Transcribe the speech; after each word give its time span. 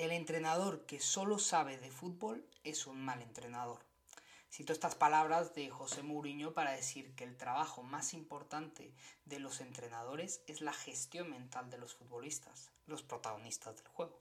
El 0.00 0.12
entrenador 0.12 0.86
que 0.86 0.98
solo 0.98 1.38
sabe 1.38 1.76
de 1.76 1.90
fútbol 1.90 2.42
es 2.64 2.86
un 2.86 3.04
mal 3.04 3.20
entrenador. 3.20 3.84
Cito 4.50 4.72
estas 4.72 4.94
palabras 4.94 5.54
de 5.54 5.68
José 5.68 6.02
Mourinho 6.02 6.54
para 6.54 6.70
decir 6.70 7.14
que 7.14 7.24
el 7.24 7.36
trabajo 7.36 7.82
más 7.82 8.14
importante 8.14 8.94
de 9.26 9.38
los 9.40 9.60
entrenadores 9.60 10.40
es 10.46 10.62
la 10.62 10.72
gestión 10.72 11.28
mental 11.28 11.68
de 11.68 11.76
los 11.76 11.92
futbolistas, 11.92 12.70
los 12.86 13.02
protagonistas 13.02 13.76
del 13.76 13.88
juego. 13.88 14.18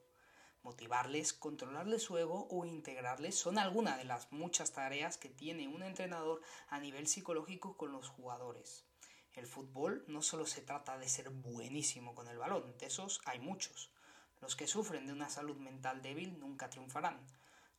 Motivarles, 0.64 1.32
controlarles 1.32 2.04
su 2.04 2.18
ego 2.18 2.50
o 2.52 2.66
integrarles 2.66 3.36
son 3.36 3.58
algunas 3.58 3.98
de 3.98 4.04
las 4.04 4.34
muchas 4.34 4.74
tareas 4.74 5.18
que 5.18 5.30
tiene 5.30 5.70
un 5.70 5.84
entrenador 5.84 6.42
a 6.68 6.82
nivel 6.82 7.08
psicológico 7.08 7.78
con 7.78 7.94
los 7.94 8.10
jugadores. 8.10 8.84
El 9.32 9.48
fútbol 9.48 10.04
no 10.10 10.22
solo 10.24 10.46
se 10.46 10.60
trata 10.60 10.98
de 10.98 11.08
ser 11.08 11.30
buenísimo 11.30 12.16
con 12.16 12.28
el 12.28 12.38
balón, 12.38 12.78
de 12.80 12.88
esos 12.88 13.22
hay 13.24 13.40
muchos. 13.40 13.94
Los 14.42 14.56
que 14.56 14.68
sufren 14.68 15.06
de 15.06 15.14
una 15.14 15.30
salud 15.30 15.58
mental 15.58 16.02
débil 16.02 16.40
nunca 16.40 16.70
triunfarán. 16.70 17.20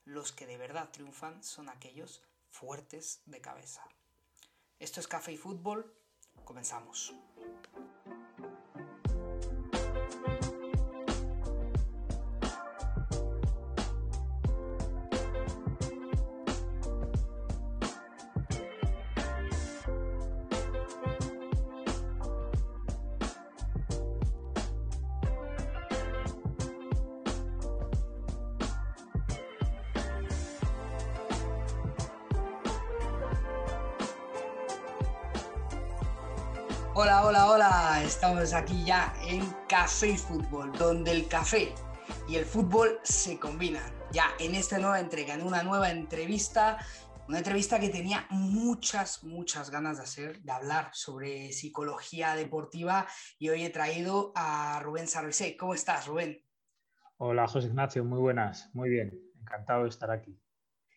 Los 0.05 0.31
que 0.31 0.47
de 0.47 0.57
verdad 0.57 0.89
triunfan 0.91 1.43
son 1.43 1.69
aquellos 1.69 2.21
fuertes 2.49 3.21
de 3.25 3.41
cabeza. 3.41 3.83
Esto 4.79 4.99
es 4.99 5.07
Café 5.07 5.31
y 5.33 5.37
Fútbol. 5.37 5.93
Comenzamos. 6.43 7.13
Hola. 37.53 38.01
Estamos 38.05 38.53
aquí 38.53 38.85
ya 38.85 39.13
en 39.27 39.45
Café 39.67 40.11
y 40.11 40.17
Fútbol, 40.17 40.71
donde 40.71 41.11
el 41.11 41.27
café 41.27 41.75
y 42.25 42.37
el 42.37 42.45
fútbol 42.45 42.97
se 43.03 43.37
combinan. 43.37 43.83
Ya 44.13 44.27
en 44.39 44.55
esta 44.55 44.79
nueva 44.79 45.01
entrega, 45.01 45.33
en 45.33 45.43
una 45.43 45.61
nueva 45.61 45.91
entrevista, 45.91 46.77
una 47.27 47.39
entrevista 47.39 47.77
que 47.77 47.89
tenía 47.89 48.25
muchas, 48.29 49.25
muchas 49.25 49.69
ganas 49.69 49.97
de 49.97 50.03
hacer, 50.03 50.41
de 50.41 50.49
hablar 50.49 50.91
sobre 50.93 51.51
psicología 51.51 52.35
deportiva 52.35 53.05
y 53.37 53.49
hoy 53.49 53.65
he 53.65 53.69
traído 53.69 54.31
a 54.33 54.79
Rubén 54.81 55.09
Sarrisé. 55.09 55.57
¿Cómo 55.57 55.73
estás, 55.73 56.07
Rubén? 56.07 56.41
Hola, 57.17 57.49
José 57.49 57.67
Ignacio, 57.67 58.05
muy 58.05 58.19
buenas, 58.19 58.69
muy 58.71 58.89
bien, 58.89 59.11
encantado 59.41 59.83
de 59.83 59.89
estar 59.89 60.09
aquí. 60.09 60.39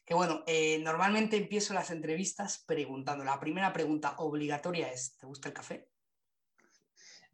Que 0.06 0.14
bueno, 0.14 0.44
eh, 0.47 0.78
normalmente 0.84 1.36
empiezo 1.36 1.75
las 1.75 1.91
entrevistas 1.91 2.62
preguntando. 2.64 3.25
La 3.25 3.41
primera 3.41 3.72
pregunta 3.72 4.14
obligatoria 4.19 4.92
es, 4.92 5.19
¿te 5.19 5.27
gusta 5.27 5.48
el 5.48 5.55
café? 5.55 5.88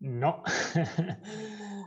No, 0.03 0.43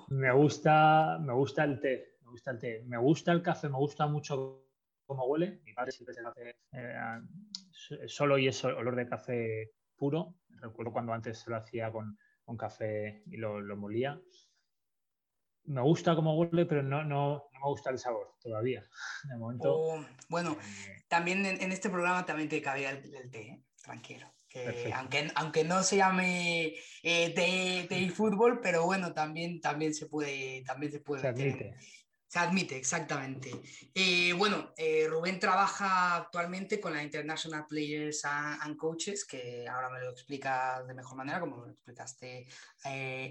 me, 0.09 0.31
gusta, 0.31 1.17
me 1.19 1.33
gusta 1.33 1.63
el 1.63 1.79
té, 1.79 2.17
me 2.21 2.29
gusta 2.29 2.51
el 2.51 2.59
té, 2.59 2.83
me 2.85 2.97
gusta 2.97 3.31
el 3.31 3.41
café, 3.41 3.69
me 3.69 3.77
gusta 3.77 4.05
mucho 4.05 4.67
cómo 5.07 5.25
huele. 5.25 5.61
Mi 5.65 5.73
padre 5.73 5.91
siempre 5.91 6.13
se 6.13 6.21
hace 6.21 6.55
eh, 6.73 8.07
solo 8.07 8.37
y 8.37 8.47
es 8.47 8.63
olor 8.63 8.95
de 8.95 9.07
café 9.07 9.71
puro. 9.95 10.35
Recuerdo 10.61 10.93
cuando 10.93 11.11
antes 11.11 11.39
se 11.39 11.49
lo 11.49 11.57
hacía 11.57 11.91
con, 11.91 12.15
café 12.55 13.23
y 13.25 13.37
lo, 13.37 13.59
molía. 13.75 14.21
Me 15.63 15.81
gusta 15.81 16.15
cómo 16.15 16.37
huele, 16.37 16.67
pero 16.67 16.83
no, 16.83 17.03
no, 17.03 17.49
me 17.51 17.67
gusta 17.67 17.89
el 17.89 17.97
sabor 17.97 18.35
todavía. 18.39 18.83
De 19.27 19.37
momento. 19.37 19.75
Oh, 19.75 20.05
bueno, 20.29 20.51
eh, 20.51 21.03
también 21.07 21.47
en, 21.47 21.71
este 21.71 21.89
programa 21.89 22.27
también 22.27 22.47
te 22.47 22.61
cabía 22.61 22.91
el, 22.91 23.31
té, 23.31 23.41
¿eh? 23.41 23.63
tranquilo 23.81 24.27
aunque, 24.93 25.31
aunque 25.35 25.63
no 25.63 25.83
se 25.83 25.97
llame 25.97 26.75
eh, 27.01 27.87
de, 27.89 28.09
fútbol, 28.09 28.59
pero 28.61 28.85
bueno, 28.85 29.13
también, 29.13 29.59
también 29.59 29.93
se 29.93 30.05
puede. 30.05 30.63
También 30.63 30.91
se, 30.91 30.99
puede 30.99 31.21
se 31.21 31.27
admite. 31.27 31.75
Se 32.27 32.39
admite, 32.39 32.77
exactamente. 32.77 33.51
Eh, 33.93 34.33
bueno, 34.33 34.73
eh, 34.75 35.05
Rubén 35.07 35.39
trabaja 35.39 36.15
actualmente 36.15 36.79
con 36.79 36.93
la 36.93 37.03
International 37.03 37.67
Players 37.67 38.25
and, 38.25 38.75
Coaches, 38.75 39.23
que 39.23 39.67
ahora 39.67 39.91
me 39.91 39.99
lo 39.99 40.09
explica 40.09 40.83
de 40.83 40.95
mejor 40.95 41.15
manera, 41.15 41.39
como 41.39 41.57
lo 41.57 41.69
explicaste 41.69 42.47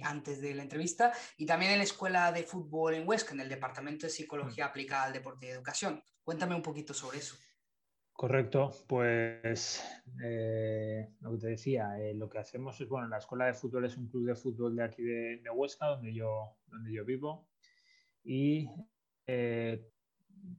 antes 0.05 0.41
de 0.41 0.55
la 0.55 0.63
entrevista, 0.63 1.13
y 1.37 1.47
también 1.47 1.73
en 1.73 1.79
la 1.79 1.85
Escuela 1.85 2.31
de 2.31 2.45
Fútbol 2.45 2.95
en 2.95 3.09
Huesca, 3.09 3.33
en 3.33 3.41
el 3.41 3.49
Departamento 3.49 4.07
de 4.07 4.13
Psicología 4.13 4.67
mm. 4.67 4.69
Aplicada 4.69 5.05
al 5.05 5.13
Deporte 5.13 5.47
y 5.47 5.51
Educación. 5.51 6.01
Cuéntame 6.23 6.55
un 6.55 6.63
poquito 6.63 6.95
sobre 6.95 7.19
eso. 7.19 7.37
Correcto, 8.23 8.71
pues 8.87 9.83
eh, 10.23 11.13
lo 11.23 11.33
que 11.33 11.39
te 11.39 11.47
decía, 11.49 11.99
eh, 11.99 12.15
lo 12.15 12.29
que 12.29 12.39
hacemos 12.39 12.81
es, 12.81 12.89
bueno, 12.89 13.09
la 13.09 13.19
escuela 13.19 13.47
de 13.47 13.53
fútbol 13.53 13.85
es 13.85 13.97
un 13.97 14.07
club 14.07 14.27
de 14.29 14.37
fútbol 14.37 14.77
de 14.77 14.85
aquí 14.85 15.03
de, 15.03 15.51
Huesca, 15.53 15.87
donde 15.87 16.15
yo, 16.15 16.57
donde 16.69 16.93
yo 16.93 17.05
vivo, 17.05 17.49
y 18.23 18.71
eh, 19.27 19.91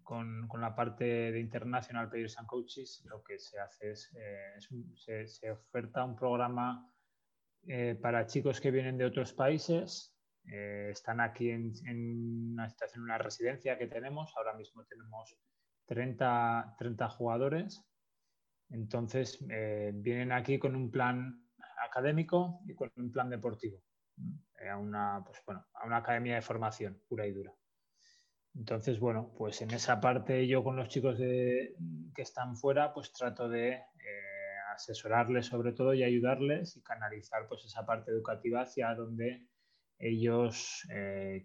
con, 0.03 0.49
la 0.59 0.75
parte 0.75 1.05
de 1.05 1.39
International 1.39 2.09
Players 2.09 2.37
and 2.37 2.47
Coaches, 2.49 3.01
lo 3.05 3.23
que 3.23 3.39
se 3.39 3.57
hace 3.61 3.91
es, 3.91 4.11
se, 4.95 5.49
oferta 5.49 6.03
un 6.03 6.17
programa 6.17 6.91
para 8.01 8.25
chicos 8.25 8.59
que 8.59 8.71
vienen 8.71 8.97
de 8.97 9.05
otros 9.05 9.31
países, 9.31 10.13
están 10.43 11.21
aquí 11.21 11.49
en, 11.49 11.71
en, 11.87 12.51
una, 12.51 12.67
en 12.67 13.01
una 13.01 13.17
residencia 13.19 13.77
que 13.77 13.87
tenemos, 13.87 14.33
ahora 14.35 14.53
mismo 14.53 14.83
tenemos 14.83 15.37
30, 15.85 16.75
30 16.77 17.09
jugadores. 17.09 17.85
Entonces, 18.69 19.43
eh, 19.49 19.91
vienen 19.93 20.31
aquí 20.31 20.57
con 20.57 20.75
un 20.75 20.89
plan 20.89 21.47
académico 21.85 22.61
y 22.65 22.73
con 22.73 22.91
un 22.97 23.11
plan 23.11 23.29
deportivo, 23.29 23.83
eh, 24.59 24.69
a, 24.69 24.77
una, 24.77 25.23
pues, 25.25 25.39
bueno, 25.45 25.65
a 25.73 25.85
una 25.85 25.97
academia 25.97 26.35
de 26.35 26.41
formación 26.41 27.01
pura 27.07 27.27
y 27.27 27.33
dura. 27.33 27.53
Entonces, 28.55 28.99
bueno, 28.99 29.33
pues 29.37 29.61
en 29.61 29.71
esa 29.71 29.99
parte 29.99 30.47
yo 30.47 30.63
con 30.63 30.75
los 30.75 30.87
chicos 30.87 31.17
de, 31.17 31.75
que 32.15 32.21
están 32.21 32.55
fuera, 32.55 32.93
pues 32.93 33.11
trato 33.11 33.49
de 33.49 33.71
eh, 33.71 33.81
asesorarles 34.75 35.47
sobre 35.47 35.73
todo 35.73 35.93
y 35.93 36.03
ayudarles 36.03 36.77
y 36.77 36.83
canalizar 36.83 37.47
pues 37.47 37.65
esa 37.65 37.85
parte 37.85 38.11
educativa 38.11 38.61
hacia 38.61 38.93
donde 38.93 39.47
ellos 39.97 40.83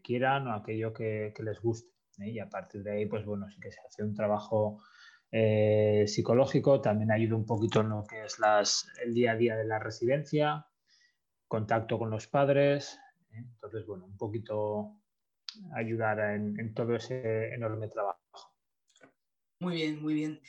quieran 0.02 0.48
o 0.48 0.54
aquello 0.54 0.92
que 0.92 1.32
les 1.38 1.60
guste. 1.60 1.97
¿Eh? 2.20 2.30
y 2.30 2.38
a 2.38 2.48
partir 2.48 2.82
de 2.82 2.92
ahí, 2.92 3.06
pues 3.06 3.24
bueno, 3.24 3.48
sí 3.50 3.58
que 3.60 3.72
se 3.72 3.80
hace 3.80 4.02
un 4.02 4.14
trabajo 4.14 4.82
eh, 5.30 6.04
psicológico, 6.06 6.80
también 6.80 7.10
ayuda 7.10 7.36
un 7.36 7.46
poquito 7.46 7.80
en 7.80 7.90
lo 7.90 8.04
que 8.04 8.24
es 8.24 8.38
las, 8.38 8.86
el 9.02 9.14
día 9.14 9.32
a 9.32 9.36
día 9.36 9.56
de 9.56 9.64
la 9.64 9.78
residencia, 9.78 10.66
contacto 11.46 11.98
con 11.98 12.10
los 12.10 12.26
padres, 12.26 12.98
¿eh? 13.32 13.38
entonces 13.38 13.86
bueno, 13.86 14.06
un 14.06 14.16
poquito 14.16 15.00
ayudar 15.74 16.20
en, 16.34 16.74
todo 16.74 16.96
ese 16.96 17.54
enorme 17.54 17.88
trabajo. 17.88 18.18
Muy 19.60 19.74
bien, 19.74 20.00
muy 20.00 20.14
bien. 20.14 20.40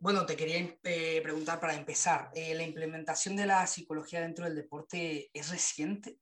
bueno, 0.00 0.24
te 0.24 0.36
quería 0.36 0.78
preguntar 1.20 1.58
para 1.58 1.74
empezar, 1.74 2.30
¿la 2.34 2.62
implementación 2.62 3.34
de 3.34 3.46
la 3.46 3.66
psicología 3.66 4.20
dentro 4.20 4.44
del 4.44 4.54
deporte 4.54 5.30
es 5.34 5.50
reciente? 5.50 6.20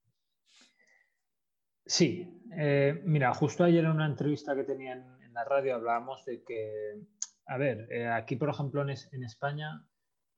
Sí, 1.84 2.40
eh, 2.56 3.00
mira, 3.04 3.34
justo 3.34 3.64
ayer 3.64 3.84
en 3.84 3.90
una 3.90 4.06
entrevista 4.06 4.54
que 4.54 4.64
tenía 4.64 4.92
en, 4.92 5.32
la 5.32 5.44
radio 5.44 5.76
hablábamos 5.76 6.24
de 6.26 6.42
que, 6.44 7.00
a 7.46 7.56
ver, 7.56 7.88
eh, 7.90 8.06
aquí 8.06 8.36
por 8.36 8.50
ejemplo 8.50 8.82
en, 8.82 8.90
España 8.90 9.82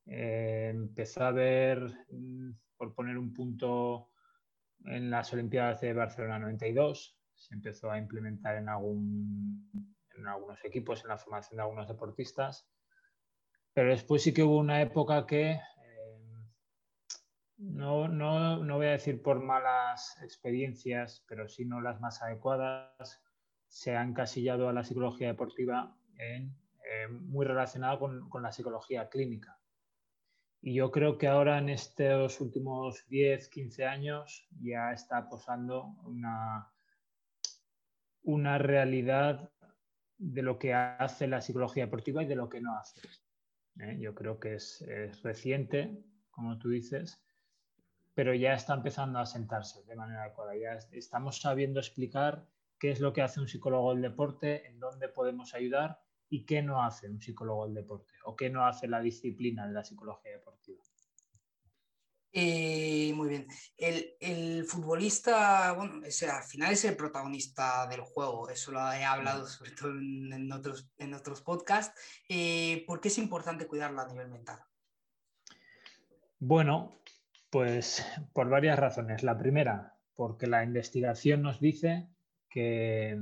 eh, 0.06 0.71
empezó 0.72 1.25
a 1.25 1.28
haber, 1.28 1.81
mm, 2.10 2.53
por 2.77 2.94
poner 2.94 3.19
un 3.19 3.34
punto, 3.34 4.10
en 4.84 5.10
las 5.10 5.33
Olimpiadas 5.33 5.81
de 5.81 5.93
Barcelona 5.93 6.38
92, 6.38 7.19
se 7.34 7.54
empezó 7.54 7.91
a 7.91 7.99
implementar 7.99 8.56
en, 8.56 8.69
algún, 8.69 9.71
en 10.16 10.28
algunos 10.28 10.65
equipos, 10.65 11.03
en 11.03 11.09
la 11.09 11.19
formación 11.19 11.57
de 11.57 11.63
algunos 11.63 11.89
deportistas, 11.89 12.69
pero 13.72 13.91
después 13.91 14.22
sí 14.22 14.33
que 14.33 14.45
hubo 14.45 14.59
una 14.59 14.80
época 14.80 15.27
que 15.27 15.59
no, 17.65 18.09
no, 18.09 18.63
no 18.63 18.77
voy 18.77 18.87
a 18.87 18.93
decir 18.93 19.22
por 19.22 19.41
malas 19.41 20.16
experiencias, 20.22 21.25
pero 21.28 21.49
sí 21.49 21.65
no 21.65 21.81
las 21.81 22.01
más 22.01 22.22
adecuadas, 22.22 23.22
se 23.66 23.97
ha 23.97 24.03
encasillado 24.03 24.69
a 24.69 24.72
la 24.72 24.84
psicología 24.84 25.28
deportiva 25.28 25.97
eh, 26.19 26.49
muy 27.09 27.47
relacionada 27.47 27.99
con, 27.99 28.28
con, 28.28 28.43
la 28.43 28.53
psicología 28.53 29.09
clínica. 29.09 29.59
Y 30.61 30.75
yo 30.75 30.91
creo 30.91 31.19
que 31.19 31.27
ahora 31.27 31.59
en 31.59 31.69
estos 31.69 32.41
últimos 32.41 33.07
10, 33.09 33.49
15 33.49 33.84
años 33.84 34.47
ya 34.60 34.93
está 34.93 35.28
posando 35.28 35.97
una, 36.05 36.71
una 38.22 38.59
realidad 38.59 39.51
de 40.19 40.43
lo 40.43 40.59
que 40.59 40.75
hace 40.75 41.27
la 41.27 41.41
psicología 41.41 41.87
deportiva 41.87 42.22
y 42.22 42.27
de 42.27 42.37
lo 42.37 42.49
que 42.49 42.60
no 42.60 42.78
hace. 42.78 43.01
¿eh? 43.81 43.99
Yo 43.99 44.15
creo 44.15 44.39
que 44.39 44.55
es, 44.55 44.83
es 44.83 45.22
reciente, 45.22 46.05
como 46.31 46.59
tú 46.59 46.71
dices, 46.71 47.23
pero 48.15 48.34
ya 48.34 48.55
está 48.55 48.75
empezando 48.75 49.19
a 49.19 49.27
sentarse 49.27 49.83
de 49.84 49.97
manera 49.97 50.22
adecuada. 50.22 50.57
Ya 50.57 50.78
estamos 50.93 51.41
sabiendo 51.41 51.81
explicar 51.81 52.47
qué 52.78 52.91
es 52.91 53.01
lo 53.01 53.13
que 53.13 53.22
hace 53.22 53.41
un 53.41 53.49
psicólogo 53.49 53.93
del 53.93 54.03
deporte, 54.03 54.66
en 54.66 54.78
dónde 54.78 55.09
podemos 55.09 55.55
ayudar 55.55 56.01
y 56.28 56.47
qué 56.47 56.63
no 56.63 56.83
hace 56.83 57.09
un 57.09 57.21
psicólogo 57.21 57.66
del 57.66 57.75
deporte 57.75 58.15
o 58.25 58.37
qué 58.37 58.51
no 58.51 58.66
hace 58.66 58.89
la 58.89 59.01
disciplina 59.01 59.66
de 59.66 59.72
la 59.72 59.84
psicología 59.84 60.33
deportiva. 60.33 60.83
Eh, 62.37 63.13
muy 63.15 63.28
bien. 63.28 63.47
El, 63.77 64.65
futbolista, 64.65 65.72
bueno, 65.72 66.05
al 66.05 66.43
final 66.43 66.72
es 66.72 66.84
el 66.84 66.97
protagonista 66.97 67.87
del 67.87 68.01
juego. 68.01 68.49
Eso 68.49 68.72
lo 68.72 68.81
he 68.93 69.05
hablado 69.05 69.47
sobre 69.47 69.71
todo 69.71 69.91
en, 69.91 70.51
otros, 70.51 70.91
en 70.99 71.15
otros 71.15 71.43
podcasts. 71.43 71.97
Eh, 72.28 72.83
¿Por 72.89 73.01
qué 73.01 73.07
es 73.07 73.19
importante 73.19 73.69
cuidarlo 73.69 74.01
a 74.01 74.09
nivel 74.09 74.28
mental? 74.28 74.59
Bueno, 76.41 77.01
pues 77.54 78.04
por 78.33 78.48
varias 78.48 78.77
razones. 78.77 79.22
La 79.22 79.39
primera, 79.39 79.97
porque 80.16 80.48
la 80.48 80.65
investigación 80.65 81.42
nos 81.42 81.60
dice 81.60 82.09
que, 82.51 83.16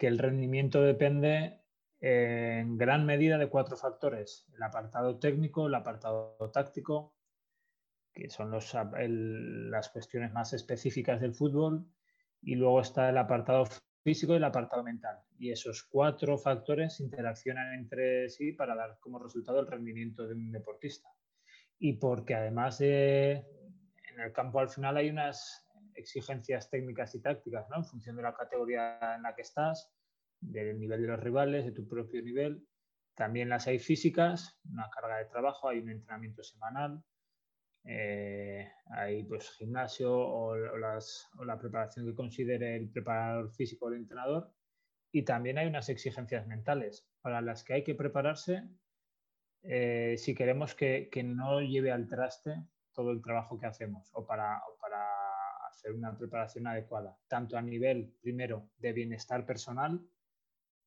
el 0.00 0.18
rendimiento 0.18 0.82
depende 0.82 1.60
en 2.00 2.76
gran 2.76 3.06
medida 3.06 3.38
de 3.38 3.48
cuatro 3.48 3.76
factores. 3.76 4.48
El 4.52 4.64
apartado 4.64 5.20
técnico, 5.20 5.68
el 5.68 5.76
apartado 5.76 6.50
táctico, 6.52 7.14
que 8.12 8.28
son 8.30 8.50
las 8.50 9.88
cuestiones 9.90 10.32
más 10.32 10.52
específicas 10.52 11.20
del 11.20 11.32
fútbol, 11.32 11.86
y 12.42 12.56
luego 12.56 12.80
está 12.80 13.10
el 13.10 13.18
apartado 13.18 13.64
físico 14.02 14.32
y 14.32 14.38
el 14.38 14.44
apartado 14.44 14.82
mental. 14.82 15.20
Y 15.38 15.52
esos 15.52 15.84
cuatro 15.84 16.36
factores 16.36 16.98
interaccionan 16.98 17.74
entre 17.74 18.28
sí 18.28 18.50
para 18.50 18.74
dar 18.74 18.98
como 18.98 19.20
resultado 19.20 19.60
el 19.60 19.68
rendimiento 19.68 20.26
de 20.26 20.34
un 20.34 20.50
deportista. 20.50 21.08
Y 21.80 21.94
porque 21.94 22.34
además 22.34 22.80
en 22.82 23.42
el 24.18 24.32
campo 24.32 24.60
al 24.60 24.68
final 24.68 24.98
hay 24.98 25.08
unas 25.10 25.66
exigencias 25.94 26.70
técnicas 26.70 27.14
y 27.14 27.20
tácticas, 27.20 27.68
¿no? 27.70 27.78
En 27.78 27.84
función 27.84 28.16
de 28.16 28.22
la 28.22 28.34
categoría 28.34 29.16
en 29.16 29.22
la 29.22 29.34
que 29.34 29.42
estás, 29.42 29.90
del 30.40 30.78
nivel 30.78 31.02
de 31.02 31.08
los 31.08 31.20
rivales, 31.20 31.64
de 31.64 31.72
tu 31.72 31.88
propio 31.88 32.22
nivel. 32.22 32.66
También 33.14 33.48
las 33.48 33.66
hay 33.66 33.78
físicas, 33.78 34.60
una 34.70 34.88
carga 34.90 35.18
de 35.18 35.24
trabajo, 35.24 35.68
hay 35.68 35.78
un 35.78 35.90
entrenamiento 35.90 36.42
semanal, 36.42 37.02
eh, 37.84 38.70
hay 38.90 39.24
pues 39.24 39.50
gimnasio 39.52 40.12
o, 40.12 40.56
la 40.56 41.58
preparación 41.58 42.06
que 42.06 42.14
considere 42.14 42.76
el 42.76 42.90
preparador 42.90 43.50
físico 43.52 43.86
o 43.86 43.88
el 43.88 43.96
entrenador. 43.96 44.52
Y 45.12 45.24
también 45.24 45.58
hay 45.58 45.66
unas 45.66 45.88
exigencias 45.88 46.46
mentales 46.46 47.08
para 47.20 47.40
las 47.40 47.64
que 47.64 47.74
hay 47.74 47.84
que 47.84 47.94
prepararse 47.94 48.68
eh, 49.62 50.16
si 50.18 50.34
queremos 50.34 50.74
que, 50.74 51.10
no 51.24 51.60
lleve 51.60 51.92
al 51.92 52.08
traste 52.08 52.62
todo 52.92 53.10
el 53.12 53.22
trabajo 53.22 53.58
que 53.58 53.66
hacemos 53.66 54.10
o 54.12 54.26
para, 54.26 54.60
para 54.80 55.06
hacer 55.68 55.92
una 55.92 56.16
preparación 56.16 56.66
adecuada, 56.66 57.16
tanto 57.28 57.56
a 57.56 57.62
nivel, 57.62 58.14
primero, 58.20 58.70
de 58.78 58.92
bienestar 58.92 59.46
personal, 59.46 60.00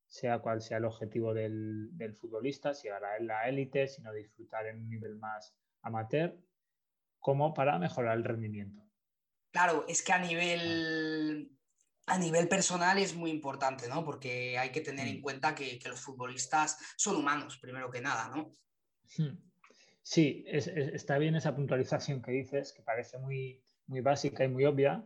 sea 0.07 0.39
cual 0.39 0.61
sea 0.61 0.77
el 0.77 0.85
objetivo 0.85 1.33
del, 1.33 1.89
del 1.97 2.13
futbolista, 2.13 2.73
si 2.73 2.89
ahora 2.89 3.17
en 3.17 3.27
la 3.27 3.47
élite, 3.47 3.87
sino 3.87 4.13
disfrutar 4.13 4.67
en 4.67 4.81
un 4.81 4.89
nivel 4.89 5.15
más 5.15 5.55
amateur, 5.81 6.37
como 7.19 7.53
para 7.53 7.79
mejorar 7.79 8.17
el 8.17 8.23
rendimiento. 8.23 8.83
Claro, 9.51 9.85
es 9.87 10.03
que 10.03 10.11
a 10.11 10.19
nivel, 10.19 11.57
a 12.05 12.17
nivel 12.17 12.47
personal 12.47 12.97
es 12.97 13.15
muy 13.15 13.31
importante, 13.31 13.87
¿no? 13.87 14.03
Porque 14.03 14.57
hay 14.57 14.71
que 14.71 14.81
tener 14.81 15.07
en 15.07 15.19
mm. 15.19 15.21
cuenta 15.21 15.55
que, 15.55 15.79
los 15.85 16.01
futbolistas 16.01 16.77
son 16.97 17.15
humanos, 17.15 17.57
primero 17.57 17.89
que 17.89 18.01
nada, 18.01 18.29
¿no? 18.29 18.51
Hmm. 19.17 19.37
Sí, 20.01 20.43
está 20.47 21.17
bien 21.17 21.35
esa 21.35 21.55
puntualización 21.55 22.21
que 22.21 22.31
dices, 22.31 22.73
que 22.73 22.81
parece 22.81 23.17
muy, 23.19 23.63
muy 23.87 24.01
básica 24.01 24.43
y 24.43 24.49
muy 24.49 24.65
obvia, 24.65 25.05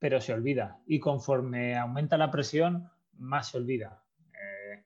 pero 0.00 0.20
se 0.20 0.32
olvida. 0.32 0.80
Y 0.86 0.98
conforme 0.98 1.76
aumenta 1.76 2.18
la 2.18 2.30
presión, 2.30 2.90
más 3.12 3.50
se 3.50 3.58
olvida. 3.58 4.02
Eh, 4.32 4.84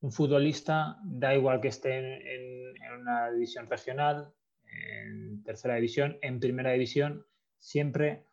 un 0.00 0.12
futbolista, 0.12 0.98
da 1.02 1.34
igual 1.34 1.60
que 1.60 1.68
esté 1.68 2.34
en 2.34 2.92
una 3.00 3.32
división 3.32 3.68
regional, 3.68 4.32
en 4.64 5.42
tercera 5.42 5.74
división, 5.74 6.18
en 6.22 6.38
primera 6.38 6.70
división, 6.70 7.26
siempre 7.58 8.27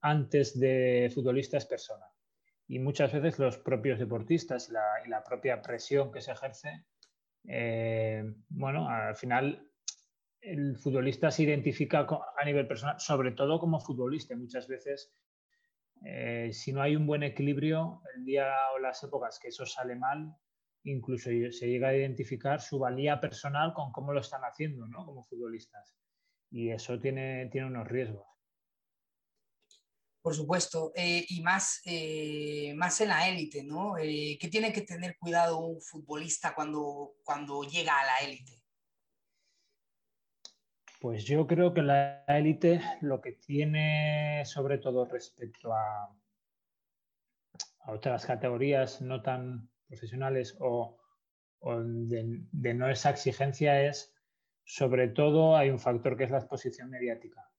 antes 0.00 0.58
de 0.58 1.10
futbolista 1.14 1.56
es 1.56 1.66
persona. 1.66 2.06
Y 2.66 2.78
muchas 2.78 3.12
veces 3.12 3.38
los 3.38 3.58
propios 3.58 3.98
deportistas 3.98 4.68
y 4.68 5.08
la, 5.08 5.24
propia 5.24 5.62
presión 5.62 6.12
que 6.12 6.20
se 6.20 6.32
ejerce, 6.32 6.84
eh, 7.44 8.22
bueno, 8.50 8.88
al 8.88 9.16
final 9.16 9.68
el 10.40 10.76
futbolista 10.76 11.30
se 11.30 11.44
identifica 11.44 12.06
a 12.36 12.44
nivel 12.44 12.66
personal, 12.66 13.00
sobre 13.00 13.32
todo 13.32 13.58
como 13.58 13.80
futbolista. 13.80 14.36
Muchas 14.36 14.68
veces, 14.68 15.14
eh, 16.04 16.50
si 16.52 16.72
no 16.72 16.82
hay 16.82 16.94
un 16.94 17.06
buen 17.06 17.22
equilibrio, 17.22 18.02
el 18.14 18.24
día 18.24 18.52
o 18.74 18.78
las 18.78 19.02
épocas 19.02 19.38
que 19.40 19.48
eso 19.48 19.66
sale 19.66 19.96
mal, 19.96 20.34
incluso 20.84 21.30
se 21.50 21.68
llega 21.68 21.88
a 21.88 21.96
identificar 21.96 22.60
su 22.60 22.78
valía 22.78 23.20
personal 23.20 23.72
con 23.72 23.92
cómo 23.92 24.12
lo 24.12 24.20
están 24.20 24.42
haciendo, 24.42 24.86
¿no? 24.86 25.04
Como 25.04 25.24
futbolistas. 25.24 25.96
Y 26.50 26.70
eso 26.70 26.98
tiene, 26.98 27.48
tiene 27.50 27.66
unos 27.66 27.88
riesgos. 27.88 28.37
Por 30.28 30.34
supuesto, 30.34 30.92
eh, 30.94 31.24
y 31.26 31.40
más, 31.40 31.80
eh, 31.86 32.74
más 32.76 33.00
en 33.00 33.08
la 33.08 33.26
élite, 33.30 33.64
¿no? 33.64 33.96
Eh, 33.96 34.36
¿Qué 34.38 34.48
tiene 34.48 34.74
que 34.74 34.82
tener 34.82 35.16
cuidado 35.16 35.58
un 35.58 35.80
futbolista 35.80 36.54
cuando, 36.54 37.14
cuando 37.24 37.62
llega 37.62 37.98
a 37.98 38.04
la 38.04 38.28
élite? 38.28 38.62
Pues 41.00 41.24
yo 41.24 41.46
creo 41.46 41.72
que 41.72 41.80
la 41.80 42.24
élite 42.28 42.82
lo 43.00 43.22
que 43.22 43.32
tiene, 43.32 44.42
sobre 44.44 44.76
todo 44.76 45.06
respecto 45.06 45.72
a, 45.72 46.14
a 47.84 47.92
otras 47.92 48.26
categorías 48.26 49.00
no 49.00 49.22
tan 49.22 49.70
profesionales 49.86 50.58
o, 50.60 50.98
de, 51.62 52.74
no 52.74 52.90
esa 52.90 53.08
exigencia 53.08 53.82
es, 53.82 54.14
sobre 54.66 55.08
todo, 55.08 55.56
hay 55.56 55.70
un 55.70 55.78
factor 55.78 56.18
que 56.18 56.24
es 56.24 56.30
la 56.30 56.36
exposición 56.36 56.90
mediática. 56.90 57.50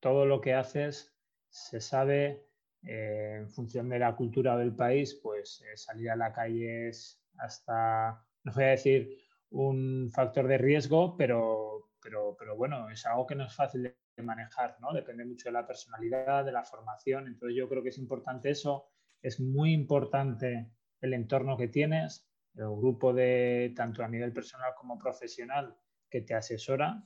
Todo 0.00 0.24
lo 0.24 0.40
que 0.40 0.54
haces 0.54 1.12
se 1.56 1.80
sabe 1.80 2.46
eh, 2.82 3.38
en 3.40 3.50
función 3.50 3.88
de 3.88 3.98
la 3.98 4.14
cultura 4.14 4.56
del 4.56 4.74
país, 4.74 5.18
pues 5.22 5.62
eh, 5.62 5.76
salir 5.76 6.10
a 6.10 6.16
la 6.16 6.32
calle 6.32 6.88
es 6.88 7.22
hasta, 7.38 8.22
no 8.44 8.52
voy 8.52 8.64
a 8.64 8.68
decir 8.68 9.18
un 9.50 10.10
factor 10.12 10.46
de 10.46 10.58
riesgo, 10.58 11.16
pero, 11.16 11.92
pero, 12.00 12.36
pero 12.38 12.56
bueno, 12.56 12.90
es 12.90 13.06
algo 13.06 13.26
que 13.26 13.34
no 13.34 13.46
es 13.46 13.54
fácil 13.54 13.82
de 13.82 14.22
manejar, 14.22 14.76
¿no? 14.80 14.92
Depende 14.92 15.24
mucho 15.24 15.48
de 15.48 15.52
la 15.52 15.66
personalidad, 15.66 16.44
de 16.44 16.52
la 16.52 16.64
formación. 16.64 17.26
Entonces 17.26 17.56
yo 17.56 17.68
creo 17.68 17.82
que 17.82 17.90
es 17.90 17.98
importante 17.98 18.50
eso. 18.50 18.90
Es 19.22 19.40
muy 19.40 19.72
importante 19.72 20.70
el 21.00 21.14
entorno 21.14 21.56
que 21.56 21.68
tienes, 21.68 22.28
el 22.54 22.68
grupo 22.68 23.12
de 23.12 23.72
tanto 23.74 24.02
a 24.02 24.08
nivel 24.08 24.32
personal 24.32 24.72
como 24.76 24.98
profesional 24.98 25.76
que 26.10 26.22
te 26.22 26.34
asesora 26.34 27.02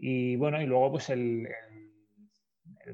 y 0.00 0.36
bueno, 0.36 0.62
y 0.62 0.66
luego 0.66 0.92
pues 0.92 1.10
el, 1.10 1.46
el, 1.46 1.87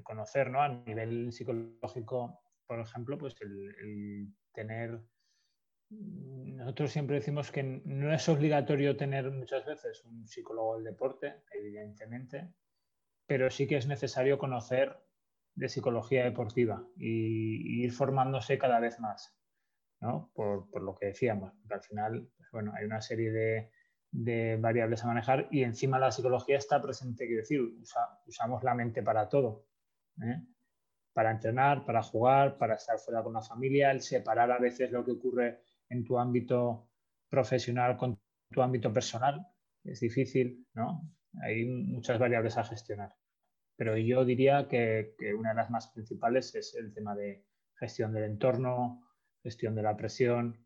conocer, 0.03 0.51
¿no? 0.51 0.63
A 0.63 0.69
nivel 0.69 1.33
psicológico, 1.33 2.41
por 2.67 2.81
ejemplo, 2.81 3.19
pues 3.19 3.35
el, 3.41 4.33
tener 4.53 5.01
nosotros 5.91 6.93
siempre 6.93 7.17
decimos 7.17 7.51
que 7.51 7.63
no 7.63 8.13
es 8.13 8.29
obligatorio 8.29 8.97
tener 8.97 9.31
muchas 9.31 9.65
veces 9.65 10.05
un 10.05 10.27
psicólogo 10.27 10.77
del 10.77 10.85
deporte, 10.85 11.43
evidentemente, 11.53 12.53
pero 13.27 13.51
sí 13.51 13.67
que 13.67 13.77
es 13.77 13.87
necesario 13.87 14.39
conocer 14.39 14.99
de 15.55 15.69
psicología 15.69 16.25
deportiva 16.25 16.87
y, 16.97 17.85
ir 17.85 17.93
formándose 17.93 18.59
cada 18.59 18.81
vez 18.81 18.99
más. 19.01 19.37
Por, 20.35 20.83
lo 20.83 20.95
que 20.95 21.07
decíamos, 21.07 21.55
porque 21.55 21.75
al 21.75 21.83
final, 21.83 22.29
pues 22.37 22.51
bueno, 22.53 22.75
hay 22.77 22.85
una 22.85 23.01
serie 23.01 23.71
de, 24.13 24.57
variables 24.59 25.03
a 25.03 25.07
manejar 25.07 25.49
y 25.51 25.63
encima 25.63 25.99
la 25.99 26.13
psicología 26.13 26.59
está 26.59 26.83
presente, 26.83 27.27
quiero 27.27 27.41
decir, 27.41 27.61
usamos 28.27 28.63
la 28.63 28.75
mente 28.75 29.03
para 29.03 29.31
todo, 29.31 29.65
¿eh? 30.23 30.43
para 31.13 31.31
entrenar, 31.31 31.85
para 31.85 32.03
jugar, 32.03 32.59
para 32.59 32.75
estar 32.75 32.99
fuera 32.99 33.23
con 33.23 33.33
la 33.33 33.43
familia, 33.43 33.91
el 33.91 34.01
separar 34.01 34.51
a 34.51 34.59
veces 34.59 34.91
lo 34.91 35.05
que 35.05 35.13
ocurre 35.13 35.61
en 35.89 36.05
tu 36.05 36.19
ámbito 36.19 36.91
profesional 37.29 37.97
con 37.97 38.19
tu 38.51 38.63
ámbito 38.63 38.93
personal, 38.93 39.47
es 39.85 40.01
difícil, 40.01 40.67
¿no? 40.75 41.11
Hay 41.43 41.67
muchas 41.67 42.19
variables 42.19 42.57
a 42.57 42.65
gestionar. 42.65 43.15
Pero 43.77 43.97
yo 43.97 44.25
diría 44.25 44.69
que 44.69 45.15
una 45.37 45.51
de 45.51 45.57
las 45.57 45.71
más 45.71 45.89
principales 45.89 46.55
es 46.55 46.75
el 46.75 46.93
tema 46.95 47.15
de 47.15 47.45
gestión 47.77 48.13
del 48.13 48.25
entorno, 48.25 49.03
gestión 49.43 49.75
de 49.75 49.83
la 49.83 49.97
presión. 49.97 50.64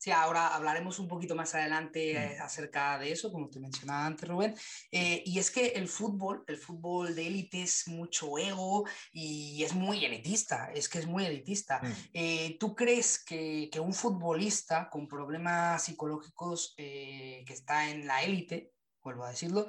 Sí, 0.00 0.10
ahora 0.12 0.54
hablaremos 0.54 0.98
un 0.98 1.06
poquito 1.06 1.34
más 1.34 1.54
adelante 1.54 2.12
eh, 2.12 2.36
mm. 2.38 2.42
acerca 2.42 2.98
de 2.98 3.12
eso, 3.12 3.30
como 3.30 3.50
te 3.50 3.60
mencionaba 3.60 4.06
antes, 4.06 4.26
Rubén. 4.26 4.54
Eh, 4.90 5.22
y 5.26 5.38
es 5.38 5.50
que 5.50 5.66
el 5.66 5.88
fútbol, 5.88 6.42
el 6.46 6.56
fútbol 6.56 7.14
de 7.14 7.26
élite 7.26 7.64
es 7.64 7.86
mucho 7.86 8.38
ego 8.38 8.86
y 9.12 9.62
es 9.62 9.74
muy 9.74 10.02
elitista, 10.02 10.72
es 10.72 10.88
que 10.88 11.00
es 11.00 11.06
muy 11.06 11.26
elitista. 11.26 11.82
Mm. 11.82 11.92
Eh, 12.14 12.56
¿Tú 12.58 12.74
crees 12.74 13.22
que, 13.22 13.68
que, 13.70 13.78
un 13.78 13.92
futbolista 13.92 14.88
con 14.88 15.06
problemas 15.06 15.84
psicológicos 15.84 16.72
que 16.78 17.44
está 17.46 17.90
en 17.90 18.06
la 18.06 18.22
élite, 18.22 18.72
vuelvo 19.02 19.24
a 19.24 19.30
decirlo, 19.30 19.66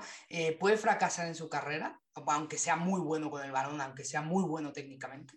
puede 0.61 0.77
fracasar 0.77 1.27
en 1.27 1.35
su 1.35 1.49
carrera, 1.49 1.99
aunque 2.27 2.57
sea 2.57 2.77
muy 2.77 3.01
bueno 3.01 3.29
con 3.29 3.43
el 3.43 3.51
balón, 3.51 3.81
aunque 3.81 4.05
sea 4.05 4.21
muy 4.21 4.45
bueno 4.45 4.71
técnicamente? 4.71 5.33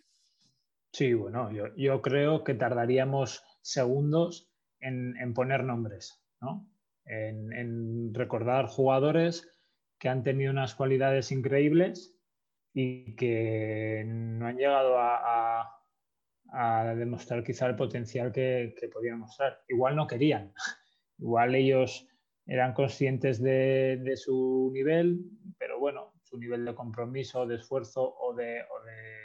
Sí, 0.94 1.12
bueno, 1.14 1.50
yo, 1.50 2.00
creo 2.02 2.44
que 2.44 2.54
tardaríamos 2.54 3.42
segundos 3.60 4.53
en, 4.84 5.34
poner 5.34 5.64
nombres, 5.64 6.22
¿no? 6.40 6.68
En, 7.04 8.12
recordar 8.14 8.66
jugadores 8.66 9.48
que 9.98 10.08
han 10.08 10.22
tenido 10.22 10.50
unas 10.50 10.74
cualidades 10.74 11.32
increíbles 11.32 12.16
y 12.72 13.16
que 13.16 14.04
no 14.06 14.46
han 14.46 14.56
llegado 14.56 14.96
a, 14.98 15.70
demostrar 16.96 17.42
quizá 17.42 17.66
el 17.66 17.74
potencial 17.74 18.30
que, 18.30 18.74
podían 18.92 19.18
mostrar. 19.18 19.60
Igual 19.68 19.96
no 19.96 20.06
querían, 20.06 20.52
igual 21.18 21.54
ellos 21.54 22.06
eran 22.46 22.74
conscientes 22.74 23.42
de, 23.42 24.12
su 24.16 24.70
nivel, 24.72 25.24
pero 25.58 25.80
bueno, 25.80 26.12
su 26.22 26.38
nivel 26.38 26.64
de 26.64 26.74
compromiso, 26.74 27.46
de 27.46 27.56
esfuerzo 27.56 28.14
o 28.20 28.34
de 28.34 28.44
de, 28.44 29.23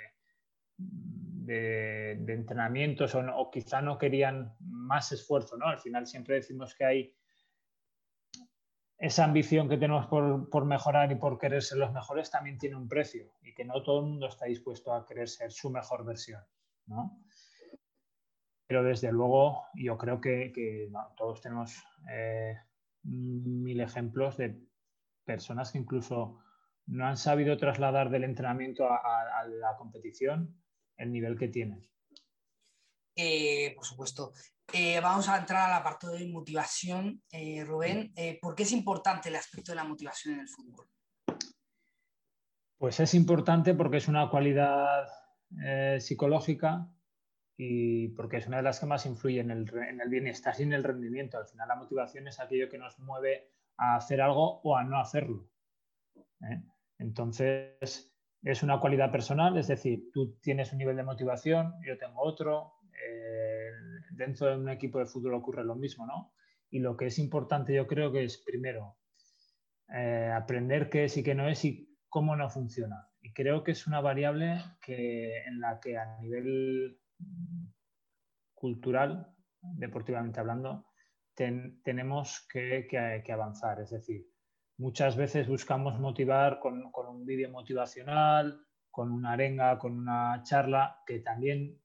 entrenamientos 1.49 3.15
o, 3.15 3.49
quizá 3.51 3.81
no 3.81 3.97
querían 3.97 4.55
más 4.59 5.11
esfuerzo, 5.11 5.57
¿no? 5.57 5.67
Al 5.67 5.79
final 5.79 6.05
siempre 6.05 6.35
decimos 6.35 6.75
que 6.75 6.85
hay 6.85 7.15
esa 8.97 9.23
ambición 9.23 9.69
que 9.69 9.77
tenemos 9.77 10.07
por, 10.07 10.65
mejorar 10.65 11.11
y 11.11 11.15
por 11.15 11.39
querer 11.39 11.63
ser 11.63 11.77
los 11.77 11.93
mejores 11.93 12.29
también 12.29 12.57
tiene 12.57 12.75
un 12.75 12.87
precio 12.87 13.33
y 13.41 13.53
que 13.53 13.65
no 13.65 13.81
todo 13.81 14.01
el 14.01 14.07
mundo 14.07 14.27
está 14.27 14.45
dispuesto 14.45 14.93
a 14.93 15.05
querer 15.05 15.29
ser 15.29 15.51
su 15.51 15.69
mejor 15.69 16.05
versión, 16.05 16.43
¿no? 16.85 17.23
Pero 18.67 18.83
desde 18.83 19.11
luego 19.11 19.65
yo 19.73 19.97
creo 19.97 20.21
que, 20.21 20.91
todos 21.17 21.41
tenemos 21.41 21.83
eh, 22.11 22.55
mil 23.03 23.79
ejemplos 23.79 24.37
de 24.37 24.61
personas 25.25 25.71
que 25.71 25.79
incluso 25.79 26.39
no 26.85 27.07
han 27.07 27.17
sabido 27.17 27.57
trasladar 27.57 28.09
del 28.09 28.25
entrenamiento 28.25 28.85
a 28.91 29.45
la 29.47 29.75
competición 29.77 30.58
el 30.99 31.11
nivel 31.11 31.37
que 31.37 31.47
tienen. 31.47 31.89
Eh, 33.15 33.73
por 33.75 33.85
supuesto. 33.85 34.33
Eh, 34.71 34.99
vamos 34.99 35.27
a 35.27 35.37
entrar 35.37 35.69
a 35.69 35.77
la 35.77 35.83
parte 35.83 36.07
de 36.07 36.27
motivación, 36.27 37.23
eh, 37.31 37.63
Rubén. 37.65 38.13
¿Por 38.39 38.53
qué 38.53 38.63
es 38.63 38.71
importante 38.71 39.29
el 39.29 39.35
aspecto 39.35 39.71
de 39.71 39.77
la 39.77 39.83
motivación 39.83 40.35
en 40.35 40.41
el 40.41 40.47
fútbol? 40.47 40.87
Pues 42.77 42.99
es 42.99 43.13
importante 43.15 43.73
porque 43.73 43.97
es 43.97 44.07
una 44.07 44.29
cualidad 44.29 45.07
psicológica 45.99 46.87
y 47.57 48.09
porque 48.09 48.37
es 48.37 48.47
una 48.47 48.57
de 48.57 48.63
las 48.63 48.79
que 48.79 48.85
más 48.85 49.05
influye 49.07 49.39
en 49.39 49.49
el, 49.49 49.67
en 49.67 49.99
el, 49.99 50.09
bienestar 50.09 50.53
y 50.59 50.63
en 50.63 50.73
el 50.73 50.83
rendimiento. 50.83 51.37
Al 51.37 51.47
final 51.47 51.67
la 51.67 51.75
motivación 51.75 52.27
es 52.27 52.39
aquello 52.39 52.69
que 52.69 52.77
nos 52.77 52.99
mueve 52.99 53.51
a 53.77 53.95
hacer 53.95 54.21
algo 54.21 54.61
o 54.61 54.77
a 54.77 54.83
no 54.83 54.99
hacerlo. 54.99 55.49
Entonces, 56.99 58.08
es 58.43 58.63
una 58.63 58.79
cualidad 58.79 59.11
personal, 59.11 59.57
es 59.57 59.67
decir, 59.67 60.09
tú 60.13 60.37
tienes 60.41 60.71
un 60.71 60.77
nivel 60.77 60.95
de 60.95 61.03
motivación, 61.03 61.73
yo 61.85 61.97
tengo 61.97 62.21
otro, 62.21 62.73
eh, 62.93 63.71
dentro 64.11 64.47
de 64.47 64.57
un 64.57 64.69
equipo 64.69 64.99
de 64.99 65.05
fútbol 65.05 65.33
ocurre 65.33 65.63
lo 65.63 65.75
mismo, 65.75 66.05
¿no? 66.05 66.33
Y 66.69 66.79
lo 66.79 66.95
que 66.95 67.07
es 67.07 67.19
importante 67.19 67.73
yo 67.73 67.87
creo 67.87 68.11
que 68.11 68.23
es 68.23 68.37
primero 68.37 68.97
eh, 69.93 70.31
aprender 70.33 70.89
qué 70.89 71.05
es 71.05 71.17
y 71.17 71.23
qué 71.23 71.35
no 71.35 71.49
es 71.49 71.65
y 71.65 71.97
cómo 72.07 72.35
no 72.35 72.49
funciona. 72.49 73.07
Y 73.21 73.33
creo 73.33 73.63
que 73.63 73.71
es 73.71 73.87
una 73.87 74.01
variable 74.01 74.63
que, 74.81 75.43
en 75.45 75.59
la 75.59 75.79
que 75.79 75.97
a 75.97 76.17
nivel 76.19 76.99
cultural, 78.53 79.33
deportivamente 79.61 80.39
hablando, 80.39 80.85
tenemos 81.35 82.47
que, 82.51 82.87
que 82.89 83.31
avanzar. 83.31 83.81
Es 83.81 83.89
decir, 83.89 84.28
Muchas 84.79 85.17
veces 85.17 85.49
buscamos 85.49 85.99
motivar 85.99 86.61
con, 86.61 86.89
un 86.95 87.25
vídeo 87.25 87.49
motivacional, 87.51 88.65
con 88.89 89.11
una 89.11 89.33
arenga, 89.33 89.77
con 89.77 89.91
una 89.91 90.41
charla, 90.43 91.03
que 91.05 91.19
también 91.19 91.77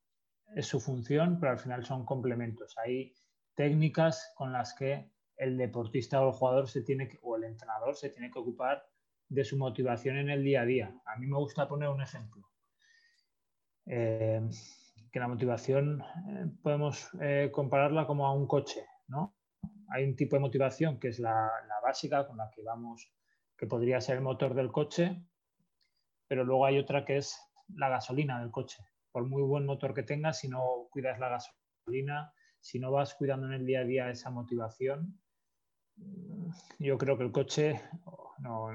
es 0.55 0.69
su 0.69 0.79
función, 0.79 1.41
pero 1.41 1.51
al 1.51 1.59
final 1.59 1.85
son 1.85 2.05
complementos. 2.07 2.79
Hay 2.79 3.13
técnicas 3.57 4.33
con 4.37 4.53
las 4.53 4.75
que 4.75 5.11
el 5.37 5.59
deportista 5.59 6.23
o 6.23 6.29
el 6.29 6.35
jugador 6.35 6.69
se 6.69 6.83
tiene 6.83 7.19
o 7.23 7.35
el 7.35 7.43
entrenador 7.43 7.97
se 7.97 8.11
tiene 8.11 8.31
que 8.31 8.39
ocupar 8.39 8.87
de 9.29 9.45
su 9.45 9.57
motivación 9.57 10.17
en 10.17 10.31
el 10.31 10.45
día 10.45 10.61
a 10.61 10.65
día. 10.65 10.95
A 11.05 11.17
mí 11.17 11.27
me 11.27 11.37
gusta 11.37 11.67
poner 11.67 11.89
un 11.89 12.01
ejemplo. 12.01 12.49
Eh, 13.87 14.41
que 15.11 15.19
la 15.19 15.27
motivación 15.27 16.01
eh, 16.29 16.47
podemos 16.63 17.11
eh, 17.21 17.51
compararla 17.53 18.07
como 18.07 18.25
a 18.25 18.33
un 18.33 18.47
coche, 18.47 18.87
¿no? 19.09 19.35
Hay 19.95 20.05
un 20.05 20.17
tipo 20.17 20.35
de 20.35 20.41
motivación 20.41 20.99
que 20.99 21.09
es 21.09 21.21
la, 21.21 21.49
básica, 21.81 22.27
con 22.27 22.37
la 22.37 22.51
que 22.51 22.65
vamos, 22.65 23.13
que 23.57 23.69
podría 23.69 24.01
ser 24.01 24.17
el 24.17 24.23
motor 24.23 24.53
del 24.55 24.73
coche, 24.73 25.25
pero 26.27 26.45
luego 26.45 26.67
hay 26.67 26.79
otra 26.79 27.05
que 27.05 27.19
es 27.19 27.39
la 27.69 27.89
gasolina 27.89 28.41
del 28.41 28.51
coche. 28.51 28.83
Por 29.13 29.29
muy 29.29 29.43
buen 29.43 29.65
motor 29.65 29.95
que 29.95 30.03
tengas, 30.03 30.41
si 30.41 30.49
no 30.49 30.89
cuidas 30.91 31.21
la 31.21 31.29
gasolina, 31.29 32.33
si 32.59 32.81
no 32.81 32.91
vas 32.91 33.15
cuidando 33.15 33.47
en 33.47 33.53
el 33.53 33.67
día 33.67 33.81
a 33.81 33.85
día 33.85 34.11
esa 34.11 34.31
motivación, 34.31 35.21
yo 36.81 36.99
creo 36.99 37.17
que 37.17 37.25
el 37.25 37.31
coche 37.31 37.81
no, 38.41 38.71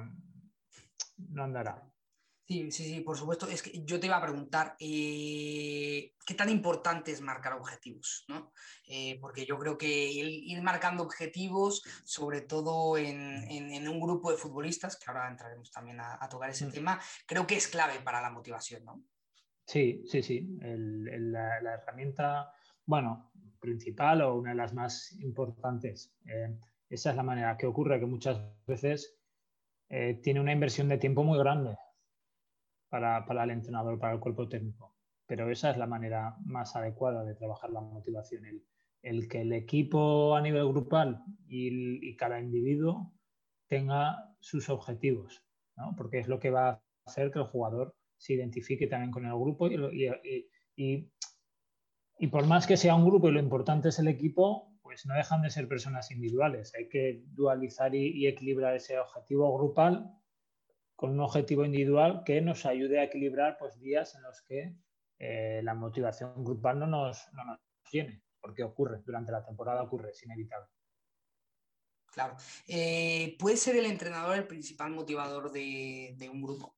no 1.18 1.44
andará. 1.44 1.84
Sí, 2.50 2.72
sí, 2.72 2.84
sí, 2.84 3.02
por 3.02 3.16
supuesto. 3.16 3.48
Es 3.48 3.62
que 3.62 3.84
yo 3.86 4.00
te 4.00 4.08
iba 4.08 4.18
a 4.18 4.22
preguntar, 4.24 4.76
eh, 4.80 6.16
¿qué 6.26 6.34
tan 6.34 6.50
importante 6.50 7.12
es 7.12 7.22
marcar 7.22 7.54
objetivos? 7.54 8.26
¿no? 8.28 8.54
Eh, 8.88 9.20
porque 9.22 9.46
yo 9.46 9.60
creo 9.60 9.78
que 9.78 9.88
ir 9.88 10.60
marcando 10.64 11.04
objetivos, 11.04 11.84
sobre 12.04 12.42
todo 12.42 12.98
en, 12.98 13.88
un 13.88 14.02
grupo 14.02 14.32
de 14.32 14.38
futbolistas, 14.38 14.98
que 14.98 15.12
ahora 15.12 15.30
entraremos 15.30 15.70
también 15.70 16.00
a, 16.00 16.28
tocar 16.28 16.50
ese 16.50 16.66
tema, 16.72 17.00
creo 17.28 17.46
que 17.46 17.56
es 17.56 17.68
clave 17.68 18.00
para 18.04 18.20
la 18.20 18.32
motivación, 18.32 18.84
¿no? 18.84 19.04
Sí, 19.68 20.04
sí, 20.08 20.24
sí. 20.24 20.58
la, 20.60 21.76
herramienta, 21.76 22.52
bueno, 22.84 23.32
principal 23.60 24.24
o 24.24 24.34
una 24.34 24.50
de 24.52 24.56
las 24.56 24.74
más 24.74 25.12
importantes. 25.20 26.16
Eh, 26.26 26.58
esa 26.90 27.12
es 27.12 27.16
la 27.16 27.22
manera 27.22 27.56
que 27.58 27.68
ocurre, 27.68 28.00
que 28.00 28.08
muchas 28.08 28.42
veces 28.66 29.16
tiene 30.24 30.40
una 30.40 30.52
inversión 30.52 30.88
de 30.88 30.98
tiempo 30.98 31.24
muy 31.24 31.38
grande 31.38 31.76
para, 32.90 33.44
el 33.44 33.52
entrenador, 33.52 34.00
para 34.00 34.14
el 34.14 34.20
cuerpo 34.20 34.48
técnico. 34.48 34.96
Pero 35.26 35.50
esa 35.52 35.72
es 35.72 35.78
la 35.78 35.88
manera 35.88 36.36
más 36.46 36.76
adecuada 36.76 37.24
de 37.24 37.36
trabajar 37.36 37.70
la 37.70 37.82
motivación, 37.82 38.44
el, 39.02 39.28
que 39.28 39.42
el 39.42 39.54
equipo 39.54 40.36
a 40.36 40.42
nivel 40.42 40.68
grupal 40.68 41.24
y, 41.48 42.16
cada 42.16 42.42
individuo 42.42 43.14
tenga 43.68 44.36
sus 44.40 44.70
objetivos, 44.70 45.44
porque 45.96 46.20
es 46.20 46.28
lo 46.28 46.40
que 46.40 46.50
va 46.50 46.70
a 46.70 46.82
hacer 47.06 47.32
que 47.32 47.40
el 47.40 47.46
jugador 47.46 47.96
se 48.18 48.34
identifique 48.34 48.88
también 48.88 49.12
con 49.12 49.26
el 49.26 49.36
grupo 49.36 49.68
y, 49.70 50.10
y, 50.76 52.28
por 52.28 52.48
más 52.48 52.68
que 52.68 52.76
sea 52.76 52.96
un 52.96 53.06
grupo 53.06 53.30
y 53.30 53.32
lo 53.32 53.40
importante 53.40 53.90
es 53.90 54.00
el 54.00 54.08
equipo, 54.08 54.74
pues 54.82 55.06
no 55.06 55.14
dejan 55.14 55.44
de 55.44 55.52
ser 55.52 55.68
personas 55.68 56.10
individuales. 56.10 56.74
Hay 56.76 56.90
que 56.90 57.24
dualizar 57.28 57.94
y, 57.94 58.26
equilibrar 58.26 58.76
ese 58.76 58.98
objetivo 58.98 59.56
grupal 59.56 60.19
con 61.00 61.12
un 61.12 61.22
objetivo 61.22 61.64
individual 61.64 62.24
que 62.26 62.42
nos 62.42 62.66
ayude 62.66 63.00
a 63.00 63.06
equilibrar 63.06 63.58
pues, 63.58 63.80
días 63.80 64.16
en 64.16 64.24
los 64.24 64.42
que 64.42 64.76
eh, 65.18 65.62
la 65.64 65.74
motivación 65.74 66.44
grupal 66.44 66.78
no 66.78 66.88
nos, 66.88 67.26
no 67.32 67.46
nos 67.46 67.58
tiene, 67.90 68.22
porque 68.42 68.64
ocurre, 68.64 69.02
durante 69.06 69.32
la 69.32 69.46
temporada 69.46 69.82
ocurre, 69.82 70.10
es 70.10 70.22
inevitable. 70.24 70.68
Claro. 72.12 72.36
Eh, 72.68 73.38
¿Puede 73.40 73.56
ser 73.56 73.78
el 73.78 73.86
entrenador 73.86 74.36
el 74.36 74.46
principal 74.46 74.92
motivador 74.92 75.54
de, 75.54 76.30
un 76.30 76.42
grupo? 76.42 76.76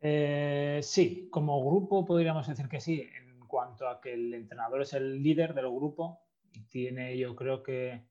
Eh, 0.00 0.80
sí, 0.82 1.28
como 1.30 1.64
grupo 1.64 2.04
podríamos 2.04 2.48
decir 2.48 2.68
que 2.68 2.80
sí, 2.80 3.08
en 3.14 3.38
cuanto 3.46 3.88
a 3.88 4.00
que 4.00 4.14
el 4.14 4.34
entrenador 4.34 4.82
es 4.82 4.94
el 4.94 5.22
líder 5.22 5.54
del 5.54 5.70
grupo 5.70 6.26
y 6.50 6.64
tiene, 6.64 7.16
yo 7.16 7.36
creo 7.36 7.62
que 7.62 8.09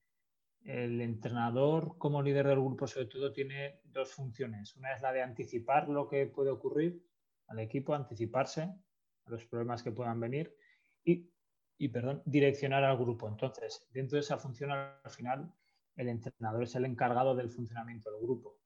el 0.63 1.01
entrenador 1.01 1.97
como 1.97 2.21
líder 2.21 2.47
del 2.47 2.59
grupo 2.59 2.87
sobre 2.87 3.07
todo 3.07 3.31
tiene 3.31 3.81
dos 3.85 4.11
funciones. 4.13 4.75
Una 4.75 4.93
es 4.93 5.01
la 5.01 5.11
de 5.11 5.21
anticipar 5.21 5.89
lo 5.89 6.07
que 6.07 6.25
puede 6.27 6.51
ocurrir 6.51 7.03
al 7.47 7.59
equipo, 7.59 7.93
anticiparse 7.93 8.61
a 8.63 9.29
los 9.29 9.45
problemas 9.45 9.83
que 9.83 9.91
puedan 9.91 10.19
venir 10.19 10.55
y, 11.03 11.87
perdón, 11.87 12.21
direccionar 12.25 12.83
al 12.83 12.97
grupo. 12.97 13.27
Entonces, 13.27 13.87
dentro 13.91 14.17
de 14.17 14.21
esa 14.21 14.37
función, 14.37 14.71
al 14.71 15.09
final, 15.09 15.51
el 15.95 16.09
entrenador 16.09 16.63
es 16.63 16.75
el 16.75 16.85
encargado 16.85 17.35
del 17.35 17.49
funcionamiento 17.49 18.11
del 18.11 18.21
grupo. 18.21 18.59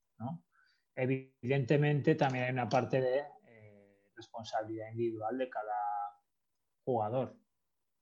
Evidentemente, 0.95 2.15
también 2.15 2.45
hay 2.45 2.51
una 2.51 2.69
parte 2.69 3.01
de 3.01 3.19
eh, 3.47 4.09
responsabilidad 4.15 4.91
individual 4.91 5.38
de 5.38 5.50
cada 5.50 5.75
jugador, 6.83 7.38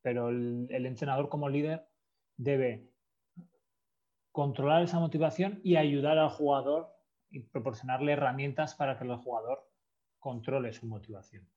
pero 0.01 0.29
el 0.29 0.85
entrenador 0.85 1.29
como 1.29 1.47
líder 1.47 1.87
debe 2.35 2.90
controlar 4.31 4.83
esa 4.83 4.99
motivación 4.99 5.59
y 5.63 5.75
ayudar 5.75 6.17
al 6.17 6.29
jugador 6.29 6.89
y 7.29 7.39
proporcionarle 7.39 8.13
herramientas 8.13 8.75
para 8.75 8.97
que 8.97 9.05
el 9.05 9.15
jugador 9.17 9.69
controle 10.19 10.73
su 10.73 10.85
motivación. 10.85 11.49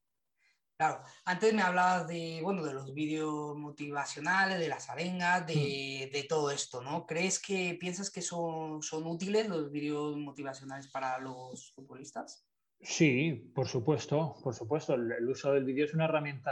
Claro, 0.77 1.05
antes 1.25 1.55
me 1.55 1.63
hablabas 1.63 2.09
de, 2.09 2.41
bueno, 2.43 2.65
de 2.65 2.75
los 2.75 2.93
vídeos 2.95 3.57
motivacionales, 3.57 4.59
de 4.59 4.69
las 4.69 4.91
arengas, 4.91 5.47
de, 5.47 6.11
mm. 6.13 6.27
todo 6.29 6.51
esto, 6.51 6.83
¿no? 6.83 7.07
¿Crees 7.07 7.41
que 7.41 7.77
piensas 7.79 8.11
que 8.11 8.23
son, 8.23 8.83
son 8.83 9.07
útiles 9.07 9.49
los 9.49 9.71
vídeos 9.71 10.17
motivacionales 10.17 10.89
para 10.89 11.19
los 11.19 11.71
futbolistas? 11.73 12.45
Sí, 12.81 13.53
por 13.55 13.69
supuesto, 13.69 14.37
por 14.43 14.53
supuesto. 14.53 14.95
El, 14.95 15.29
uso 15.29 15.53
del 15.53 15.65
vídeo 15.65 15.85
es 15.85 15.95
una 15.95 16.07
herramienta, 16.07 16.51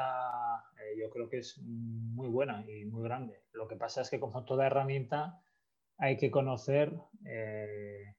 eh, 0.78 0.98
yo 1.00 1.10
creo 1.10 1.28
que 1.28 1.38
es 1.38 1.58
muy 1.58 2.28
buena 2.28 2.64
y 2.70 2.84
muy 2.84 3.02
grande. 3.02 3.42
Lo 3.52 3.66
que 3.66 3.76
pasa 3.76 4.02
es 4.02 4.10
que 4.10 4.20
como 4.20 4.44
toda 4.44 4.66
herramienta 4.66 5.42
hay 6.02 6.16
que 6.16 6.32
conocer 6.32 6.92
eh, 7.24 8.16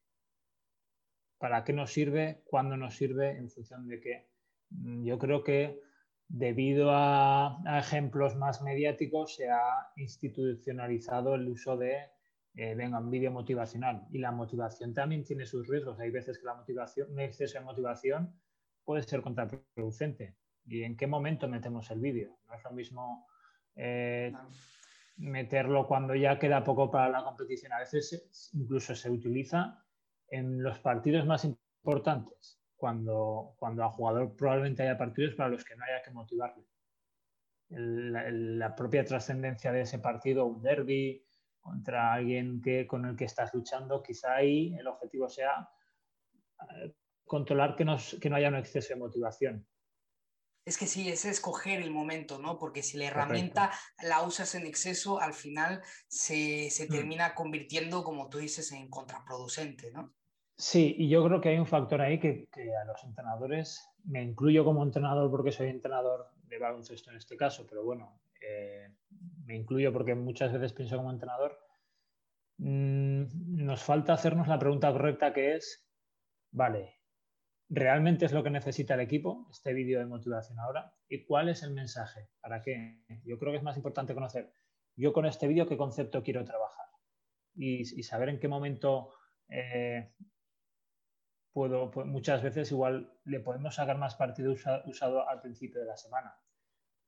para 1.37 1.65
qué 1.65 1.73
nos 1.73 1.91
sirve, 1.91 2.41
cuándo 2.45 2.77
nos 2.77 2.95
sirve, 2.95 3.31
en 3.31 3.49
función 3.49 3.89
de 3.89 3.99
qué. 3.99 4.29
Mm, 4.69 5.03
yo 5.03 5.19
creo 5.19 5.43
que 5.43 5.81
debido 6.29 6.91
a, 6.91 7.61
ejemplos 7.77 8.37
más 8.37 8.61
mediáticos 8.61 9.35
se 9.35 9.49
ha 9.49 9.91
institucionalizado 9.97 11.35
el 11.35 11.49
uso 11.49 11.75
de, 11.75 11.97
eh, 12.55 12.73
venga, 12.73 12.99
un 12.99 13.11
vídeo 13.11 13.31
motivacional. 13.31 14.07
Y 14.11 14.19
la 14.19 14.31
motivación 14.31 14.93
también 14.93 15.25
tiene 15.25 15.45
sus 15.45 15.67
riesgos. 15.67 15.99
Hay 15.99 16.09
veces 16.09 16.39
que 16.39 16.45
la 16.45 16.55
motivación, 16.55 17.11
un 17.11 17.19
exceso 17.19 17.59
de 17.59 17.65
motivación 17.65 18.33
puede 18.85 19.03
ser 19.03 19.21
contraproducente. 19.21 20.37
¿Y 20.65 20.83
en 20.83 20.95
qué 20.95 21.05
momento 21.05 21.49
metemos 21.49 21.91
el 21.91 21.99
vídeo? 21.99 22.37
No 22.47 22.55
es 22.55 22.63
lo 22.63 22.71
mismo 22.71 23.27
eh, 23.75 24.31
meterlo 25.17 25.87
cuando 25.87 26.15
ya 26.15 26.39
queda 26.39 26.63
poco 26.63 26.89
para 26.89 27.09
la 27.09 27.23
competición. 27.23 27.73
A 27.73 27.79
veces 27.79 28.51
incluso 28.53 28.95
se 28.95 29.09
utiliza 29.09 29.83
en 30.27 30.63
los 30.63 30.79
partidos 30.79 31.25
más 31.25 31.45
importantes 31.45 32.59
cuando, 32.75 33.55
cuando 33.57 33.83
al 33.83 33.89
jugador 33.91 34.35
probablemente 34.35 34.83
haya 34.83 34.97
partidos 34.97 35.35
para 35.35 35.49
los 35.49 35.63
que 35.63 35.75
no 35.75 35.85
haya 35.85 36.01
que 36.01 36.11
motivarle. 36.11 36.65
la, 37.69 38.75
propia 38.75 39.05
trascendencia 39.05 39.71
de 39.71 39.81
ese 39.81 39.99
partido, 39.99 40.45
un 40.45 40.61
derby 40.61 41.25
contra 41.59 42.13
alguien 42.13 42.61
que, 42.61 42.85
con 42.85 43.05
el 43.05 43.15
que 43.15 43.25
estás 43.25 43.53
luchando, 43.53 44.03
quizá 44.03 44.35
ahí 44.35 44.75
el 44.77 44.87
objetivo 44.87 45.29
sea 45.29 45.69
eh, 46.75 46.93
controlar 47.25 47.75
que, 47.75 47.85
que 48.19 48.29
no 48.29 48.35
haya 48.35 48.49
un 48.49 48.57
exceso 48.57 48.93
de 48.93 48.99
motivación. 48.99 49.65
Es 50.65 50.77
que 50.77 50.87
sí, 50.87 51.09
es 51.09 51.25
escoger 51.25 51.81
el 51.81 51.91
momento, 51.91 52.39
¿no? 52.39 52.57
Porque 52.57 52.83
si 52.83 52.97
la 52.97 53.05
herramienta 53.05 53.71
la 54.01 54.21
usas 54.21 54.55
en 54.55 54.65
exceso, 54.65 55.19
al 55.19 55.33
final 55.33 55.81
se, 56.07 56.69
se 56.69 56.85
mm. 56.85 56.89
termina 56.89 57.35
convirtiendo, 57.35 58.03
como 58.03 58.29
tú 58.29 58.37
dices, 58.37 58.71
en 58.71 58.89
contraproducente, 58.89 59.91
¿no? 59.91 60.13
Sí, 60.57 60.95
y 60.97 61.09
yo 61.09 61.23
creo 61.25 61.41
que 61.41 61.49
hay 61.49 61.57
un 61.57 61.65
factor 61.65 62.01
ahí 62.01 62.19
que, 62.19 62.47
a 62.81 62.85
los 62.85 63.03
entrenadores, 63.03 63.85
me 64.05 64.21
incluyo 64.21 64.63
como 64.63 64.83
entrenador 64.83 65.29
porque 65.31 65.51
soy 65.51 65.69
entrenador 65.69 66.29
de 66.47 66.59
baloncesto 66.59 67.09
en 67.09 67.17
este 67.17 67.35
caso, 67.35 67.65
pero 67.67 67.83
bueno, 67.83 68.21
eh, 68.39 68.87
me 69.45 69.55
incluyo 69.55 69.91
porque 69.91 70.13
muchas 70.13 70.53
veces 70.53 70.73
pienso 70.73 70.97
como 70.97 71.11
entrenador, 71.11 71.59
mm, 72.57 73.65
nos 73.65 73.81
falta 73.81 74.13
hacernos 74.13 74.47
la 74.47 74.59
pregunta 74.59 74.91
correcta 74.91 75.33
que 75.33 75.55
es, 75.55 75.87
vale, 76.51 77.01
¿realmente 77.73 78.25
es 78.25 78.31
lo 78.33 78.43
que 78.43 78.51
necesita 78.51 78.93
el 78.93 78.99
equipo, 78.99 79.47
este 79.49 79.73
vídeo 79.73 79.97
de 79.97 80.05
motivación 80.05 80.59
ahora? 80.59 80.93
¿Y 81.09 81.25
cuál 81.25 81.49
es 81.49 81.63
el 81.63 81.73
mensaje? 81.73 82.29
¿Para 82.39 82.61
qué? 82.61 83.03
Yo 83.25 83.39
creo 83.39 83.51
que 83.51 83.57
es 83.57 83.63
más 83.63 83.77
importante 83.77 84.13
conocer, 84.13 84.53
yo 84.95 85.11
con 85.11 85.25
este 85.25 85.47
vídeo, 85.47 85.67
qué 85.67 85.75
concepto 85.75 86.21
quiero 86.21 86.45
trabajar 86.45 86.85
y, 87.55 87.85
saber 88.03 88.29
en 88.29 88.39
qué 88.39 88.47
momento... 88.47 89.13
Eh, 89.49 90.13
puedo, 91.51 91.91
pues, 91.91 92.07
muchas 92.07 92.41
veces 92.41 92.71
igual 92.71 93.11
le 93.25 93.39
podemos 93.39 93.75
sacar 93.75 93.97
más 93.97 94.15
partido 94.15 94.53
usado 94.85 95.27
al 95.27 95.41
principio 95.41 95.81
de 95.81 95.87
la 95.87 95.97
semana. 95.97 96.35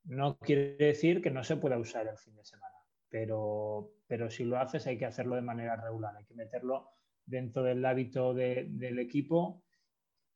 No 0.04 0.38
quiere 0.38 0.76
decir 0.78 1.22
que 1.22 1.32
no 1.32 1.44
se 1.44 1.58
pueda 1.58 1.80
usar 1.80 2.08
el 2.08 2.18
fin 2.18 2.36
de 2.36 2.46
semana, 2.46 2.76
pero, 3.10 3.94
pero 4.06 4.30
si 4.30 4.44
lo 4.44 4.60
haces 4.60 4.86
hay 4.86 5.00
que 5.00 5.06
hacerlo 5.06 5.36
de 5.36 5.42
manera 5.42 5.76
regular, 5.76 6.16
hay 6.16 6.26
que 6.26 6.36
meterlo 6.36 6.92
dentro 7.26 7.64
del 7.64 7.84
hábito 7.84 8.36
del 8.36 9.00
equipo 9.00 9.65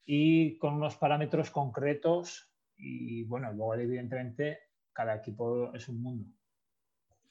y 0.05 0.57
con 0.57 0.75
unos 0.75 0.95
parámetros 0.97 1.51
concretos 1.51 2.51
y 2.75 3.23
bueno, 3.23 3.51
luego 3.51 3.75
evidentemente 3.75 4.59
cada 4.93 5.15
equipo 5.15 5.73
es 5.73 5.87
un 5.89 6.01
mundo. 6.01 6.29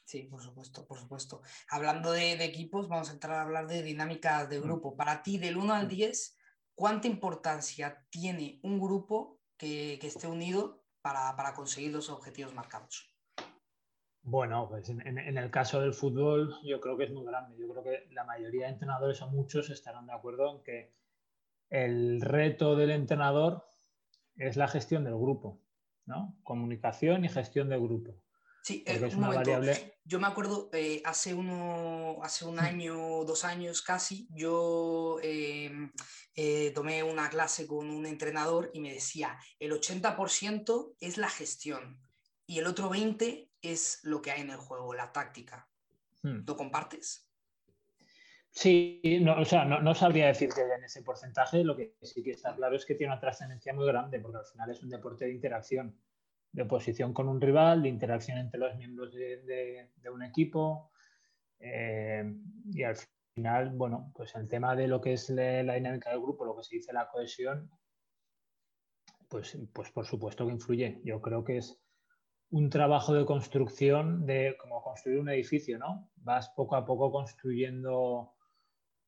Sí, 0.05 0.23
por 0.23 0.41
supuesto, 0.41 0.87
por 0.87 0.99
supuesto. 0.99 1.43
Hablando 1.71 2.13
de, 2.13 2.37
de, 2.37 2.45
equipos, 2.45 2.89
vamos 2.89 3.11
a 3.11 3.13
entrar 3.13 3.37
a 3.37 3.43
hablar 3.43 3.67
de 3.67 3.83
dinámicas 3.83 4.49
de 4.49 4.59
mm. 4.59 4.63
grupo. 4.63 4.97
Para 4.97 5.23
ti, 5.23 5.37
del 5.37 5.59
1 5.59 5.75
al 5.75 5.87
10, 5.87 6.39
¿cuánta 6.75 7.09
importancia 7.09 8.07
tiene 8.09 8.59
un 8.63 8.81
grupo 8.81 9.39
que, 9.59 9.99
esté 10.03 10.27
unido 10.27 10.85
para, 11.03 11.53
conseguir 11.55 11.93
los 11.93 12.09
objetivos 12.09 12.55
marcados? 12.55 13.13
Bueno, 14.23 14.69
pues 14.69 14.89
en, 14.89 15.19
el 15.19 15.51
caso 15.51 15.81
del 15.81 15.93
fútbol 15.93 16.55
yo 16.63 16.81
creo 16.81 16.97
que 16.97 17.05
es 17.05 17.11
muy 17.11 17.25
grande. 17.25 17.57
Yo 17.59 17.69
creo 17.69 17.83
que 17.83 18.09
la 18.13 18.25
mayoría 18.25 18.67
de 18.67 18.73
entrenadores 18.73 19.21
o 19.23 19.29
muchos 19.29 19.71
estarán 19.71 20.07
de 20.07 20.13
acuerdo 20.13 20.57
en 20.57 20.63
que 20.63 20.95
el 21.71 22.21
reto 22.21 22.77
del 22.77 22.91
entrenador 22.91 23.69
es 24.37 24.57
la 24.57 24.69
gestión 24.69 25.05
del 25.05 25.15
grupo, 25.15 25.61
¿no? 26.07 26.39
Comunicación 26.43 27.25
y 27.25 27.29
gestión 27.29 27.69
del 27.69 27.81
grupo. 27.81 28.15
Sí, 28.63 28.85
eh, 28.87 29.01
es 29.03 29.15
una 29.15 29.29
variable. 29.29 29.99
Yo 30.05 30.19
me 30.21 30.27
acuerdo 30.27 30.71
eh, 30.73 31.01
hace, 31.05 31.35
uno, 31.35 32.19
hace 32.23 32.45
un 32.45 32.59
año, 32.59 33.25
dos 33.25 33.45
años 33.45 33.83
casi, 33.83 34.29
yo 34.31 35.19
eh, 35.23 35.91
tomé 36.75 37.03
una 37.03 37.29
clase 37.29 37.67
con 37.67 37.91
un 37.91 38.07
entrenador 38.07 38.71
y 38.73 38.81
me 38.81 38.93
decía, 38.93 39.39
el 39.59 39.73
80% 39.73 40.97
es 41.01 41.19
la 41.19 41.29
gestión 41.29 42.01
y 42.47 42.59
el 42.59 42.67
otro 42.67 42.91
20% 42.91 43.49
es 43.61 44.01
lo 44.03 44.23
que 44.23 44.31
hay 44.31 44.43
en 44.43 44.51
el 44.51 44.57
juego, 44.57 44.95
la 44.95 45.13
táctica. 45.13 45.69
Hmm. 46.23 46.45
¿Lo 46.47 46.57
compartes? 46.57 47.28
Sí, 48.61 49.01
no, 49.23 49.41
o 49.41 49.45
sea, 49.45 49.65
no, 49.65 49.81
no, 49.81 49.95
sabría 49.95 50.27
decirte 50.27 50.63
en 50.63 50.83
ese 50.83 51.03
porcentaje, 51.03 51.63
lo 51.63 51.77
que 51.77 51.95
sí 52.03 52.25
que 52.25 52.33
está 52.33 52.57
claro 52.57 52.75
es 52.75 52.85
que 52.85 52.97
tiene 52.97 53.13
una 53.13 53.21
trascendencia 53.21 53.73
muy 53.73 53.87
grande, 53.87 54.19
porque 54.19 54.39
al 54.39 54.47
final 54.47 54.69
es 54.73 54.83
un 54.83 54.89
deporte 54.89 55.27
de 55.27 55.31
interacción 55.31 55.97
de 56.51 56.63
oposición 56.63 57.15
con 57.15 57.29
un 57.29 57.41
rival, 57.41 57.85
de 57.85 57.89
interacción 57.89 58.37
entre 58.37 58.59
los 58.59 58.75
miembros 58.75 59.15
de, 59.15 59.89
un 60.13 60.25
equipo. 60.25 60.91
Eh, 61.61 62.25
y 62.73 62.83
al 62.83 62.97
final, 63.33 63.71
bueno, 63.77 64.11
pues 64.13 64.35
el 64.35 64.49
tema 64.49 64.75
de 64.75 64.89
lo 64.89 65.01
que 65.01 65.13
es 65.13 65.31
la, 65.31 65.75
dinámica 65.75 66.11
del 66.11 66.21
grupo, 66.21 66.45
lo 66.45 66.57
que 66.57 66.65
se 66.65 66.75
dice 66.75 66.93
la 66.93 67.09
cohesión, 67.09 67.71
pues, 69.29 69.57
pues 69.73 69.93
por 69.93 70.05
supuesto 70.05 70.45
que 70.45 70.55
influye. 70.55 71.01
Yo 71.05 71.21
creo 71.23 71.45
que 71.45 71.59
es 71.59 71.81
un 72.51 72.71
trabajo 72.71 73.15
de 73.15 73.25
construcción 73.25 74.27
de 74.27 74.57
como 74.61 74.83
construir 74.83 75.21
un 75.21 75.29
edificio, 75.29 75.79
¿no? 75.79 76.11
Vas 76.17 76.49
poco 76.57 76.75
a 76.75 76.85
poco 76.85 77.13
construyendo 77.13 78.35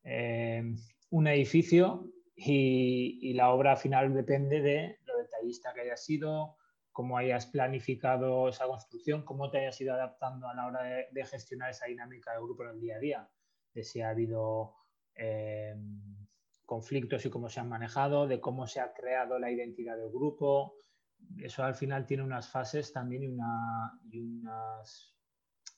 eh, 0.04 0.62
un 1.10 1.26
edificio 1.26 2.10
y, 2.34 3.18
y, 3.22 3.34
la 3.34 3.50
obra 3.50 3.76
final 3.76 4.14
depende 4.14 4.60
de 4.60 4.98
lo 5.04 5.18
detallista 5.18 5.74
que 5.74 5.82
haya 5.82 5.96
sido, 5.96 6.56
cómo 6.92 7.16
hayas 7.16 7.46
planificado 7.46 8.48
esa 8.48 8.66
construcción, 8.66 9.24
cómo 9.24 9.50
te 9.50 9.58
hayas 9.58 9.80
ido 9.80 9.94
adaptando 9.94 10.48
a 10.48 10.54
la 10.54 10.66
hora 10.66 10.82
de, 10.82 11.24
gestionar 11.24 11.70
esa 11.70 11.86
dinámica 11.86 12.32
del 12.32 12.42
grupo 12.42 12.64
en 12.64 12.70
el 12.70 12.80
día 12.80 12.96
a 12.96 12.98
día, 12.98 13.30
de 13.72 13.84
si 13.84 14.00
ha 14.00 14.10
habido 14.10 14.74
eh, 15.14 15.74
conflictos 16.66 17.24
y 17.24 17.30
cómo 17.30 17.48
se 17.48 17.60
han 17.60 17.68
manejado, 17.68 18.26
de 18.26 18.40
cómo 18.40 18.66
se 18.66 18.80
ha 18.80 18.92
creado 18.92 19.38
la 19.38 19.50
identidad 19.50 19.96
del 19.96 20.10
grupo. 20.10 20.74
Eso 21.38 21.62
al 21.62 21.74
final 21.74 22.06
tiene 22.06 22.22
unas 22.22 22.48
fases 22.50 22.92
también 22.92 23.22
y 23.22 23.28
una, 23.28 23.98
unas, 24.12 25.16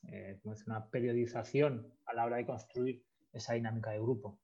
eh, 0.09 0.41
una 0.67 0.91
periodización 0.91 1.93
a 2.07 2.15
la 2.15 2.25
hora 2.25 2.37
de 2.39 2.47
construir 2.47 3.05
esa 3.33 3.55
dinámica 3.55 3.91
de 3.91 4.01
grupo. 4.01 4.39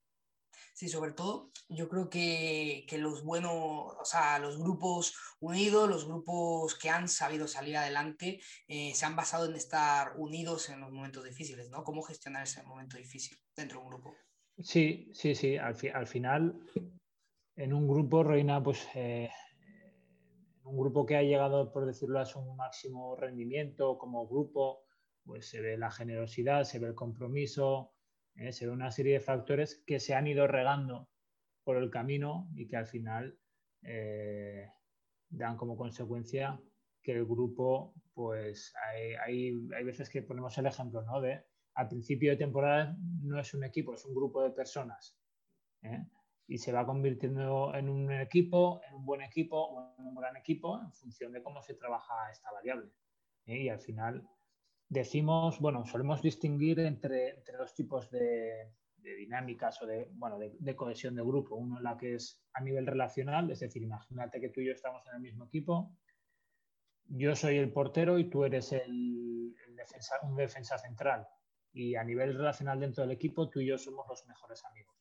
Sí, 0.74 0.88
sobre 0.88 1.12
todo 1.12 1.50
yo 1.68 1.88
creo 1.88 2.08
que, 2.08 2.86
los 2.98 3.24
buenos, 3.24 3.52
o 3.52 4.04
sea, 4.04 4.38
los 4.38 4.58
grupos 4.58 5.14
unidos, 5.40 5.88
los 5.88 6.06
grupos 6.06 6.76
que 6.76 6.88
han 6.88 7.08
sabido 7.08 7.46
salir 7.48 7.76
adelante, 7.76 8.40
eh, 8.68 8.94
se 8.94 9.04
han 9.04 9.16
basado 9.16 9.46
en 9.46 9.56
estar 9.56 10.12
unidos 10.16 10.70
en 10.70 10.80
los 10.80 10.92
momentos 10.92 11.24
difíciles, 11.24 11.68
¿no? 11.68 11.84
¿Cómo 11.84 12.02
gestionar 12.02 12.44
ese 12.44 12.62
momento 12.62 12.96
difícil 12.96 13.36
dentro 13.56 13.80
de 13.80 13.84
un 13.84 13.90
grupo? 13.90 14.14
Sí, 14.58 15.10
sí, 15.12 15.34
sí. 15.34 15.56
Al, 15.56 16.06
final, 16.06 16.58
en 17.56 17.72
un 17.72 17.88
grupo 17.88 18.22
reina, 18.22 18.62
pues, 18.62 18.86
eh, 18.94 19.30
un 20.62 20.78
grupo 20.78 21.04
que 21.04 21.16
ha 21.16 21.22
llegado, 21.22 21.72
por 21.72 21.86
decirlo, 21.86 22.20
a 22.20 22.24
su 22.24 22.40
máximo 22.54 23.16
rendimiento 23.16 23.98
como 23.98 24.26
grupo, 24.26 24.84
pues 25.24 25.48
se 25.48 25.60
ve 25.60 25.76
la 25.76 25.90
generosidad, 25.90 26.64
se 26.64 26.78
ve 26.78 26.88
el 26.88 26.94
compromiso, 26.94 27.92
¿eh? 28.38 28.52
se 28.52 28.68
una 28.68 28.90
serie 28.90 29.14
de 29.14 29.20
factores 29.20 29.82
que 29.86 30.00
se 30.00 30.14
han 30.14 30.26
ido 30.26 30.46
regando 30.46 31.08
por 31.64 31.76
el 31.76 31.90
camino 31.90 32.48
y 32.54 32.66
que 32.66 32.76
al 32.76 32.86
final 32.86 33.38
eh, 33.82 34.70
dan 35.28 35.56
como 35.56 35.76
consecuencia 35.76 36.60
que 37.02 37.12
el 37.12 37.24
grupo, 37.24 37.94
pues 38.14 38.72
hay, 38.86 39.14
hay, 39.14 39.84
veces 39.84 40.08
que 40.08 40.22
ponemos 40.22 40.56
el 40.58 40.66
ejemplo, 40.66 41.02
¿no? 41.02 41.20
De 41.20 41.44
al 41.74 41.88
principio 41.88 42.30
de 42.30 42.36
temporada 42.36 42.96
no 43.22 43.38
es 43.38 43.54
un 43.54 43.64
equipo, 43.64 43.94
es 43.94 44.04
un 44.04 44.14
grupo 44.14 44.42
de 44.42 44.50
personas. 44.50 45.16
¿eh? 45.82 46.04
Y 46.48 46.58
se 46.58 46.72
va 46.72 46.84
convirtiendo 46.86 47.74
en 47.74 47.88
un 47.88 48.10
equipo, 48.10 48.80
en 48.88 48.94
un 48.94 49.04
buen 49.04 49.22
equipo 49.22 49.56
o 49.56 49.94
en 49.98 50.06
un 50.06 50.14
gran 50.14 50.36
equipo 50.36 50.80
en 50.82 50.92
función 50.92 51.32
de 51.32 51.42
cómo 51.42 51.62
se 51.62 51.74
trabaja 51.74 52.30
esta 52.32 52.50
variable. 52.50 52.90
Y 53.44 53.68
al 53.68 53.78
final 53.78 54.28
decimos, 54.88 55.58
bueno, 55.60 55.84
solemos 55.84 56.22
distinguir 56.22 56.80
entre, 56.80 57.30
entre 57.30 57.56
dos 57.56 57.74
tipos 57.74 58.10
de, 58.10 58.72
dinámicas 58.96 59.80
o 59.82 59.86
de, 59.86 60.08
bueno, 60.12 60.38
de, 60.38 60.76
cohesión 60.76 61.14
de 61.14 61.22
grupo. 61.22 61.56
Uno 61.56 61.80
la 61.80 61.96
que 61.96 62.14
es 62.14 62.42
a 62.52 62.60
nivel 62.60 62.86
relacional, 62.86 63.50
es 63.50 63.60
decir, 63.60 63.82
imagínate 63.82 64.40
que 64.40 64.50
tú 64.50 64.60
y 64.60 64.66
yo 64.66 64.72
estamos 64.72 65.06
en 65.08 65.16
el 65.16 65.20
mismo 65.20 65.44
equipo, 65.44 65.96
yo 67.06 67.34
soy 67.34 67.56
el 67.56 67.72
portero 67.72 68.18
y 68.18 68.28
tú 68.28 68.44
eres 68.44 68.72
el, 68.72 69.54
defensa, 69.74 70.16
un 70.22 70.36
defensa 70.36 70.78
central. 70.78 71.26
Y 71.72 71.94
a 71.94 72.04
nivel 72.04 72.34
relacional 72.34 72.80
dentro 72.80 73.02
del 73.02 73.12
equipo, 73.12 73.48
tú 73.48 73.60
y 73.60 73.66
yo 73.66 73.78
somos 73.78 74.06
los 74.08 74.26
mejores 74.26 74.64
amigos. 74.64 74.94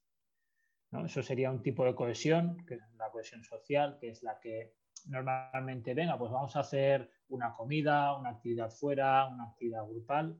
Eso 1.06 1.22
sería 1.22 1.52
un 1.52 1.62
tipo 1.62 1.84
de 1.86 1.96
cohesión, 1.96 2.66
que 2.66 2.76
es 2.76 2.82
la 2.98 3.12
cohesión 3.12 3.44
social, 3.44 3.98
que 4.00 4.10
es 4.10 4.24
la 4.24 4.40
que 4.40 4.74
normalmente, 5.08 5.94
venga, 5.94 6.18
pues 6.18 6.32
vamos 6.32 6.56
a 6.56 6.62
hacer 6.62 7.12
una 7.30 7.54
comida, 7.54 8.16
una 8.16 8.30
actividad 8.30 8.70
fuera, 8.70 9.26
una 9.28 9.46
actividad 9.46 9.86
grupal. 9.86 10.40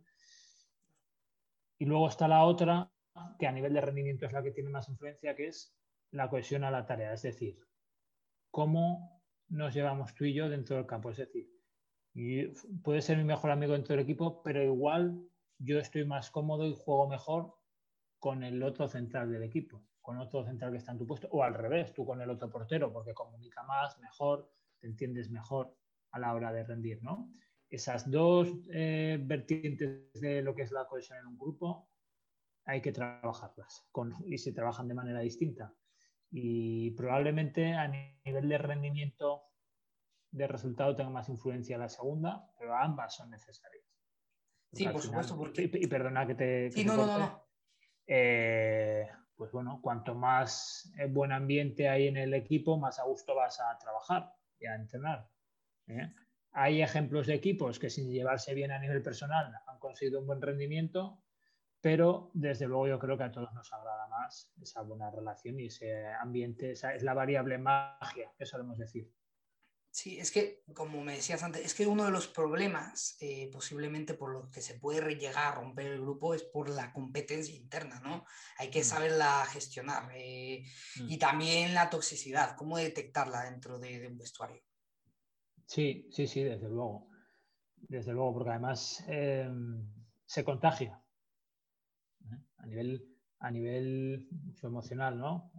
Y 1.80 1.86
luego 1.86 2.08
está 2.08 2.28
la 2.28 2.44
otra, 2.44 2.92
que 3.40 3.48
a 3.48 3.52
nivel 3.52 3.74
de 3.74 3.82
rendimiento 3.82 4.26
es 4.26 4.34
la 4.34 4.44
que 4.44 4.52
tiene 4.52 4.70
más 4.70 4.90
influencia, 4.90 5.36
que 5.36 5.48
es 5.48 5.76
la 6.12 6.30
cohesión 6.30 6.64
a 6.64 6.72
la 6.72 6.86
tarea, 6.86 7.14
es 7.14 7.22
decir, 7.22 7.60
cómo 8.52 9.22
nos 9.50 9.74
llevamos 9.74 10.14
tú 10.14 10.26
y 10.26 10.34
yo 10.34 10.50
dentro 10.50 10.76
del 10.76 10.86
campo. 10.86 11.12
Es 11.12 11.18
decir, 11.18 11.50
puede 12.84 13.02
ser 13.02 13.18
mi 13.18 13.24
mejor 13.24 13.52
amigo 13.52 13.74
dentro 13.74 13.96
del 13.96 14.04
equipo, 14.04 14.42
pero 14.44 14.64
igual 14.64 15.22
yo 15.60 15.80
estoy 15.80 16.06
más 16.06 16.32
cómodo 16.32 16.66
y 16.66 16.76
juego 16.76 17.08
mejor 17.08 17.56
con 18.20 18.44
el 18.44 18.62
otro 18.64 18.88
central 18.88 19.32
del 19.32 19.44
equipo, 19.44 19.84
con 20.02 20.18
otro 20.18 20.44
central 20.44 20.72
que 20.72 20.78
está 20.78 20.92
en 20.92 20.98
tu 20.98 21.08
puesto, 21.08 21.28
o 21.32 21.44
al 21.44 21.54
revés, 21.54 21.94
tú 21.94 22.06
con 22.06 22.22
el 22.22 22.30
otro 22.30 22.50
portero, 22.50 22.92
porque 22.92 23.14
comunica 23.14 23.64
más, 23.64 24.00
mejor, 24.00 24.50
te 24.80 24.88
entiendes 24.88 25.30
mejor 25.30 25.76
a 26.12 26.20
la 26.20 26.34
hora 26.34 26.52
de 26.52 26.64
rendir, 26.64 27.04
¿no? 27.04 27.32
Esas 27.70 28.10
dos 28.10 28.50
eh, 28.72 29.20
vertientes 29.22 30.14
de 30.14 30.42
lo 30.42 30.56
que 30.56 30.64
es 30.64 30.72
la 30.72 30.88
cohesión 30.88 31.20
en 31.20 31.28
un 31.28 31.38
grupo 31.38 31.90
hay 32.68 32.82
que 32.82 32.92
trabajarlas 32.92 33.90
y 34.26 34.38
se 34.38 34.52
trabajan 34.52 34.88
de 34.88 34.94
manera 34.94 35.22
distinta. 35.22 35.74
Y 36.30 36.92
probablemente 36.92 37.74
a 37.74 37.88
nivel 37.88 38.50
de 38.50 38.58
rendimiento 38.58 39.44
de 40.32 40.48
resultado 40.48 40.96
tenga 40.96 41.10
más 41.10 41.30
influencia 41.30 41.78
la 41.78 41.88
segunda, 41.88 42.52
pero 42.60 42.76
ambas 42.76 43.16
son 43.16 43.30
necesarias. 43.30 43.86
sí, 44.74 44.86
por 44.90 45.02
supuesto. 45.02 45.38
Porque... 45.38 45.70
Y, 45.74 45.88
perdona 45.88 46.28
que 46.28 46.36
te. 46.36 46.72
sí, 46.72 46.84
no, 46.84 46.98
no, 46.98 47.18
no, 47.18 47.48
eh, 48.06 49.08
pues 49.36 49.52
bueno, 49.54 49.80
cuanto 49.82 50.14
más 50.14 50.92
eh, 51.00 51.08
buen 51.08 51.32
ambiente 51.32 51.88
hay 51.88 52.08
en 52.08 52.18
el 52.18 52.34
equipo, 52.34 52.78
más 52.78 53.00
a 53.00 53.04
gusto 53.04 53.34
vas 53.34 53.62
a 53.62 53.78
trabajar 53.78 54.30
y 54.60 54.66
a 54.66 54.76
entrenar. 54.76 55.30
¿eh? 55.88 56.14
Hay 56.52 56.82
ejemplos 56.82 57.28
de 57.28 57.36
equipos 57.36 57.80
que 57.80 57.90
sin 57.90 58.12
llevarse 58.12 58.54
bien 58.54 58.72
a 58.72 58.80
nivel 58.80 59.02
personal 59.02 59.54
han 59.68 59.80
conseguido 59.80 60.20
un 60.20 60.28
buen 60.28 60.42
rendimiento, 60.42 61.22
pero 61.82 62.32
desde 62.34 62.68
luego 62.68 62.88
yo 62.88 63.00
creo 63.00 63.18
que 63.18 63.24
a 63.24 63.32
todos 63.32 63.54
nos 63.54 63.72
agrada 63.72 64.08
más 64.08 64.52
esa 64.62 64.82
buena 64.82 65.12
relación 65.12 65.60
y 65.60 65.68
ese 65.68 66.08
ambiente, 66.08 66.72
esa 66.72 66.96
es 66.96 67.04
la 67.04 67.14
variable 67.14 67.58
magia 67.58 68.32
que 68.38 68.46
solemos 68.46 68.78
decir. 68.78 69.12
Sí, 69.98 70.20
es 70.20 70.30
que, 70.30 70.62
como 70.76 71.04
me 71.04 71.16
decías 71.16 71.42
antes, 71.42 71.66
es 71.66 71.74
que 71.74 71.88
uno 71.88 72.06
de 72.06 72.12
los 72.12 72.28
problemas, 72.28 73.18
eh, 73.20 73.50
posiblemente 73.52 74.14
por 74.14 74.32
los 74.32 74.48
que 74.52 74.62
se 74.62 74.76
puede 74.76 75.16
llegar 75.16 75.48
a 75.48 75.56
romper 75.56 75.88
el 75.88 76.02
grupo, 76.02 76.36
es 76.36 76.44
por 76.44 76.70
la 76.70 76.94
competencia 76.94 77.56
interna, 77.56 78.00
¿no? 78.02 78.24
Hay 78.60 78.70
que 78.70 78.82
mm. 78.82 78.84
saberla 78.84 79.44
gestionar. 79.48 80.12
Eh, 80.14 80.64
mm. 81.00 81.10
Y 81.10 81.18
también 81.18 81.74
la 81.74 81.90
toxicidad, 81.90 82.56
cómo 82.56 82.78
detectarla 82.78 83.50
dentro 83.50 83.80
de, 83.80 84.08
un 84.08 84.20
vestuario. 84.20 84.62
Sí, 85.66 86.08
sí, 86.12 86.28
sí, 86.28 86.44
desde 86.44 86.70
luego. 86.70 87.10
Desde 87.76 88.14
luego, 88.14 88.36
porque 88.36 88.52
además 88.52 89.04
em, 89.08 89.84
se 90.28 90.44
contagia 90.44 91.02
¿eh? 92.22 92.38
a 92.58 92.68
nivel, 92.68 93.18
a 93.40 93.50
nivel 93.50 94.30
emocional, 94.62 95.18
¿no? 95.18 95.52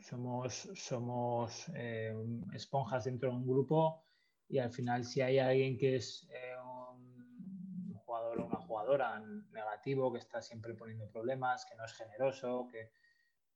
Somos, 0.00 0.68
somos 0.74 1.68
eh, 1.74 2.14
esponjas 2.52 3.04
dentro 3.04 3.30
de 3.30 3.36
un 3.36 3.46
grupo 3.46 4.04
y 4.48 4.58
al 4.58 4.70
final 4.70 5.04
si 5.04 5.20
hay 5.20 5.38
alguien 5.38 5.76
que 5.76 5.96
es 5.96 6.28
eh, 6.30 6.54
un 6.60 7.94
jugador 7.94 8.40
o 8.40 8.46
una 8.46 8.60
jugadora 8.60 9.20
negativo, 9.52 10.12
que 10.12 10.18
está 10.18 10.42
siempre 10.42 10.74
poniendo 10.74 11.08
problemas, 11.10 11.66
que 11.66 11.76
no 11.76 11.84
es 11.84 11.92
generoso, 11.92 12.68
que 12.70 12.90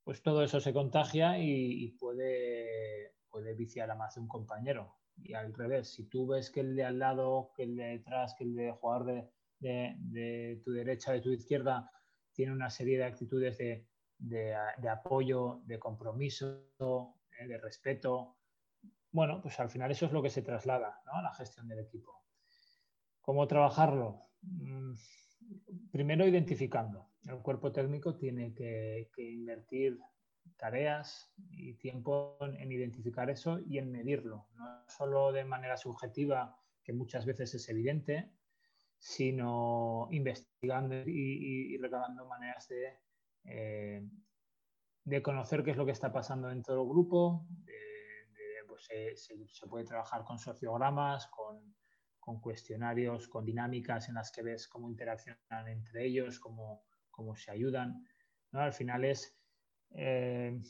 pues 0.04 0.22
todo 0.22 0.42
eso 0.42 0.58
se 0.60 0.72
contagia 0.72 1.38
y, 1.38 1.90
puede, 1.98 3.14
puede 3.28 3.54
viciar 3.54 3.90
a 3.90 3.94
más 3.94 4.14
de 4.14 4.22
un 4.22 4.28
compañero. 4.28 4.96
Y 5.16 5.34
al 5.34 5.52
revés, 5.52 5.92
si 5.92 6.08
tú 6.08 6.26
ves 6.26 6.50
que 6.50 6.60
el 6.60 6.76
de 6.76 6.84
al 6.84 6.98
lado, 6.98 7.52
que 7.54 7.64
el 7.64 7.76
de 7.76 7.84
detrás, 7.84 8.34
que 8.38 8.44
el 8.44 8.54
de 8.54 8.72
jugador 8.72 9.30
de, 9.58 9.96
de 9.98 10.62
tu 10.64 10.72
derecha, 10.72 11.12
de 11.12 11.20
tu 11.20 11.30
izquierda, 11.30 11.90
tiene 12.32 12.52
una 12.52 12.70
serie 12.70 12.96
de 12.96 13.04
actitudes 13.04 13.58
de 13.58 13.87
de, 14.18 14.54
apoyo, 14.88 15.62
de 15.64 15.78
compromiso, 15.78 16.64
eh, 17.38 17.46
de 17.46 17.58
respeto. 17.58 18.36
Bueno, 19.10 19.40
pues 19.40 19.58
al 19.60 19.70
final 19.70 19.90
eso 19.90 20.06
es 20.06 20.12
lo 20.12 20.22
que 20.22 20.30
se 20.30 20.42
traslada 20.42 21.00
a 21.06 21.22
la 21.22 21.32
gestión 21.34 21.68
del 21.68 21.80
equipo. 21.80 22.24
¿Cómo 23.20 23.46
trabajarlo? 23.46 24.22
Mm, 24.42 24.94
primero 25.90 26.26
identificando. 26.26 27.10
El 27.26 27.40
cuerpo 27.40 27.72
técnico 27.72 28.16
tiene 28.16 28.54
que, 28.54 29.10
invertir 29.16 29.98
tareas 30.56 31.32
y 31.50 31.74
tiempo 31.74 32.38
en, 32.40 32.72
identificar 32.72 33.30
eso 33.30 33.60
y 33.60 33.78
en 33.78 33.92
medirlo, 33.92 34.48
no 34.54 34.84
solo 34.88 35.30
de 35.30 35.44
manera 35.44 35.76
subjetiva, 35.76 36.58
que 36.82 36.92
muchas 36.92 37.26
veces 37.26 37.54
es 37.54 37.68
evidente, 37.68 38.32
sino 38.98 40.08
investigando 40.10 41.02
y, 41.06 41.74
y 41.74 41.76
recabando 41.76 42.26
maneras 42.26 42.66
de 42.68 42.98
eh, 43.44 44.02
de 45.04 45.22
conocer 45.22 45.64
qué 45.64 45.70
es 45.70 45.76
lo 45.76 45.86
que 45.86 45.92
está 45.92 46.12
pasando 46.12 46.48
dentro 46.48 46.74
del 46.74 46.88
grupo, 46.88 47.46
pues, 48.78 49.28
se, 49.52 49.66
puede 49.66 49.84
trabajar 49.84 50.24
con 50.24 50.38
sociogramas, 50.38 51.28
con, 51.28 51.58
cuestionarios, 52.40 53.26
con 53.26 53.46
dinámicas 53.46 54.10
en 54.10 54.16
las 54.16 54.30
que 54.30 54.42
ves 54.42 54.68
cómo 54.68 54.90
interaccionan 54.90 55.66
entre 55.66 56.04
ellos, 56.04 56.38
cómo, 56.38 56.84
cómo 57.10 57.34
se 57.34 57.50
ayudan. 57.50 58.06
Al 58.52 58.74
final 58.74 59.06
es 59.06 59.34
eh, 59.92 60.60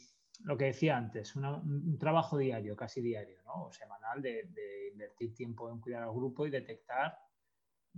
lo 0.44 0.56
que 0.56 0.66
decía 0.66 0.96
antes, 0.96 1.34
un 1.34 1.98
trabajo 1.98 2.38
diario, 2.38 2.76
casi 2.76 3.00
diario, 3.00 3.40
o 3.44 3.72
semanal, 3.72 4.22
de, 4.22 4.48
invertir 4.92 5.34
tiempo 5.34 5.68
en 5.68 5.80
cuidar 5.80 6.04
al 6.04 6.12
grupo 6.12 6.46
y 6.46 6.50
detectar, 6.50 7.18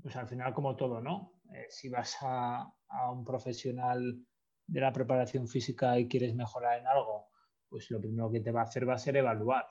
pues 0.02 0.16
al 0.16 0.26
final 0.26 0.54
como 0.54 0.74
todo, 0.74 1.02
¿no? 1.02 1.35
Eh, 1.52 1.66
si 1.68 1.90
vas 1.90 2.16
a, 2.22 2.62
a 2.88 3.11
un 3.11 3.26
profesional 3.26 4.26
de 4.70 4.80
la 4.80 4.92
preparación 4.92 5.48
física 5.48 5.98
y 5.98 6.09
quieres 6.09 6.35
mejorar 6.35 6.78
en 6.78 6.87
algo, 6.87 7.28
pues 7.68 7.90
lo 7.90 8.00
primero 8.00 8.30
que 8.30 8.40
te 8.40 8.52
va 8.52 8.61
a 8.61 8.64
hacer 8.64 8.88
va 8.88 8.94
a 8.94 8.98
ser 8.98 9.16
evaluar. 9.16 9.66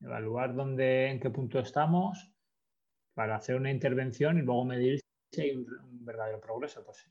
Evaluar 0.00 0.54
dónde, 0.54 1.10
en 1.10 1.20
qué 1.20 1.30
punto 1.30 1.60
estamos 1.60 2.32
para 3.14 3.36
hacer 3.36 3.56
una 3.56 3.70
intervención 3.70 4.38
y 4.38 4.42
luego 4.42 4.64
medir 4.64 5.00
si 5.32 5.40
hay 5.40 5.56
un, 5.56 5.66
verdadero 6.04 6.40
progreso. 6.40 6.84
Pues 6.84 7.08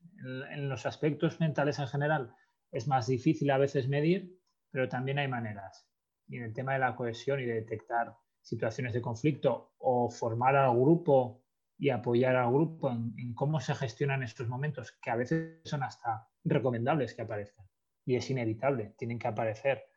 en, 0.52 0.70
los 0.70 0.86
aspectos 0.86 1.39
mentales 1.39 1.80
en 1.80 1.88
general 1.88 2.34
es 2.72 2.88
más 2.88 3.08
difícil 3.08 3.52
a 3.52 3.58
veces 3.58 3.88
medir, 3.88 4.38
pero 4.72 4.89
también 4.89 5.20
hay 5.20 5.28
maneras. 5.28 5.88
Y 6.28 6.38
en 6.38 6.43
el 6.43 6.54
tema 6.54 6.74
de 6.74 6.80
la 6.80 6.96
cohesión 6.96 7.39
y 7.39 7.46
de 7.46 7.56
detectar 7.56 8.15
situaciones 8.41 8.93
de 8.93 9.02
conflicto 9.02 9.74
o 9.78 10.10
formar 10.10 10.56
al 10.56 10.76
grupo 10.76 11.46
y 11.78 11.90
apoyar 11.90 12.36
al 12.36 12.52
grupo 12.52 12.90
en, 12.90 13.34
cómo 13.34 13.60
se 13.60 13.76
gestionan 13.76 14.24
estos 14.24 14.48
momentos, 14.48 14.92
que 15.02 15.12
a 15.12 15.16
veces 15.16 15.62
son 15.63 15.84
hasta 15.84 16.28
recomendables 16.44 17.13
que 17.13 17.22
aparezcan. 17.22 17.68
Y 18.06 18.16
es 18.16 18.30
inevitable, 18.30 18.96
tienen 18.98 19.20
que 19.20 19.28
aparecer. 19.28 19.90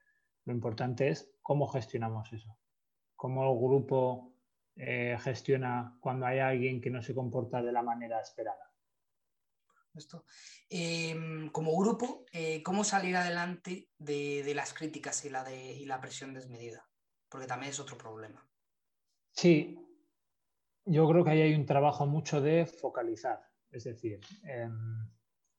Lo 0.44 0.52
importante 0.52 1.08
es 1.08 1.32
cómo 1.42 1.66
gestionamos 1.68 2.32
eso. 2.32 2.58
Cómo 3.16 3.50
el 3.50 3.58
grupo 3.58 4.34
eh, 4.76 5.16
gestiona 5.20 5.96
cuando 6.00 6.26
hay 6.26 6.40
alguien 6.40 6.80
que 6.80 6.90
no 6.90 7.02
se 7.02 7.14
comporta 7.14 7.62
de 7.62 7.72
la 7.72 7.82
manera 7.82 8.20
esperada. 8.20 8.70
Esto. 9.94 10.24
Em, 10.68 11.50
como 11.50 11.76
grupo, 11.76 12.24
eh, 12.32 12.62
¿cómo 12.62 12.84
salir 12.84 13.16
adelante 13.16 13.88
de, 13.98 14.52
las 14.54 14.72
críticas 14.72 15.24
y 15.24 15.30
la, 15.30 15.42
de, 15.44 15.72
y 15.72 15.84
la 15.84 16.00
presión 16.00 16.32
desmedida? 16.32 16.88
Porque 17.28 17.46
también 17.46 17.70
es 17.70 17.80
otro 17.80 17.98
problema. 17.98 18.48
Sí, 19.32 19.76
yo 20.90 21.08
creo 21.08 21.24
que 21.24 21.30
ahí 21.30 21.40
hay 21.42 21.54
un 21.54 21.66
trabajo 21.66 22.04
mucho 22.04 22.40
de 22.40 22.66
focalizar, 22.66 23.40
es 23.70 23.84
decir, 23.84 24.20
em, 24.42 25.08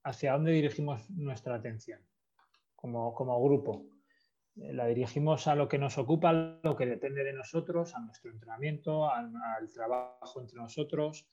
hacia 0.04 0.32
dónde 0.32 0.52
dirigimos 0.52 1.08
nuestra 1.10 1.54
atención 1.54 2.00
como, 2.76 3.42
grupo. 3.42 3.86
Eh, 4.56 4.74
la 4.74 4.86
dirigimos 4.86 5.46
a 5.46 5.54
lo 5.54 5.68
que 5.68 5.78
nos 5.78 5.96
ocupa, 5.96 6.32
lo 6.62 6.76
que 6.76 6.84
depende 6.84 7.24
de 7.24 7.32
nosotros, 7.32 7.94
a 7.94 8.00
nuestro 8.00 8.30
entrenamiento, 8.30 9.10
al, 9.10 9.32
trabajo 9.72 10.42
entre 10.42 10.58
nosotros, 10.58 11.26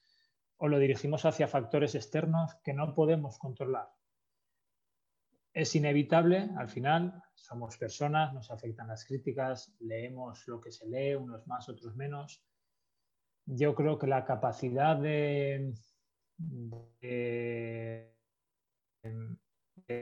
o 0.57 0.69
lo 0.69 0.79
dirigimos 0.79 1.25
hacia 1.25 1.47
factores 1.47 1.93
externos 1.95 2.55
que 2.63 2.73
no 2.73 2.93
podemos 2.93 3.38
controlar. 3.38 3.89
Es 5.51 5.75
inevitable, 5.75 6.49
al 6.57 6.69
final, 6.69 7.21
somos 7.35 7.77
personas, 7.77 8.33
nos 8.33 8.49
afectan 8.49 8.88
las 8.88 9.03
críticas, 9.03 9.75
leemos 9.79 10.47
lo 10.47 10.62
que 10.62 10.71
se 10.71 10.88
lee, 10.88 11.15
unos 11.15 11.45
más, 11.47 11.67
otros 11.67 11.95
menos, 11.97 12.41
yo 13.51 13.73
creo 13.73 13.97
que 13.97 14.07
la 14.07 14.25
capacidad 14.25 14.95
de, 14.97 15.73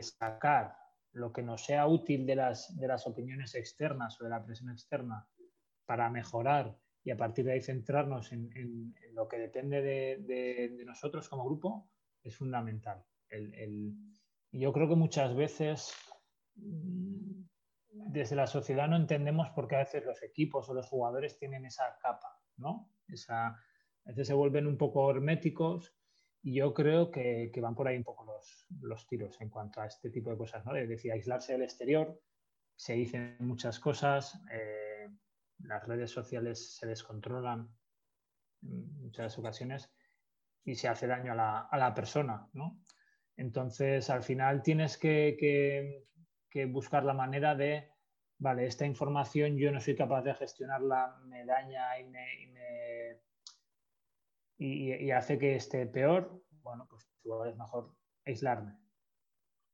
sacar 0.01 0.75
lo 1.13 1.31
que 1.31 1.41
nos 1.41 1.63
sea 1.63 1.87
útil 1.87 2.25
de 2.25 2.35
las, 2.35 2.77
de 2.77 2.87
las 2.87 3.07
opiniones 3.07 3.55
externas 3.55 4.19
o 4.19 4.25
de 4.25 4.29
la 4.31 4.43
presión 4.43 4.69
externa 4.69 5.27
para 5.85 6.09
mejorar 6.09 6.77
y 7.03 7.11
a 7.11 7.17
partir 7.17 7.45
de 7.45 7.53
ahí 7.53 7.61
centrarnos 7.61 8.33
en, 8.33 8.93
lo 9.13 9.29
que 9.29 9.37
depende 9.37 9.81
de, 9.81 10.83
nosotros 10.85 11.29
como 11.29 11.45
grupo 11.45 11.89
es 12.21 12.35
fundamental. 12.35 13.03
El, 13.29 13.95
yo 14.51 14.73
creo 14.73 14.89
que 14.89 14.95
muchas 14.95 15.33
veces 15.35 15.93
mm, 16.55 17.43
desde 17.87 18.35
la 18.35 18.47
sociedad 18.47 18.89
no 18.89 18.97
entendemos 18.97 19.49
por 19.51 19.67
qué 19.67 19.77
a 19.77 19.79
veces 19.79 20.05
los 20.05 20.21
equipos 20.21 20.67
o 20.67 20.73
los 20.73 20.87
jugadores 20.87 21.37
tienen 21.39 21.65
esa 21.65 21.97
capa, 22.01 22.41
¿no? 22.57 22.91
A 23.29 23.55
veces 24.05 24.27
se 24.27 24.33
vuelven 24.33 24.67
un 24.67 24.77
poco 24.77 25.09
herméticos 25.09 25.95
y 26.41 26.55
yo 26.55 26.73
creo 26.73 27.11
que, 27.11 27.51
van 27.61 27.75
por 27.75 27.87
ahí 27.87 27.97
un 27.97 28.03
poco 28.03 28.25
los, 28.25 28.67
los, 28.81 29.07
tiros 29.07 29.39
en 29.41 29.49
cuanto 29.49 29.81
a 29.81 29.87
este 29.87 30.09
tipo 30.09 30.29
de 30.29 30.37
cosas, 30.37 30.65
¿no? 30.65 30.75
Es 30.75 30.87
decir, 30.87 31.11
aislarse 31.11 31.53
del 31.53 31.63
exterior, 31.63 32.21
se 32.75 32.93
dicen 32.93 33.35
muchas 33.39 33.79
cosas, 33.79 34.39
eh, 34.51 35.09
las 35.59 35.85
redes 35.87 36.11
sociales 36.11 36.75
se 36.75 36.87
descontrolan 36.87 37.69
en 38.61 39.01
muchas 39.01 39.37
ocasiones 39.37 39.91
y 40.63 40.75
se 40.75 40.87
hace 40.87 41.07
daño 41.07 41.31
a 41.31 41.35
la, 41.35 41.59
a 41.59 41.77
la 41.77 41.93
persona, 41.93 42.47
¿no? 42.53 42.79
Entonces, 43.35 44.09
al 44.09 44.23
final 44.23 44.63
tienes 44.63 44.97
que, 44.97 46.05
que, 46.49 46.65
buscar 46.65 47.03
la 47.03 47.13
manera 47.13 47.55
de, 47.55 47.91
vale, 48.39 48.65
esta 48.65 48.85
información 48.85 49.57
yo 49.57 49.71
no 49.71 49.79
soy 49.79 49.95
capaz 49.95 50.21
de 50.21 50.33
gestionarla, 50.33 51.19
me 51.25 51.45
daña 51.45 51.99
y 51.99 52.05
me 52.05 52.47
y, 54.57 55.11
hace 55.11 55.37
que 55.37 55.55
esté 55.55 55.85
peor, 55.85 56.43
bueno, 56.63 56.87
pues 56.89 57.07
igual 57.23 57.49
es 57.49 57.57
mejor 57.57 57.95
aislarme. 58.25 58.75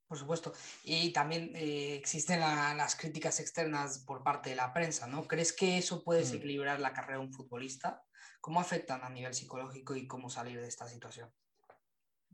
Por 0.07 0.17
supuesto. 0.17 0.53
Y 0.83 1.11
también 1.11 1.55
eh, 1.55 1.95
existen 1.95 2.39
las 2.41 2.95
críticas 2.95 3.39
externas 3.39 4.03
por 4.05 4.23
parte 4.23 4.51
de 4.51 4.55
la 4.55 4.73
prensa, 4.73 5.07
¿no? 5.07 5.23
¿Crees 5.27 5.53
que 5.53 5.77
eso 5.77 6.03
puede 6.03 6.19
mm. 6.19 6.23
desequilibrar 6.23 6.79
la 6.79 6.93
carrera 6.93 7.19
de 7.19 7.25
un 7.25 7.33
futbolista? 7.33 8.03
¿Cómo 8.41 8.59
afectan 8.59 9.01
a 9.03 9.09
nivel 9.09 9.33
psicológico 9.33 9.95
y 9.95 10.05
cómo 10.05 10.29
salir 10.29 10.59
de 10.59 10.67
esta 10.67 10.87
situación? 10.87 11.31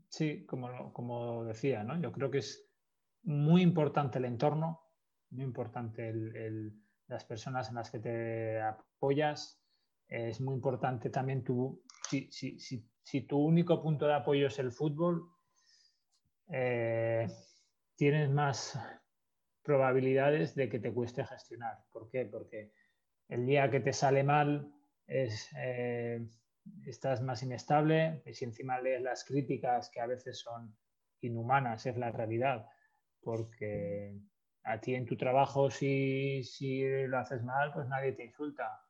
Sí, 0.08 0.44
como, 0.44 0.92
como 0.92 1.44
decía, 1.44 1.84
¿no? 1.84 1.98
Yo 2.00 2.10
creo 2.10 2.30
que 2.30 2.38
es 2.38 2.68
muy 3.22 3.62
importante 3.62 4.18
el 4.18 4.24
entorno, 4.24 4.89
muy 5.30 5.44
importante 5.44 6.12
las 7.06 7.24
personas 7.24 7.68
en 7.68 7.74
las 7.76 7.90
que 7.90 7.98
te 7.98 8.60
apoyas, 8.60 9.60
es 10.08 10.40
muy 10.40 10.54
importante 10.54 11.10
también 11.10 11.44
tu, 11.44 11.82
si, 12.08 13.26
tu 13.28 13.38
único 13.38 13.80
punto 13.82 14.06
de 14.06 14.14
apoyo 14.14 14.48
es 14.48 14.58
el 14.58 14.72
fútbol, 14.72 15.28
eh, 16.48 17.28
tienes 17.94 18.30
más 18.30 18.78
probabilidades 19.62 20.54
de 20.54 20.68
que 20.68 20.80
te 20.80 20.92
cueste 20.92 21.24
gestionar. 21.24 21.78
¿Por 21.92 22.10
qué? 22.10 22.24
Porque 22.24 22.72
el 23.28 23.46
día 23.46 23.70
que 23.70 23.80
te 23.80 23.92
sale 23.92 24.24
mal 24.24 24.72
es, 25.06 25.48
eh, 25.56 26.26
estás 26.86 27.22
más 27.22 27.42
inestable 27.42 28.22
y 28.26 28.34
si 28.34 28.44
encima 28.44 28.80
lees 28.80 29.02
las 29.02 29.24
críticas 29.24 29.90
que 29.90 30.00
a 30.00 30.06
veces 30.06 30.40
son 30.40 30.76
inhumanas, 31.20 31.86
es 31.86 31.96
la 31.96 32.10
realidad, 32.10 32.66
porque 33.20 34.18
a 34.64 34.80
ti 34.80 34.94
en 34.94 35.06
tu 35.06 35.16
trabajo 35.16 35.70
si, 35.70 36.42
si 36.44 36.82
lo 37.06 37.18
haces 37.18 37.42
mal, 37.42 37.72
pues 37.72 37.88
nadie 37.88 38.12
te 38.12 38.24
insulta 38.24 38.80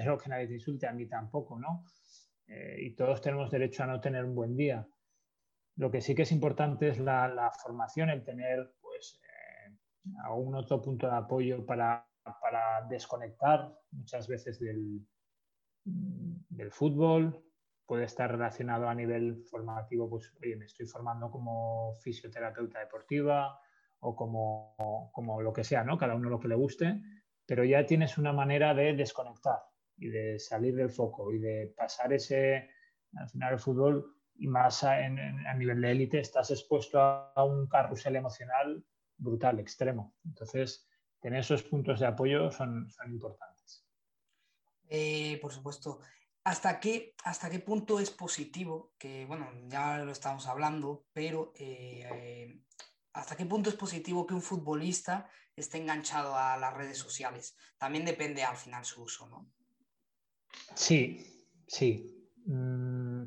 espero 0.00 0.18
que 0.18 0.30
nadie 0.30 0.46
te 0.46 0.54
insulte, 0.54 0.86
a 0.86 0.92
mí 0.92 1.06
tampoco, 1.06 1.58
¿no? 1.58 1.84
Eh, 2.46 2.76
y 2.80 2.94
todos 2.94 3.20
tenemos 3.20 3.50
derecho 3.50 3.82
a 3.82 3.86
no 3.86 4.00
tener 4.00 4.24
un 4.24 4.34
buen 4.34 4.56
día. 4.56 4.86
Lo 5.76 5.90
que 5.90 6.00
sí 6.00 6.14
que 6.14 6.22
es 6.22 6.32
importante 6.32 6.88
es 6.88 6.98
la, 6.98 7.52
formación, 7.62 8.10
el 8.10 8.24
tener 8.24 8.74
pues, 8.80 9.20
eh, 9.22 9.76
algún 10.24 10.54
otro 10.54 10.80
punto 10.80 11.06
de 11.06 11.16
apoyo 11.16 11.64
para, 11.64 12.06
para 12.40 12.86
desconectar 12.88 13.72
muchas 13.92 14.26
veces 14.26 14.58
del, 14.58 15.06
del 15.84 16.70
fútbol. 16.70 17.44
Puede 17.86 18.04
estar 18.04 18.30
relacionado 18.30 18.88
a 18.88 18.94
nivel 18.94 19.44
formativo, 19.50 20.08
pues, 20.08 20.32
oye, 20.42 20.56
me 20.56 20.66
estoy 20.66 20.86
formando 20.86 21.30
como 21.30 21.94
fisioterapeuta 22.02 22.80
deportiva 22.80 23.60
o 24.00 24.16
como, 24.16 25.10
como 25.12 25.42
lo 25.42 25.52
que 25.52 25.64
sea, 25.64 25.84
¿no? 25.84 25.98
Cada 25.98 26.14
uno 26.14 26.28
lo 26.30 26.40
que 26.40 26.48
le 26.48 26.54
guste, 26.54 27.00
pero 27.46 27.64
ya 27.64 27.84
tienes 27.86 28.18
una 28.18 28.32
manera 28.32 28.74
de 28.74 28.94
desconectar 28.94 29.58
y 29.96 30.08
de 30.08 30.38
salir 30.38 30.74
del 30.74 30.90
foco 30.90 31.32
y 31.32 31.38
de 31.38 31.72
pasar 31.76 32.12
ese, 32.12 32.70
al 33.16 33.28
final 33.28 33.52
el 33.52 33.58
fútbol 33.58 34.16
y 34.36 34.48
más 34.48 34.84
a, 34.84 34.96
nivel 35.54 35.80
de 35.82 35.90
élite, 35.90 36.20
estás 36.20 36.50
expuesto 36.50 36.98
a, 36.98 37.44
un 37.44 37.68
carrusel 37.68 38.16
emocional 38.16 38.82
brutal, 39.18 39.60
extremo. 39.60 40.14
Entonces, 40.24 40.88
tener 41.20 41.40
esos 41.40 41.62
puntos 41.62 42.00
de 42.00 42.06
apoyo 42.06 42.50
son, 42.50 42.90
son 42.90 43.12
importantes. 43.12 43.86
Eh, 44.88 45.38
por 45.42 45.52
supuesto. 45.52 46.00
¿Hasta 46.42 46.80
qué, 46.80 47.14
¿Hasta 47.24 47.50
qué 47.50 47.58
punto 47.60 48.00
es 48.00 48.10
positivo? 48.10 48.94
Que 48.98 49.26
bueno, 49.26 49.50
ya 49.68 49.98
lo 49.98 50.10
estamos 50.10 50.46
hablando, 50.46 51.04
pero 51.12 51.52
eh, 51.54 52.62
¿hasta 53.12 53.36
qué 53.36 53.46
punto 53.46 53.70
es 53.70 53.76
positivo 53.76 54.26
que 54.26 54.34
un 54.34 54.42
futbolista 54.42 55.28
esté 55.56 55.78
enganchado 55.78 56.36
a 56.36 56.56
las 56.56 56.74
redes 56.74 56.98
sociales? 56.98 57.56
También 57.78 58.04
depende 58.04 58.42
al 58.42 58.56
final 58.56 58.84
su 58.84 59.02
uso, 59.02 59.28
¿no? 59.28 59.50
Sí, 60.74 61.46
sí. 61.66 62.28
Mm, 62.46 63.24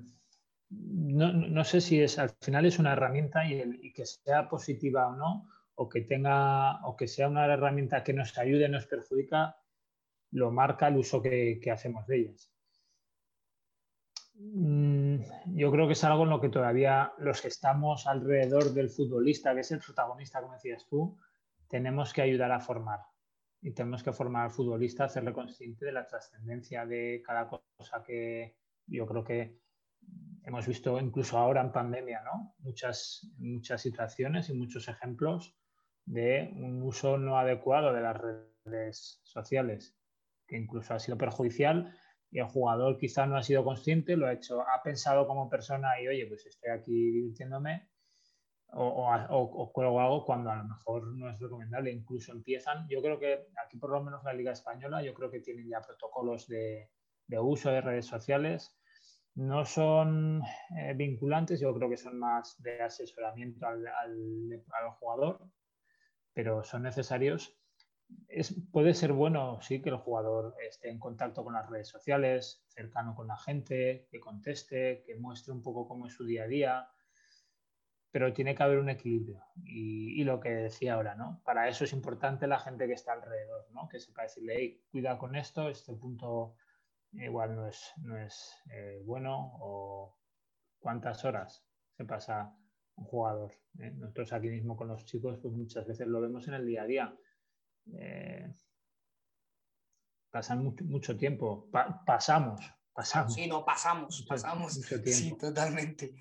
no, 0.69 1.63
sé 1.63 1.81
si 1.81 2.01
es 2.01 2.17
al 2.17 2.31
final 2.41 2.65
es 2.65 2.79
una 2.79 2.93
herramienta 2.93 3.45
y, 3.45 3.93
que 3.93 4.05
sea 4.05 4.49
positiva 4.49 5.07
o 5.07 5.15
no, 5.15 5.49
o 5.75 5.89
que 5.89 6.01
tenga, 6.01 6.85
o 6.85 6.95
que 6.95 7.07
sea 7.07 7.27
una 7.27 7.45
herramienta 7.45 8.03
que 8.03 8.13
nos 8.13 8.37
ayude, 8.37 8.69
nos 8.69 8.85
perjudica, 8.85 9.57
lo 10.31 10.51
marca 10.51 10.87
el 10.87 10.97
uso 10.97 11.21
que, 11.21 11.59
hacemos 11.71 12.07
de 12.07 12.17
ellas. 12.17 12.52
Mm, 14.35 15.17
yo 15.55 15.71
creo 15.71 15.87
que 15.87 15.93
es 15.93 16.03
algo 16.03 16.23
en 16.23 16.29
lo 16.29 16.41
que 16.41 16.49
todavía 16.49 17.13
los 17.19 17.41
que 17.41 17.47
estamos 17.49 18.07
alrededor 18.07 18.73
del 18.73 18.89
futbolista, 18.89 19.53
que 19.53 19.61
es 19.61 19.71
el 19.71 19.79
protagonista, 19.79 20.41
como 20.41 20.53
decías 20.53 20.87
tú, 20.87 21.17
tenemos 21.67 22.13
que 22.13 22.21
ayudar 22.21 22.51
a 22.51 22.59
formar 22.59 22.99
y 23.61 23.71
tenemos 23.71 24.03
que 24.03 24.11
formar 24.11 24.45
al 24.45 24.51
futbolista, 24.51 25.05
hacerle 25.05 25.33
consciente 25.33 25.85
de 25.85 25.91
la 25.91 26.05
trascendencia 26.05 26.85
de 26.85 27.21
cada 27.25 27.47
cosa 27.47 28.03
que 28.03 28.57
yo 28.87 29.05
creo 29.05 29.23
que 29.23 29.59
hemos 30.43 30.67
visto 30.67 30.99
incluso 30.99 31.37
ahora 31.37 31.61
en 31.61 31.71
pandemia, 31.71 32.21
¿no? 32.23 32.55
Muchas, 32.59 33.31
muchas 33.37 33.81
situaciones 33.81 34.49
y 34.49 34.53
muchos 34.53 34.87
ejemplos 34.89 35.55
de 36.05 36.51
un 36.57 36.81
uso 36.81 37.17
no 37.17 37.37
adecuado 37.37 37.93
de 37.93 38.01
las 38.01 38.17
redes 38.65 39.21
sociales, 39.23 39.95
que 40.45 40.57
incluso 40.57 40.93
ha 40.93 40.99
sido 40.99 41.17
perjudicial 41.17 41.95
y 42.33 42.39
el 42.39 42.47
jugador 42.47 42.97
quizá 42.97 43.27
no 43.27 43.37
ha 43.37 43.43
sido 43.43 43.63
consciente, 43.63 44.17
lo 44.17 44.25
ha 44.25 44.33
hecho, 44.33 44.61
ha 44.61 44.81
pensado 44.81 45.27
como 45.27 45.49
persona 45.49 46.01
y 46.01 46.07
oye, 46.07 46.25
pues 46.25 46.43
estoy 46.47 46.71
aquí 46.71 47.11
divirtiéndome 47.11 47.87
o, 48.75 48.87
o, 48.87 49.99
hago 49.99 50.25
cuando 50.25 50.49
a 50.49 50.55
lo 50.55 50.63
mejor 50.63 51.15
no 51.15 51.29
es 51.29 51.39
recomendable. 51.39 51.91
Incluso 51.91 52.31
empiezan, 52.31 52.87
yo 52.89 53.03
creo 53.03 53.19
que 53.19 53.45
aquí 53.63 53.77
por 53.77 53.91
lo 53.91 54.03
menos 54.03 54.23
la 54.23 54.33
Liga 54.33 54.51
Española, 54.51 55.03
yo 55.03 55.13
creo 55.13 55.29
que 55.29 55.41
tienen 55.41 55.69
ya 55.69 55.79
protocolos 55.81 56.47
de, 56.47 56.89
de 57.27 57.39
uso 57.39 57.69
de 57.69 57.81
redes 57.81 58.07
sociales. 58.07 58.75
No 59.35 59.63
son 59.63 60.41
eh, 60.75 60.93
vinculantes, 60.95 61.59
yo 61.59 61.71
creo 61.75 61.87
que 61.87 61.97
son 61.97 62.17
más 62.17 62.59
de 62.63 62.81
asesoramiento 62.81 63.67
al, 63.67 63.85
al, 63.85 64.63
al 64.81 64.89
jugador, 64.99 65.39
pero 66.33 66.63
son 66.63 66.81
necesarios. 66.81 67.55
Es, 68.27 68.55
puede 68.71 68.93
ser 68.93 69.13
bueno, 69.13 69.61
sí, 69.61 69.81
que 69.81 69.89
el 69.89 69.97
jugador 69.97 70.55
esté 70.67 70.89
en 70.89 70.99
contacto 70.99 71.43
con 71.43 71.53
las 71.53 71.69
redes 71.69 71.87
sociales, 71.87 72.63
cercano 72.67 73.15
con 73.15 73.27
la 73.27 73.37
gente, 73.37 74.07
que 74.09 74.19
conteste, 74.19 75.03
que 75.05 75.15
muestre 75.15 75.53
un 75.53 75.61
poco 75.61 75.87
cómo 75.87 76.07
es 76.07 76.13
su 76.13 76.25
día 76.25 76.43
a 76.43 76.47
día, 76.47 76.87
pero 78.11 78.31
tiene 78.31 78.55
que 78.55 78.63
haber 78.63 78.79
un 78.79 78.89
equilibrio. 78.89 79.43
Y, 79.65 80.23
lo 80.23 80.39
que 80.39 80.49
decía 80.49 80.93
ahora, 80.93 81.15
¿no? 81.15 81.41
Para 81.43 81.67
eso 81.67 81.83
es 81.83 81.93
importante 81.93 82.47
la 82.47 82.59
gente 82.59 82.87
que 82.87 82.93
está 82.93 83.13
alrededor, 83.13 83.67
¿no? 83.71 83.87
Que 83.89 83.99
sepa 83.99 84.23
decirle, 84.23 84.55
hey, 84.57 84.83
cuida 84.91 85.17
con 85.17 85.35
esto, 85.35 85.69
este 85.69 85.93
punto 85.93 86.55
igual 87.11 87.55
no 87.55 87.67
es, 87.67 87.91
no 87.97 88.17
es 88.17 88.53
eh, 88.71 89.01
bueno, 89.05 89.57
o 89.59 90.17
cuántas 90.79 91.25
horas 91.25 91.65
se 91.97 92.05
pasa 92.05 92.55
un 92.95 93.05
jugador. 93.05 93.51
¿eh? 93.79 93.91
Nosotros 93.91 94.33
aquí 94.33 94.49
mismo 94.49 94.75
con 94.75 94.87
los 94.87 95.05
chicos, 95.05 95.39
pues 95.41 95.53
muchas 95.53 95.87
veces 95.87 96.07
lo 96.07 96.21
vemos 96.21 96.47
en 96.47 96.55
el 96.55 96.65
día 96.65 96.83
a 96.83 96.85
día. 96.85 97.17
Eh, 97.91 98.53
pasan 100.29 100.75
mucho, 100.85 101.17
tiempo, 101.17 101.69
pasamos, 102.05 102.61
pasamos. 102.93 103.33
Sí, 103.33 103.47
no, 103.47 103.65
pasamos, 103.65 104.25
pasamos. 104.27 104.73
Sí, 104.73 105.35
totalmente. 105.37 106.15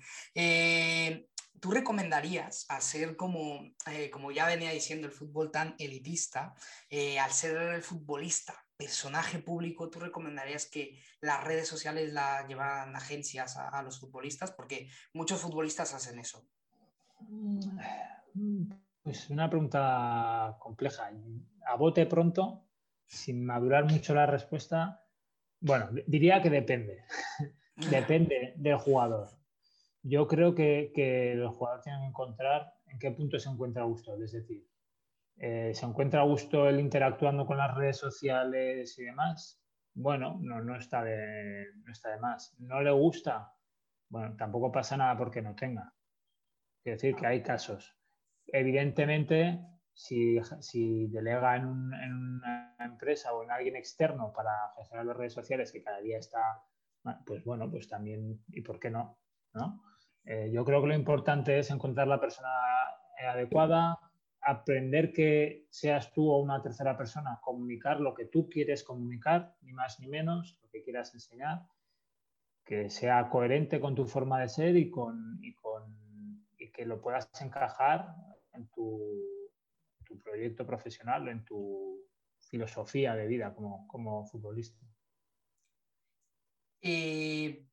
¿Tú 1.63 1.71
recomendarías, 1.71 2.67
ser 2.81 3.15
como, 3.15 3.61
eh, 3.89 4.09
como 4.09 4.33
ya 4.33 4.47
venía 4.47 4.71
diciendo, 4.71 5.07
el 5.07 5.13
fútbol 5.13 5.49
tan 5.49 5.75
elitista, 5.79 6.53
eh, 6.89 7.17
al 7.17 7.31
ser 7.31 7.55
el 7.55 7.81
futbolista, 7.81 8.53
personaje 8.75 9.39
público, 9.39 9.89
¿tú 9.89 10.01
recomendarías 10.01 10.65
que 10.65 11.01
las 11.21 11.41
redes 11.41 11.69
sociales 11.69 12.11
la 12.11 12.45
llevaran 12.47 12.93
agencias 12.97 13.55
a, 13.55 13.81
los 13.81 13.97
futbolistas? 13.97 14.51
Porque 14.51 14.89
muchos 15.13 15.39
futbolistas 15.39 15.93
hacen 15.93 16.19
eso. 16.19 16.45
Pues 19.01 19.29
una 19.29 19.49
pregunta 19.49 20.57
compleja. 20.59 21.13
A 21.65 21.75
bote 21.75 22.05
pronto, 22.05 22.65
sin 23.05 23.45
madurar 23.45 23.85
mucho 23.85 24.13
la 24.13 24.25
respuesta, 24.25 25.03
bueno, 25.59 25.89
diría 26.07 26.41
que 26.41 26.49
depende. 26.49 27.03
depende 27.89 28.53
del 28.57 28.77
jugador. 28.77 29.29
Yo 30.01 30.27
creo 30.27 30.53
que, 30.53 30.91
que 30.93 31.31
el 31.31 31.47
jugador 31.47 31.81
tiene 31.81 31.99
que 31.99 32.07
encontrar 32.07 32.73
en 32.87 32.99
qué 32.99 33.11
punto 33.11 33.39
se 33.39 33.49
encuentra 33.49 33.83
a 33.83 33.85
gusto. 33.85 34.21
Es 34.21 34.33
decir, 34.33 34.67
eh, 35.37 35.71
¿se 35.73 35.85
encuentra 35.85 36.21
a 36.21 36.25
gusto 36.25 36.67
el 36.67 36.79
interactuando 36.79 37.45
con 37.45 37.57
las 37.57 37.73
redes 37.75 37.97
sociales 37.97 38.97
y 38.99 39.03
demás? 39.03 39.61
Bueno, 39.93 40.37
no, 40.41 40.61
no, 40.61 40.75
está 40.75 41.03
de, 41.03 41.67
no 41.83 41.91
está 41.91 42.09
de 42.09 42.19
más. 42.19 42.55
¿No 42.59 42.81
le 42.81 42.91
gusta? 42.91 43.53
Bueno, 44.09 44.35
tampoco 44.35 44.71
pasa 44.71 44.97
nada 44.97 45.17
porque 45.17 45.41
no 45.41 45.55
tenga. 45.55 45.93
Es 46.83 46.95
decir, 46.95 47.15
que 47.15 47.25
hay 47.25 47.41
casos. 47.41 47.95
Evidentemente, 48.47 49.59
si, 49.93 50.39
si 50.59 51.07
delega 51.07 51.55
en, 51.55 51.65
una 51.65 52.75
empresa 52.79 53.33
o 53.33 53.43
en 53.43 53.51
alguien 53.51 53.75
externo 53.75 54.33
para 54.33 54.73
gestionar 54.75 55.05
las 55.05 55.17
redes 55.17 55.33
sociales, 55.33 55.71
que 55.71 55.83
cada 55.83 55.99
día 56.01 56.17
está, 56.17 56.63
pues 57.25 57.43
bueno, 57.43 57.69
pues 57.69 57.87
también, 57.87 58.43
¿y 58.49 58.61
por 58.61 58.79
qué 58.79 58.89
no? 58.89 59.17
¿no? 59.53 59.83
Eh, 60.25 60.51
yo 60.51 60.65
creo 60.65 60.81
que 60.81 60.87
lo 60.87 60.95
importante 60.95 61.59
es 61.59 61.69
encontrar 61.69 62.07
la 62.07 62.19
persona 62.19 62.49
adecuada, 63.29 63.99
aprender 64.41 65.13
que 65.13 65.67
seas 65.69 66.11
tú 66.11 66.29
o 66.29 66.39
una 66.39 66.61
tercera 66.61 66.97
persona, 66.97 67.39
comunicar 67.41 67.99
lo 67.99 68.13
que 68.13 68.25
tú 68.25 68.49
quieres 68.49 68.83
comunicar, 68.83 69.55
ni 69.61 69.73
más 69.73 69.99
ni 69.99 70.07
menos, 70.07 70.59
lo 70.61 70.69
que 70.69 70.83
quieras 70.83 71.13
enseñar, 71.13 71.67
que 72.65 72.89
sea 72.89 73.29
coherente 73.29 73.79
con 73.79 73.95
tu 73.95 74.05
forma 74.05 74.39
de 74.41 74.49
ser 74.49 74.75
y, 74.75 74.89
con, 74.89 75.39
y, 75.41 75.53
con, 75.53 76.47
y 76.57 76.71
que 76.71 76.85
lo 76.85 77.01
puedas 77.01 77.29
encajar 77.41 78.15
en 78.53 78.67
tu, 78.69 79.32
tu, 80.13 80.17
proyecto 80.21 80.65
profesional, 80.65 81.27
en 81.27 81.43
tu 81.43 82.03
filosofía 82.39 83.15
de 83.15 83.27
vida 83.27 83.53
como, 83.53 83.87
como 83.87 84.25
futbolista. 84.27 84.79
Eh, 86.81 87.65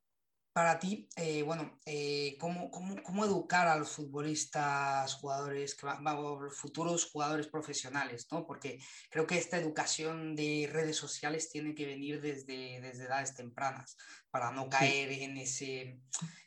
para 0.53 0.79
ti, 0.79 1.09
eh, 1.17 1.43
bueno, 1.43 1.79
eh, 1.87 2.37
¿cómo, 2.41 2.71
cómo, 2.71 3.25
educar 3.25 3.69
a 3.69 3.79
los 3.79 3.91
futbolistas, 3.91 5.15
jugadores, 5.15 5.77
que 5.77 5.87
van, 5.87 6.05
futuros 6.51 7.09
jugadores 7.11 7.47
profesionales, 7.47 8.27
¿no? 8.33 8.47
Porque 8.47 8.79
creo 9.11 9.27
que 9.27 9.39
esta 9.39 9.59
educación 9.59 10.35
de 10.35 10.69
redes 10.71 10.97
sociales 10.97 11.51
tiene 11.51 11.75
que 11.75 11.87
venir 11.87 12.21
desde, 12.21 12.81
desde 12.81 13.05
edades 13.05 13.35
tempranas 13.35 13.97
para 14.31 14.51
no 14.51 14.69
caer 14.69 15.13
en, 15.13 15.37
ese, 15.37 16.01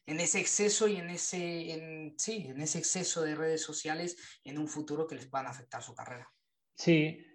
en 0.05 0.19
ese 0.19 0.39
exceso 0.41 0.87
y 0.87 0.97
en 0.97 1.09
ese, 1.09 1.71
en, 1.71 2.15
sí, 2.17 2.47
en 2.49 2.59
ese 2.61 2.79
exceso 2.79 3.21
de 3.21 3.35
redes 3.35 3.63
sociales 3.63 4.17
en 4.43 4.57
un 4.57 4.67
futuro 4.67 5.07
que 5.07 5.15
les 5.15 5.27
puedan 5.27 5.47
afectar 5.47 5.81
su 5.81 5.95
carrera. 5.95 6.29
Sí, 6.75 7.25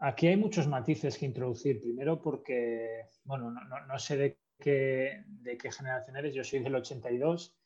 Aquí 0.00 0.28
hay 0.28 0.36
muchos 0.36 0.68
matices 0.68 1.18
que 1.18 1.26
introducir. 1.26 1.80
Primero 1.80 2.22
porque, 2.22 3.06
bueno, 3.24 3.50
no, 3.50 3.64
no, 3.64 3.84
no 3.84 3.98
sé 3.98 4.16
de 4.16 4.38
de 4.64 5.58
qué 5.60 5.70
generación 5.70 6.16
eres. 6.16 6.34
Yo 6.34 6.44
soy 6.44 6.60
del 6.60 6.74
82 6.74 7.56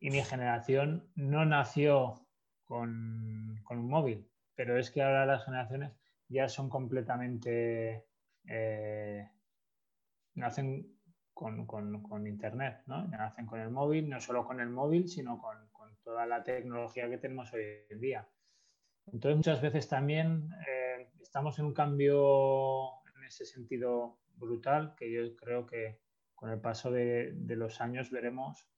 y 0.00 0.10
mi 0.10 0.22
generación 0.22 1.10
no 1.14 1.44
nació 1.44 2.26
con, 2.64 3.62
un 3.70 3.88
móvil, 3.88 4.28
pero 4.54 4.78
es 4.78 4.90
que 4.90 5.02
ahora 5.02 5.26
las 5.26 5.44
generaciones 5.44 5.92
ya 6.28 6.48
son 6.48 6.68
completamente... 6.68 8.06
Eh, 8.48 9.28
nacen 10.34 10.98
con, 11.32 12.26
Internet, 12.26 12.82
¿no? 12.86 13.06
Nacen 13.08 13.46
con 13.46 13.60
el 13.60 13.70
móvil, 13.70 14.08
no 14.08 14.20
solo 14.20 14.44
con 14.44 14.60
el 14.60 14.68
móvil, 14.68 15.08
sino 15.08 15.38
con, 15.38 15.70
toda 16.04 16.26
la 16.26 16.42
tecnología 16.42 17.08
que 17.08 17.18
tenemos 17.18 17.52
hoy 17.52 17.62
en 17.88 18.00
día. 18.00 18.28
Entonces, 19.06 19.36
muchas 19.36 19.62
veces 19.62 19.88
también 19.88 20.50
eh, 20.66 21.12
estamos 21.20 21.60
en 21.60 21.66
un 21.66 21.74
cambio 21.74 22.88
en 23.16 23.22
ese 23.24 23.44
sentido 23.44 24.18
brutal 24.34 24.96
que 24.96 25.12
yo 25.12 25.36
creo 25.36 25.64
que, 25.64 26.01
con 26.42 26.50
el 26.50 26.60
paso 26.60 26.90
de, 26.90 27.36
los 27.50 27.80
años 27.80 28.10
veremos 28.10 28.68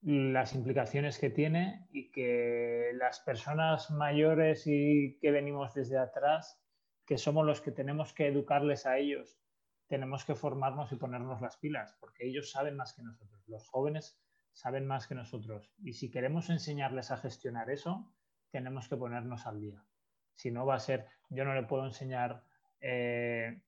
las 0.00 0.54
implicaciones 0.54 1.18
que 1.18 1.28
tiene 1.28 1.86
y 1.90 2.10
que 2.10 2.92
las 2.94 3.20
personas 3.20 3.90
mayores 3.90 4.66
y 4.66 5.18
que 5.20 5.32
venimos 5.32 5.74
desde 5.74 5.98
atrás, 5.98 6.58
que 7.04 7.18
somos 7.18 7.44
los 7.44 7.60
que 7.60 7.72
tenemos 7.72 8.14
que 8.14 8.26
educarles 8.26 8.86
a 8.86 8.96
ellos, 8.96 9.38
tenemos 9.86 10.24
que 10.24 10.34
formarnos 10.34 10.90
y 10.92 10.96
ponernos 10.96 11.42
las 11.42 11.58
pilas, 11.58 11.94
porque 12.00 12.26
ellos 12.26 12.50
saben 12.50 12.74
más 12.74 12.94
que 12.94 13.02
nosotros, 13.02 13.46
los 13.46 13.68
jóvenes 13.68 14.18
saben 14.54 14.86
más 14.86 15.06
que 15.06 15.14
nosotros. 15.14 15.70
Y 15.84 15.92
si 15.92 16.10
queremos 16.10 16.48
enseñarles 16.48 17.10
a 17.10 17.18
gestionar 17.18 17.68
eso, 17.68 18.14
tenemos 18.50 18.88
que 18.88 18.96
ponernos 18.96 19.46
al 19.46 19.60
día. 19.60 19.84
Si 20.32 20.50
no 20.50 20.64
va 20.64 20.76
a 20.76 20.80
ser, 20.80 21.06
yo 21.28 21.44
no 21.44 21.54
le 21.54 21.64
puedo 21.64 21.84
enseñar 21.84 22.42
eh, 22.80 23.60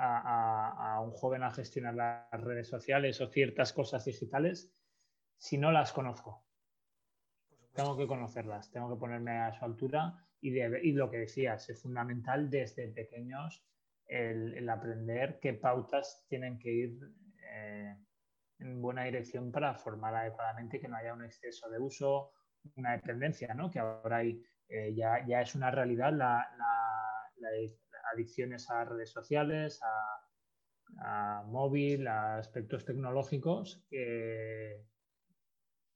a, 0.00 1.00
un 1.02 1.12
joven 1.12 1.42
a 1.42 1.50
gestionar 1.50 1.94
las 1.94 2.40
redes 2.40 2.68
sociales 2.68 3.20
o 3.20 3.28
ciertas 3.28 3.72
cosas 3.72 4.04
digitales 4.04 4.72
si 5.36 5.58
no 5.58 5.72
las 5.72 5.92
conozco. 5.92 6.44
Tengo 7.72 7.96
que 7.96 8.06
conocerlas, 8.06 8.70
tengo 8.70 8.92
que 8.92 9.00
ponerme 9.00 9.38
a 9.38 9.52
su 9.52 9.64
altura 9.64 10.26
y, 10.40 10.58
y 10.58 10.92
lo 10.92 11.10
que 11.10 11.18
decías, 11.18 11.68
es 11.68 11.80
fundamental 11.82 12.50
desde 12.50 12.88
pequeños 12.88 13.64
el, 14.10 14.68
aprender 14.68 15.38
qué 15.40 15.54
pautas 15.54 16.24
tienen 16.28 16.58
que 16.58 16.70
ir 16.70 16.98
eh, 17.52 17.96
en 18.58 18.82
buena 18.82 19.04
dirección 19.04 19.52
para 19.52 19.74
formar 19.74 20.14
adecuadamente 20.14 20.80
que 20.80 20.88
no 20.88 20.96
haya 20.96 21.14
un 21.14 21.24
exceso 21.24 21.70
de 21.70 21.78
uso, 21.78 22.32
una 22.76 22.92
dependencia, 22.92 23.54
¿no? 23.54 23.70
que 23.70 23.78
ahora 23.78 24.18
hay, 24.18 24.42
eh, 24.68 24.94
ya, 24.94 25.24
ya, 25.26 25.40
es 25.40 25.54
una 25.54 25.70
realidad 25.70 26.12
la, 26.12 26.48
la, 26.58 27.30
la, 27.36 27.50
adicciones 28.12 28.70
a 28.70 28.84
redes 28.84 29.10
sociales, 29.10 29.80
a, 29.82 31.42
móvil, 31.46 32.06
a 32.08 32.38
aspectos 32.38 32.84
tecnológicos, 32.84 33.84
que, 33.88 34.84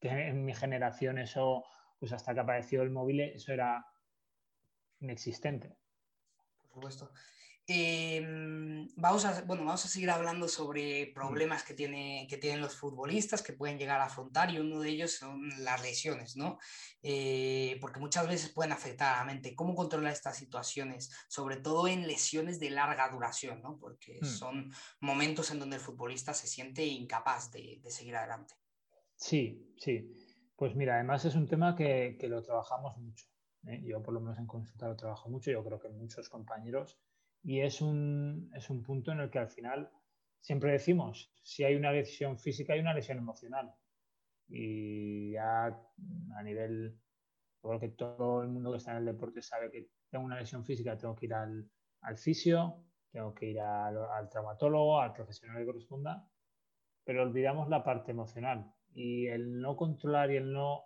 en 0.01 0.45
mi 0.45 0.55
generación 0.55 1.19
eso, 1.19 1.65
pues 1.99 2.13
hasta 2.13 2.35
que 2.35 2.41
apareció 2.41 2.83
el 2.83 2.91
móvil, 2.91 3.21
eso 3.21 3.53
era 3.53 3.87
inexistente. 5.01 5.77
Por 6.59 6.69
supuesto. 6.69 7.11
Em, 7.67 8.89
vamos, 8.97 9.25
a, 9.25 9.41
bueno, 9.43 9.65
vamos 9.65 9.83
a 9.87 9.89
seguir 9.89 10.11
hablando 10.11 10.49
sobre 10.49 11.11
problemas 11.15 11.63
que, 11.63 11.73
tiene, 11.73 12.27
que 12.29 12.37
tienen 12.37 12.61
los 12.61 12.77
futbolistas 12.77 13.43
que 13.43 13.55
pueden 13.55 13.79
llegar 13.79 14.03
a 14.03 14.05
afrontar 14.05 14.51
y 14.51 14.59
uno 14.59 14.81
de 14.81 14.91
ellos 14.91 15.13
son 15.13 15.49
las 15.65 15.81
lesiones, 15.81 16.37
¿no? 16.37 16.59
Eh, 17.03 17.79
porque 17.81 18.01
muchas 18.01 18.29
veces 18.29 18.53
pueden 18.53 18.73
afectar 18.73 19.15
a 19.15 19.19
la 19.21 19.25
mente. 19.25 19.55
¿Cómo 19.55 19.75
controlar 19.75 20.13
estas 20.13 20.37
situaciones? 20.37 21.11
Sobre 21.29 21.57
todo 21.57 21.89
en 21.89 22.07
lesiones 22.07 22.61
de 22.61 22.69
larga 22.69 23.09
duración, 23.09 23.63
¿no? 23.63 23.79
Porque 23.79 24.19
hmm. 24.21 24.27
son 24.27 24.71
momentos 25.01 25.51
en 25.51 25.59
donde 25.59 25.77
el 25.77 25.83
futbolista 25.83 26.35
se 26.35 26.47
siente 26.47 26.85
incapaz 26.85 27.51
de, 27.51 27.81
seguir 27.89 28.17
adelante. 28.17 28.55
Sí, 29.17 29.75
sí. 29.79 30.13
Pues 30.55 30.77
mira, 30.77 30.97
además 30.97 31.25
es 31.25 31.35
un 31.35 31.49
tema 31.49 31.75
que, 31.75 32.19
que 32.21 32.29
lo 32.29 32.43
trabajamos 32.43 32.99
mucho. 32.99 33.25
¿eh? 33.69 33.81
Yo 33.83 34.03
por 34.03 34.13
lo 34.13 34.21
menos 34.21 34.39
en 34.39 34.47
consulta 34.47 34.87
lo 34.87 34.97
trabajo 34.97 35.31
mucho, 35.31 35.51
yo 35.51 35.65
creo 35.65 35.81
que 35.81 35.89
muchos 35.89 36.29
compañeros 36.29 36.99
y 37.45 37.61
es 37.61 37.83
un, 37.83 38.51
es 38.55 38.71
un 38.71 38.83
punto 38.83 39.13
en 39.13 39.21
el 39.21 39.31
que 39.31 39.39
al 39.39 39.49
final 39.49 39.91
siempre 40.41 40.73
decimos, 40.73 41.31
si 41.43 41.63
hay 41.63 41.77
una 41.77 41.93
lesión 41.93 42.39
física, 42.39 42.73
hay 42.73 42.81
una 42.81 42.95
lesión 42.95 43.19
emocional. 43.19 43.73
Y 44.49 45.33
ya 45.33 45.67
a 45.67 46.43
nivel, 46.43 46.99
porque 47.61 47.89
todo 47.89 48.43
el 48.43 48.49
mundo 48.49 48.73
que 48.73 48.79
está 48.79 48.93
en 48.93 48.99
el 48.99 49.05
deporte 49.05 49.43
sabe 49.43 49.71
que 49.71 49.91
tengo 50.09 50.25
una 50.25 50.39
lesión 50.39 50.65
física, 50.65 50.97
tengo 50.97 51.15
que 51.15 51.27
ir 51.27 51.35
al, 51.35 51.69
al 52.01 52.17
fisio, 52.17 52.83
tengo 53.11 53.35
que 53.35 53.47
ir 53.51 53.61
al, 53.61 54.29
traumatólogo, 54.31 55.01
al 55.01 55.13
profesional 55.13 55.59
que 55.59 55.67
corresponda, 55.67 56.27
pero 57.05 57.23
olvidamos 57.23 57.69
la 57.69 57.85
parte 57.85 58.11
emocional. 58.11 58.73
Y 58.95 59.27
el 59.27 59.61
no 59.61 59.77
controlar 59.77 60.31
y 60.31 60.37
el 60.37 60.51
no 60.51 60.83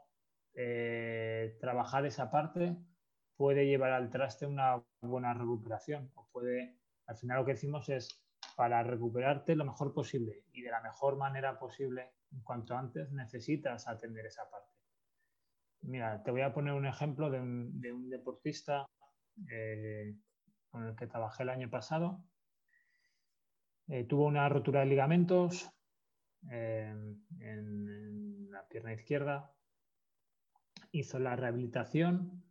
eh, 0.54 1.56
trabajar 1.60 2.04
esa 2.04 2.30
parte 2.30 2.76
puede 3.38 3.66
llevar 3.66 3.92
al 3.92 4.10
traste 4.10 4.46
una 4.46 4.82
buena 5.00 5.32
recuperación 5.32 6.10
o 6.16 6.28
puede, 6.32 6.76
al 7.06 7.16
final 7.16 7.38
lo 7.38 7.44
que 7.46 7.52
decimos 7.52 7.88
es 7.88 8.20
para 8.56 8.82
recuperarte 8.82 9.54
lo 9.54 9.64
mejor 9.64 9.94
posible 9.94 10.44
y 10.52 10.62
de 10.62 10.70
la 10.72 10.82
mejor 10.82 11.16
manera 11.16 11.56
posible 11.56 12.10
cuanto 12.42 12.76
antes 12.76 13.12
necesitas 13.12 13.86
atender 13.86 14.26
esa 14.26 14.50
parte. 14.50 14.74
Mira, 15.82 16.20
te 16.24 16.32
voy 16.32 16.40
a 16.40 16.52
poner 16.52 16.74
un 16.74 16.84
ejemplo 16.84 17.30
de 17.30 17.40
un, 17.40 18.10
deportista 18.10 18.84
eh, 19.48 20.16
con 20.70 20.88
el 20.88 20.96
que 20.96 21.06
trabajé 21.06 21.44
el 21.44 21.50
año 21.50 21.70
pasado. 21.70 22.24
Eh, 23.86 24.02
tuvo 24.02 24.26
una 24.26 24.48
rotura 24.48 24.80
de 24.80 24.86
ligamentos 24.86 25.70
eh, 26.50 26.92
en 27.38 28.50
la 28.50 28.66
pierna 28.66 28.92
izquierda, 28.92 29.54
hizo 30.90 31.20
la 31.20 31.36
rehabilitación 31.36 32.47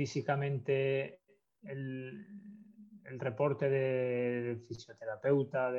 físicamente 0.00 1.20
el, 1.62 2.26
reporte 3.18 3.68
del 3.68 4.62
fisioterapeuta, 4.62 5.70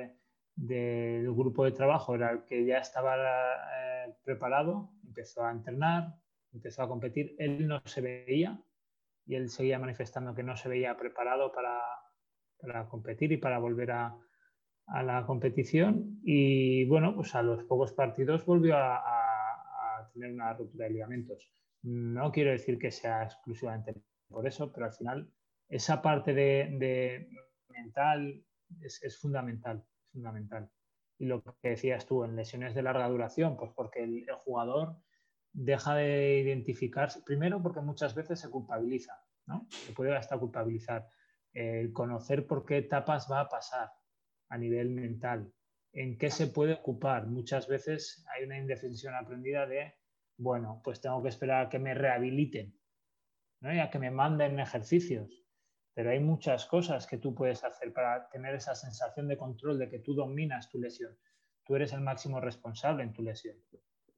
del 0.56 1.34
grupo 1.34 1.66
de 1.66 1.72
trabajo, 1.72 2.14
era 2.14 2.30
el 2.30 2.44
que 2.44 2.64
ya 2.64 2.78
estaba 2.78 3.16
eh, 3.18 4.14
preparado 4.24 4.92
empezó 5.08 5.44
a 5.44 5.52
entrenar, 5.52 6.14
empezó 6.54 6.84
a 6.84 6.88
competir, 6.88 7.36
él 7.40 7.68
no 7.68 7.82
se 7.86 8.02
veía 8.02 8.62
y 9.26 9.34
él 9.34 9.50
seguía 9.50 9.80
manifestando 9.80 10.36
que 10.36 10.44
no 10.44 10.56
se 10.56 10.70
veía 10.70 10.96
preparado 10.96 11.52
para, 11.52 11.80
para 12.60 12.88
competir 12.90 13.32
y 13.32 13.38
para 13.38 13.58
volver 13.58 13.90
a, 13.90 14.16
a, 14.86 15.02
la 15.02 15.26
competición 15.26 16.20
y 16.24 16.86
bueno, 16.86 17.16
pues 17.16 17.34
a 17.34 17.42
los 17.42 17.64
pocos 17.64 17.92
partidos 17.92 18.46
volvió 18.46 18.78
a, 18.78 18.98
a 18.98 20.12
tener 20.14 20.32
una 20.32 20.54
ruptura 20.54 20.86
de 20.86 20.92
ligamentos. 20.92 21.52
No 21.82 22.32
quiero 22.32 22.52
decir 22.52 22.78
que 22.78 22.92
sea 22.92 23.24
exclusivamente 23.24 23.96
por 24.32 24.48
eso, 24.48 24.72
pero 24.72 24.88
al 24.88 24.94
final 24.94 25.32
esa 25.72 26.02
parte 26.02 26.34
de, 26.34 27.30
mental 27.70 28.44
es, 28.82 29.18
fundamental, 29.20 29.84
fundamental. 30.12 30.70
Y 31.18 31.26
lo 31.26 31.44
que 31.44 31.70
decías 31.70 32.06
tú, 32.06 32.24
en 32.24 32.36
lesiones 32.36 32.76
de 32.76 32.82
larga 32.82 33.08
duración, 33.08 33.56
pues 33.56 33.72
porque 33.76 34.04
el, 34.04 34.26
jugador 34.34 34.98
deja 35.54 35.96
de 35.96 36.40
identificarse, 36.40 37.22
primero 37.22 37.62
porque 37.62 37.82
muchas 37.82 38.16
veces 38.16 38.40
se 38.40 38.50
culpabiliza, 38.50 39.14
¿no? 39.46 39.68
Se 39.70 39.94
puede 39.94 40.16
hasta 40.16 40.38
culpabilizar. 40.38 41.08
El 41.54 41.94
conocer 41.94 42.48
por 42.48 42.66
qué 42.66 42.78
etapas 42.78 43.28
va 43.32 43.42
a 43.42 43.50
pasar 43.50 43.92
a 44.50 44.58
nivel 44.58 44.90
mental, 44.90 45.54
en 45.94 46.18
qué 46.18 46.30
se 46.32 46.48
puede 46.48 46.74
ocupar. 46.74 47.28
Muchas 47.28 47.68
veces 47.68 48.26
hay 48.34 48.46
una 48.46 48.58
indefensión 48.58 49.14
aprendida 49.16 49.66
de, 49.68 49.94
bueno, 50.38 50.82
pues 50.84 51.00
tengo 51.02 51.22
que 51.22 51.30
esperar 51.30 51.66
a 51.66 51.70
que 51.70 51.80
me 51.80 51.94
rehabiliten, 51.94 52.74
¿no? 53.62 53.74
y 53.74 53.80
a 53.80 53.90
que 53.90 54.00
me 54.00 54.12
manden 54.12 54.60
ejercicios 54.60 55.42
pero 55.94 56.12
hay 56.12 56.20
muchas 56.20 56.66
cosas 56.66 57.06
que 57.06 57.18
tú 57.18 57.36
puedes 57.36 57.64
hacer 57.64 57.94
para 57.94 58.30
tener 58.30 58.56
esa 58.56 58.76
sensación 58.76 59.28
de 59.28 59.38
control 59.38 59.78
de 59.78 59.90
que 59.90 60.00
tú 60.00 60.14
dominas 60.14 60.70
tu 60.70 60.80
lesión. 60.80 61.18
Tú 61.66 61.76
eres 61.76 61.94
el 61.94 62.02
máximo 62.02 62.40
responsable 62.40 63.04
en 63.04 63.14
tu 63.14 63.22
lesión. 63.22 63.58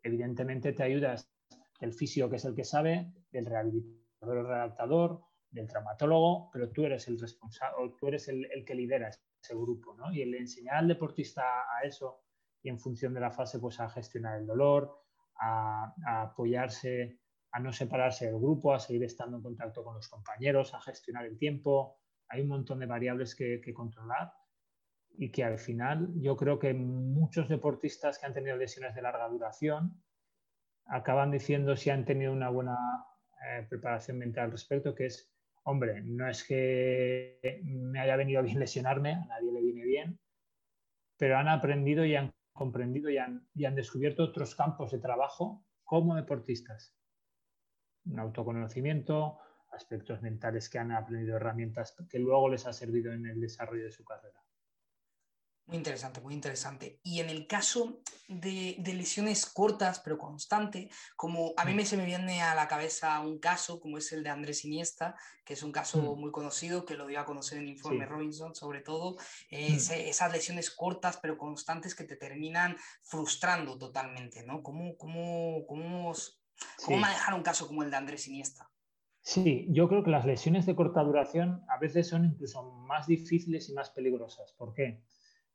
Evidentemente 0.01 0.73
te 0.73 0.83
ayudas 0.83 1.31
del 1.79 1.93
fisio, 1.93 2.29
que 2.29 2.35
es 2.35 2.45
el 2.45 2.55
que 2.55 2.63
sabe, 2.63 3.11
del 3.31 3.45
rehabilitador 3.45 4.37
o 4.37 4.43
redactador, 4.43 5.21
del 5.49 5.67
traumatólogo, 5.67 6.49
pero 6.51 6.71
tú 6.71 6.85
eres 6.85 7.07
el 7.07 7.19
responsable, 7.19 7.93
tú 7.99 8.07
eres 8.07 8.27
el, 8.27 8.47
que 8.65 8.75
lidera 8.75 9.09
ese 9.09 9.55
grupo. 9.55 9.95
Y 10.11 10.21
el 10.21 10.35
enseñar 10.35 10.75
al 10.75 10.87
deportista 10.87 11.43
a 11.43 11.85
eso 11.85 12.23
y 12.61 12.69
en 12.69 12.79
función 12.79 13.13
de 13.13 13.19
la 13.19 13.31
fase, 13.31 13.59
pues 13.59 13.79
a 13.79 13.89
gestionar 13.89 14.39
el 14.39 14.47
dolor, 14.47 14.99
a 15.35 16.21
apoyarse 16.21 17.22
a 17.53 17.59
no 17.59 17.71
separarse 17.71 18.25
del 18.25 18.39
grupo, 18.39 18.73
a 18.73 18.79
seguir 18.79 19.03
estando 19.03 19.37
en 19.37 19.43
contacto 19.43 19.83
con 19.83 19.93
los 19.93 20.07
compañeros, 20.07 20.73
a 20.73 20.81
gestionar 20.81 21.25
el 21.25 21.37
tiempo. 21.37 21.99
Hay 22.29 22.41
un 22.41 22.47
montón 22.47 22.79
de 22.79 22.87
variables 22.87 23.35
que, 23.35 23.61
controlar 23.75 24.33
y 25.15 25.31
que 25.31 25.43
al 25.43 25.59
final 25.59 26.09
yo 26.15 26.35
creo 26.35 26.57
que 26.57 26.73
muchos 26.73 27.47
deportistas 27.47 28.17
que 28.17 28.25
han 28.25 28.33
tenido 28.33 28.57
lesiones 28.57 28.95
de 28.95 29.03
larga 29.03 29.29
duración 29.29 30.03
acaban 30.85 31.29
diciendo 31.29 31.75
si 31.75 31.91
han 31.91 32.05
tenido 32.05 32.33
una 32.33 32.49
buena 32.49 32.75
eh, 33.47 33.67
preparación 33.69 34.17
mental 34.17 34.45
al 34.45 34.51
respecto, 34.51 34.95
que 34.95 35.05
es, 35.05 35.31
hombre, 35.63 36.01
no 36.01 36.27
es 36.27 36.43
que 36.43 37.61
me 37.63 37.99
haya 37.99 38.15
venido 38.15 38.41
bien 38.41 38.59
lesionarme, 38.59 39.11
a 39.11 39.25
nadie 39.27 39.51
le 39.51 39.61
viene 39.61 39.83
bien, 39.83 40.19
pero 41.17 41.37
han 41.37 41.47
aprendido 41.47 42.03
y 42.03 42.15
han 42.15 42.33
comprendido 42.51 43.11
y 43.11 43.17
han 43.17 43.75
descubierto 43.75 44.23
otros 44.23 44.55
campos 44.55 44.91
de 44.91 44.99
trabajo 44.99 45.63
como 45.83 46.15
deportistas 46.15 46.95
un 48.05 48.19
autoconocimiento, 48.19 49.39
aspectos 49.71 50.21
mentales 50.21 50.69
que 50.69 50.79
han 50.79 50.91
aprendido 50.91 51.37
herramientas 51.37 51.95
que 52.09 52.19
luego 52.19 52.49
les 52.49 52.65
ha 52.65 52.73
servido 52.73 53.11
en 53.11 53.25
el 53.25 53.39
desarrollo 53.39 53.85
de 53.85 53.91
su 53.91 54.03
carrera. 54.03 54.43
Muy 55.65 55.77
interesante, 55.77 56.19
muy 56.19 56.33
interesante. 56.33 56.99
Y 57.03 57.21
en 57.21 57.29
el 57.29 57.47
caso 57.47 58.01
de, 58.27 58.75
lesiones 58.85 59.45
cortas 59.45 60.01
pero 60.01 60.17
constante, 60.17 60.89
como 61.15 61.53
a 61.55 61.63
mí 61.63 61.73
me 61.73 61.85
se 61.85 61.95
me 61.95 62.05
viene 62.05 62.41
a 62.41 62.53
la 62.53 62.67
cabeza 62.67 63.17
un 63.21 63.39
caso 63.39 63.79
como 63.79 63.97
es 63.97 64.11
el 64.11 64.23
de 64.23 64.29
Andrés 64.29 64.65
Iniesta, 64.65 65.15
que 65.45 65.53
es 65.53 65.63
un 65.63 65.71
caso 65.71 65.99
mm. 65.99 66.19
muy 66.19 66.31
conocido, 66.31 66.85
que 66.85 66.95
lo 66.95 67.07
dio 67.07 67.21
a 67.21 67.25
conocer 67.25 67.59
en 67.59 67.69
Informe 67.69 68.05
Robinson 68.05 68.53
sobre 68.53 68.81
todo, 68.81 69.15
mm. 69.51 69.55
esas 69.55 70.31
lesiones 70.33 70.69
cortas 70.69 71.17
pero 71.21 71.37
constantes 71.37 71.95
que 71.95 72.03
te 72.03 72.17
terminan 72.17 72.75
frustrando 73.01 73.77
totalmente, 73.77 74.43
¿no? 74.43 74.61
¿Cómo, 74.61 74.97
cómo, 74.97 75.65
cómo 75.65 76.13
¿Cómo 76.85 76.97
manejar 76.97 77.33
un 77.33 77.43
caso 77.43 77.67
como 77.67 77.83
el 77.83 77.91
de 77.91 77.97
Andrés 77.97 78.27
Iniesta? 78.27 78.69
Sí, 79.21 79.67
yo 79.69 79.87
creo 79.87 80.03
que 80.03 80.11
las 80.11 80.25
lesiones 80.25 80.65
de 80.65 80.75
corta 80.75 81.01
duración 81.01 81.63
a 81.69 81.77
veces 81.77 82.09
son 82.09 82.25
incluso 82.25 82.71
más 82.71 83.07
difíciles 83.07 83.69
y 83.69 83.73
más 83.73 83.89
peligrosas. 83.89 84.51
¿Por 84.53 84.73
qué? 84.73 85.01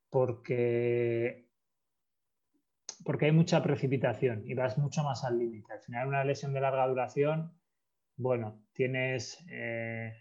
Porque, 0.08 1.50
porque 3.04 3.26
hay 3.26 3.32
mucha 3.32 3.62
precipitación 3.62 4.42
y 4.46 4.54
vas 4.54 4.78
mucho 4.78 5.02
más 5.02 5.22
al 5.24 5.38
límite. 5.38 5.72
Al 5.74 5.80
final, 5.80 6.08
una 6.08 6.24
lesión 6.24 6.54
de 6.54 6.62
larga 6.62 6.86
duración, 6.88 7.52
bueno, 8.16 8.64
tienes 8.72 9.44
eh, 9.50 10.14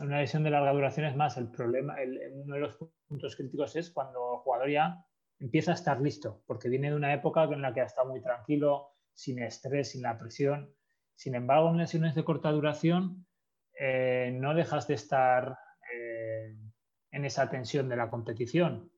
una 0.00 0.20
lesión 0.20 0.42
de 0.42 0.50
larga 0.50 0.72
duración 0.72 1.06
es 1.06 1.16
más 1.16 1.36
el 1.36 1.50
problema, 1.50 1.96
uno 2.32 2.54
de 2.54 2.60
los 2.60 2.78
puntos 3.06 3.36
críticos 3.36 3.76
es 3.76 3.90
cuando 3.90 4.34
el 4.34 4.38
jugador 4.40 4.70
ya 4.70 5.06
empieza 5.38 5.72
a 5.72 5.74
estar 5.74 6.00
listo, 6.00 6.42
porque 6.46 6.68
viene 6.68 6.90
de 6.90 6.96
una 6.96 7.12
época 7.12 7.44
en 7.44 7.60
la 7.60 7.74
que 7.74 7.80
ha 7.80 7.86
estado 7.86 8.08
muy 8.08 8.22
tranquilo, 8.22 8.91
sin 9.14 9.42
estrés, 9.42 9.90
sin 9.90 10.02
la 10.02 10.18
presión. 10.18 10.74
Sin 11.14 11.34
embargo, 11.34 11.70
en 11.70 11.78
lesiones 11.78 12.14
de 12.14 12.24
corta 12.24 12.50
duración 12.50 13.26
eh, 13.78 14.30
no 14.34 14.54
dejas 14.54 14.86
de 14.86 14.94
estar 14.94 15.58
eh, 15.92 16.56
en 17.10 17.24
esa 17.24 17.48
tensión 17.50 17.88
de 17.88 17.96
la 17.96 18.10
competición. 18.10 18.90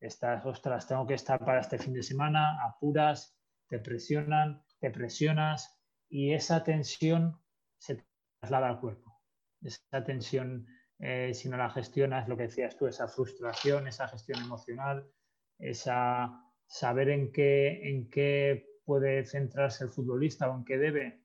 Estás, 0.00 0.44
ostras, 0.44 0.86
tengo 0.86 1.06
que 1.06 1.14
estar 1.14 1.44
para 1.44 1.60
este 1.60 1.78
fin 1.78 1.94
de 1.94 2.02
semana, 2.02 2.58
apuras, 2.64 3.38
te 3.68 3.78
presionan, 3.78 4.62
te 4.80 4.90
presionas 4.90 5.80
y 6.08 6.32
esa 6.32 6.64
tensión 6.64 7.40
se 7.78 8.04
traslada 8.40 8.68
al 8.68 8.80
cuerpo. 8.80 9.22
Esa 9.62 10.04
tensión, 10.04 10.66
eh, 10.98 11.32
si 11.34 11.48
no 11.48 11.56
la 11.56 11.70
gestionas, 11.70 12.28
lo 12.28 12.36
que 12.36 12.44
decías 12.44 12.76
tú, 12.76 12.86
esa 12.86 13.06
frustración, 13.06 13.86
esa 13.86 14.08
gestión 14.08 14.40
emocional, 14.42 15.08
esa 15.58 16.42
saber 16.66 17.10
en 17.10 17.32
qué, 17.32 17.88
en 17.88 18.10
qué 18.10 18.71
puede 18.84 19.24
centrarse 19.24 19.84
el 19.84 19.90
futbolista 19.90 20.50
o 20.50 20.56
en 20.56 20.64
qué 20.64 20.78
debe 20.78 21.22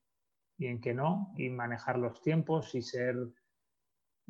y 0.56 0.66
en 0.66 0.80
qué 0.80 0.94
no, 0.94 1.32
y 1.36 1.50
manejar 1.50 1.98
los 1.98 2.20
tiempos 2.20 2.74
y 2.74 2.82
ser 2.82 3.16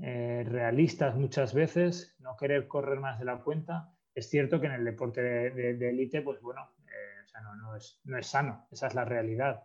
eh, 0.03 0.45
realistas 0.47 1.16
muchas 1.16 1.55
veces, 1.55 2.16
no 2.20 2.37
querer 2.37 2.68
correr 2.68 3.01
más 3.01 3.18
de 3.18 3.24
la 3.24 3.43
cuenta. 3.43 3.93
Es 4.14 4.29
cierto 4.29 4.61
que 4.61 4.66
en 4.66 4.72
el 4.72 4.85
deporte 4.85 5.20
de 5.22 5.89
élite, 5.89 6.22
pues 6.22 6.41
bueno, 6.41 6.70
eh, 6.87 7.18
no, 7.43 7.76
es, 7.76 8.01
no, 8.05 8.18
es, 8.18 8.26
sano, 8.26 8.66
esa 8.70 8.89
es 8.89 8.95
la 8.95 9.05
realidad. 9.05 9.64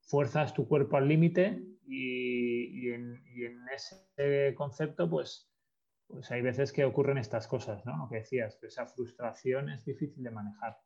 fuerzas 0.00 0.54
tu 0.54 0.66
cuerpo 0.68 0.96
al 0.96 1.08
límite 1.08 1.62
y, 1.86 2.90
en, 2.90 3.22
y, 3.34 3.44
en, 3.44 3.60
ese 3.68 4.54
concepto, 4.54 5.08
pues, 5.08 5.50
pues 6.06 6.30
hay 6.30 6.42
veces 6.42 6.72
que 6.72 6.84
ocurren 6.84 7.18
estas 7.18 7.46
cosas, 7.46 7.84
¿no? 7.84 7.96
Lo 7.96 8.08
que 8.08 8.16
decías, 8.16 8.62
esa 8.62 8.86
frustración 8.86 9.70
es 9.70 9.84
difícil 9.84 10.22
de 10.22 10.30
manejar. 10.30 10.78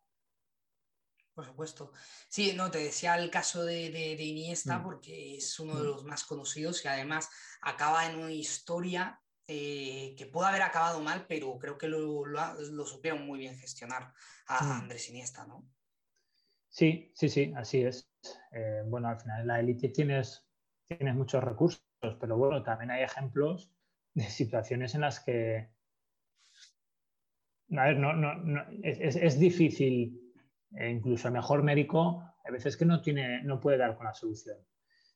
Por 1.39 1.47
supuesto. 1.47 1.93
Sí, 2.27 2.55
no, 2.57 2.69
te 2.69 2.79
decía 2.79 3.15
el 3.15 3.31
caso 3.31 3.65
de, 3.65 3.93
de, 3.93 4.25
Iniesta 4.25 4.81
mm. 4.81 4.83
porque 4.83 5.37
es 5.37 5.61
uno 5.61 5.77
de 5.77 5.83
mm. 5.83 5.87
los 5.87 6.05
más 6.05 6.25
conocidos 6.25 6.85
y 6.85 6.89
además 6.89 7.31
acaba 7.61 8.11
en 8.11 8.19
una 8.19 8.33
historia 8.33 9.23
eh, 9.47 10.17
que 10.19 10.27
puede 10.27 10.49
haber 10.49 10.63
acabado 10.63 11.01
mal, 11.01 11.27
pero 11.29 11.57
creo 11.57 11.79
que 11.79 11.87
lo, 11.87 12.27
lo, 12.27 12.87
supieron 12.87 13.25
muy 13.25 13.39
bien 13.39 13.57
gestionar 13.57 14.13
a 14.49 14.65
mm. 14.65 14.71
Andrés 14.73 15.11
Iniesta, 15.11 15.47
¿no? 15.47 15.65
Sí, 16.71 17.13
sí, 17.15 17.29
sí, 17.29 17.53
así 17.55 17.83
es. 17.85 18.11
Eh, 18.51 18.83
bueno, 18.87 19.07
al 19.07 19.21
final 19.21 19.43
en 19.43 19.47
la 19.47 19.61
élite 19.61 19.91
tienes, 19.91 20.45
tienes 20.89 21.15
muchos 21.15 21.45
recursos, 21.45 21.85
pero 22.19 22.37
bueno, 22.37 22.65
también 22.65 22.91
hay 22.91 23.05
ejemplos 23.05 23.71
de 24.13 24.25
situaciones 24.25 24.97
en 24.97 25.03
las 25.03 25.21
que... 25.21 25.71
A 27.77 27.85
ver, 27.85 27.97
no, 27.97 28.13
no, 28.13 28.35
no 28.35 28.67
es, 28.83 29.15
es 29.15 29.39
difícil 29.39 30.28
e 30.77 30.91
incluso 30.91 31.29
el 31.29 31.35
mejor 31.35 31.63
médico, 31.63 32.23
a 32.45 32.51
veces 32.51 32.77
que 32.77 32.85
no, 32.85 33.01
tiene, 33.01 33.43
no 33.43 33.61
puede 33.61 33.79
dar 33.79 33.97
con 33.97 34.07
la 34.07 34.15
solución. 34.15 34.59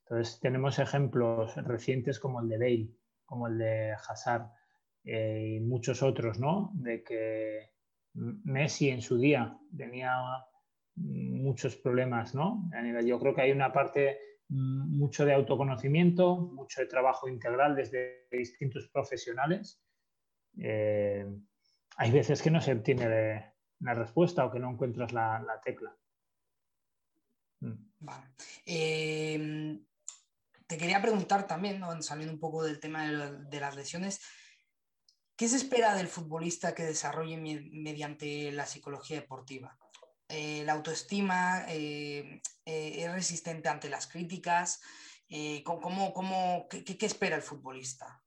Entonces, 0.01 0.39
tenemos 0.39 0.79
ejemplos 0.79 1.55
recientes 1.55 2.19
como 2.19 2.41
el 2.41 2.49
de 2.49 2.57
Bale, 2.57 2.89
como 3.25 3.47
el 3.47 3.57
de 3.57 3.93
Hazard 3.93 4.47
eh, 5.03 5.55
y 5.55 5.59
muchos 5.59 6.03
otros, 6.03 6.39
¿no? 6.39 6.71
De 6.73 7.03
que 7.03 7.71
Messi 8.13 8.89
en 8.89 9.01
su 9.01 9.17
día 9.17 9.57
tenía 9.75 10.21
muchos 10.95 11.75
problemas, 11.77 12.35
¿no? 12.35 12.69
Yo 13.05 13.19
creo 13.19 13.33
que 13.33 13.41
hay 13.41 13.51
una 13.51 13.71
parte 13.71 14.19
mm, 14.49 14.97
mucho 14.97 15.25
de 15.25 15.33
autoconocimiento, 15.33 16.35
mucho 16.37 16.81
de 16.81 16.87
trabajo 16.87 17.27
integral 17.27 17.75
desde 17.75 18.27
distintos 18.31 18.89
profesionales. 18.89 19.81
Eh, 20.59 21.25
hay 21.97 22.11
veces 22.11 22.41
que 22.41 22.51
no 22.51 22.61
se 22.61 22.73
obtiene 22.73 23.07
de, 23.07 23.52
la 23.83 23.93
respuesta 23.93 24.45
o 24.45 24.51
que 24.51 24.59
no 24.59 24.71
encuentras 24.71 25.11
la, 25.11 25.61
tecla. 25.63 25.95
Mm. 27.59 27.73
Em, 28.65 29.85
te 30.65 30.77
quería 30.77 31.01
preguntar 31.01 31.45
también, 31.45 31.81
saliendo 32.01 32.33
un 32.33 32.39
poco 32.39 32.63
del 32.63 32.79
tema 32.79 33.05
de, 33.05 33.59
las 33.59 33.75
lesiones, 33.75 34.21
¿qué 35.35 35.47
se 35.47 35.57
espera 35.57 35.95
del 35.95 36.07
futbolista 36.07 36.73
que 36.73 36.83
desarrolle 36.83 37.37
mediante 37.37 38.51
la 38.51 38.65
psicología 38.65 39.19
deportiva? 39.19 39.77
eh, 40.29 40.63
la 40.65 40.73
autoestima, 40.73 41.65
eh, 41.67 42.41
es 42.65 43.11
resistente 43.11 43.69
ante 43.69 43.89
las 43.89 44.07
críticas. 44.07 44.81
¿cómo, 45.63 46.13
cómo, 46.13 46.67
qué 46.69 47.05
espera 47.05 47.35
el 47.35 47.41
futbolista? 47.41 48.22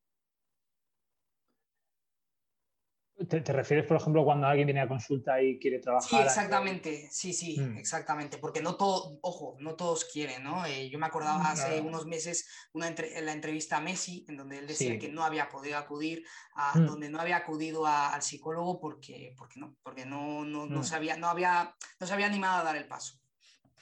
¿Te, 3.16 3.40
refieres, 3.40 3.86
por 3.86 3.96
ejemplo, 3.96 4.26
cuando 4.26 4.46
alguien 4.46 4.66
viene 4.66 4.82
a 4.82 4.88
consulta 4.88 5.40
y 5.40 5.58
quiere 5.58 5.78
trabajar? 5.78 6.06
Sí, 6.06 6.16
exactamente, 6.18 7.08
sí, 7.10 7.32
sí, 7.32 7.58
mm. 7.58 7.78
exactamente, 7.78 8.36
porque 8.36 8.60
no 8.60 8.76
todo, 8.76 9.18
ojo, 9.22 9.56
no 9.58 9.74
todos 9.74 10.04
quieren, 10.04 10.44
¿no? 10.44 10.66
Eh, 10.66 10.90
yo 10.90 10.98
me 10.98 11.06
acordaba 11.06 11.38
mm, 11.38 11.46
hace 11.46 11.80
unos 11.80 12.04
meses 12.04 12.46
una 12.74 12.88
en 12.88 13.24
la 13.24 13.32
entrevista 13.32 13.78
a 13.78 13.80
Messi, 13.80 14.26
en 14.28 14.36
donde 14.36 14.58
él 14.58 14.66
decía 14.66 14.98
que 14.98 15.08
no 15.08 15.24
había 15.24 15.48
podido 15.48 15.78
acudir, 15.78 16.24
a, 16.56 16.78
mm. 16.78 16.86
donde 16.86 17.08
no 17.08 17.18
había 17.18 17.38
acudido 17.38 17.86
al 17.86 18.20
psicólogo 18.20 18.78
porque, 18.78 19.34
porque 19.38 19.60
no, 19.60 19.74
porque 19.82 20.04
no, 20.04 20.44
no, 20.44 20.66
no, 20.66 20.82
se 20.82 20.94
había, 20.94 21.16
no, 21.16 21.28
había, 21.28 21.74
no 21.98 22.06
se 22.06 22.12
había 22.12 22.26
animado 22.26 22.60
a 22.60 22.64
dar 22.64 22.76
el 22.76 22.86
paso. 22.86 23.18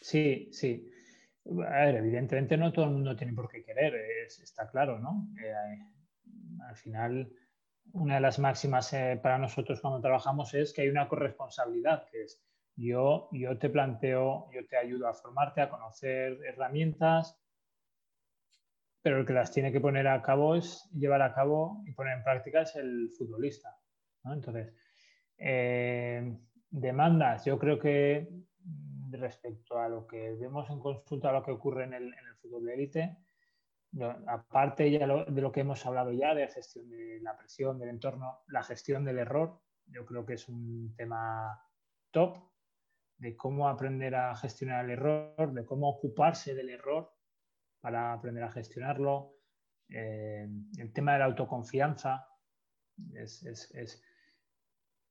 Sí, 0.01 0.49
sí. 0.53 0.89
A 1.45 1.87
ver, 1.87 1.97
evidentemente 1.97 2.57
no 2.57 2.73
todo 2.73 2.85
el 2.85 2.93
mundo 2.93 3.17
tiene 3.17 3.33
por 3.33 3.49
qué 3.49 3.65
querer, 3.65 3.95
está 4.27 4.71
claro, 4.71 5.01
¿no? 5.01 5.29
Eh, 5.43 5.53
al 6.69 6.77
final 6.77 7.29
una 7.93 8.17
de 8.17 8.21
las 8.21 8.39
máximas 8.39 8.93
eh, 8.93 9.19
para 9.23 9.39
nosotros 9.39 9.81
cuando 9.81 10.01
trabajamos 10.01 10.55
es 10.55 10.73
que 10.73 10.83
hay 10.83 10.89
una 10.89 11.09
corresponsabilidad, 11.09 12.07
que 12.11 12.23
es 12.23 12.43
yo, 12.77 13.29
yo 13.33 13.57
te 13.59 13.71
planteo, 13.71 14.49
yo 14.53 14.67
te 14.67 14.77
ayudo 14.77 15.09
a 15.09 15.15
formarte, 15.15 15.61
a 15.61 15.69
conocer 15.69 16.39
herramientas, 16.45 17.39
pero 19.01 19.21
el 19.21 19.27
que 19.27 19.33
las 19.33 19.53
tiene 19.53 19.71
que 19.71 19.81
poner 19.81 20.09
a 20.09 20.23
cabo 20.23 20.57
es 20.57 20.91
llevar 20.93 21.23
a 21.23 21.35
cabo 21.35 21.83
y 21.87 21.93
poner 21.93 22.17
en 22.17 22.25
práctica 22.25 22.63
es 22.63 22.75
el 22.75 23.11
futbolista. 23.17 23.77
Entonces, 24.25 24.75
eh, 25.37 26.37
demandas, 26.71 27.45
yo 27.45 27.59
creo 27.59 27.79
que 27.79 28.29
respecto 29.11 29.79
a 29.79 29.89
lo 29.89 30.07
que 30.07 30.35
vemos 30.35 30.69
en 30.71 30.81
consulta, 30.81 31.29
a 31.29 31.33
lo 31.33 31.45
que 31.45 31.53
ocurre 31.53 31.85
en 31.85 31.95
el, 31.95 32.05
en 32.05 32.27
el 32.27 32.37
fútbol 32.37 32.65
de 32.65 32.75
élite, 32.75 33.17
aparte 34.27 34.91
ya 34.91 35.07
de 35.07 35.41
lo 35.41 35.53
que 35.53 35.61
hemos 35.61 35.85
hablado 35.87 36.13
ya 36.13 36.35
de 36.35 36.49
gestión 36.49 36.89
de 36.91 37.21
la 37.21 37.37
presión 37.37 37.79
del 37.79 37.91
entorno, 37.91 38.41
la 38.49 38.63
gestión 38.63 39.05
del 39.05 39.19
error, 39.19 39.61
yo 39.87 40.05
creo 40.05 40.25
que 40.25 40.35
es 40.35 40.49
un 40.49 40.95
tema 40.97 41.61
top 42.11 42.39
de 43.19 43.37
cómo 43.37 43.69
aprender 43.69 44.15
a 44.15 44.35
gestionar 44.35 44.85
el 44.85 44.93
error, 44.93 45.53
de 45.53 45.65
cómo 45.65 45.89
ocuparse 45.89 46.55
del 46.55 46.71
error 46.71 47.13
para 47.81 48.13
aprender 48.13 48.43
a 48.45 48.51
gestionarlo. 48.51 49.37
Eh, 49.89 50.49
el 50.79 50.93
tema 50.93 51.13
de 51.13 51.19
la 51.21 51.27
autoconfianza. 51.27 52.27
es, 53.15 54.03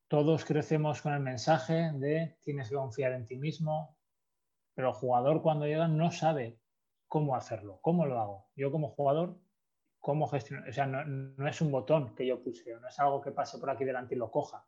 todos 0.07 0.45
crecemos 0.45 1.01
con 1.01 1.13
el 1.13 1.21
mensaje 1.21 1.91
de 1.93 2.37
tienes 2.41 2.69
que 2.69 2.75
confiar 2.75 3.13
en 3.13 3.25
ti 3.25 3.37
mismo, 3.37 3.97
pero 4.75 4.89
el 4.89 4.95
jugador 4.95 5.41
cuando 5.41 5.65
llega 5.65 5.87
no 5.87 6.11
sabe 6.11 6.59
cómo 7.13 7.35
hacerlo, 7.35 7.77
cómo 7.83 8.07
lo 8.07 8.19
hago. 8.19 8.47
Yo 8.55 8.71
como 8.71 8.89
jugador, 8.89 9.39
cómo 9.99 10.27
gestionar. 10.27 10.67
O 10.67 10.73
sea, 10.73 10.87
no, 10.87 11.47
es 11.47 11.61
un 11.61 11.71
botón 11.71 12.15
que 12.15 12.25
yo 12.25 12.41
puse, 12.41 12.73
no 12.81 12.87
es 12.87 12.99
algo 12.99 13.21
que 13.21 13.29
pase 13.29 13.59
por 13.59 13.69
aquí 13.69 13.85
delante 13.85 14.15
y 14.15 14.17
lo 14.17 14.31
coja. 14.31 14.65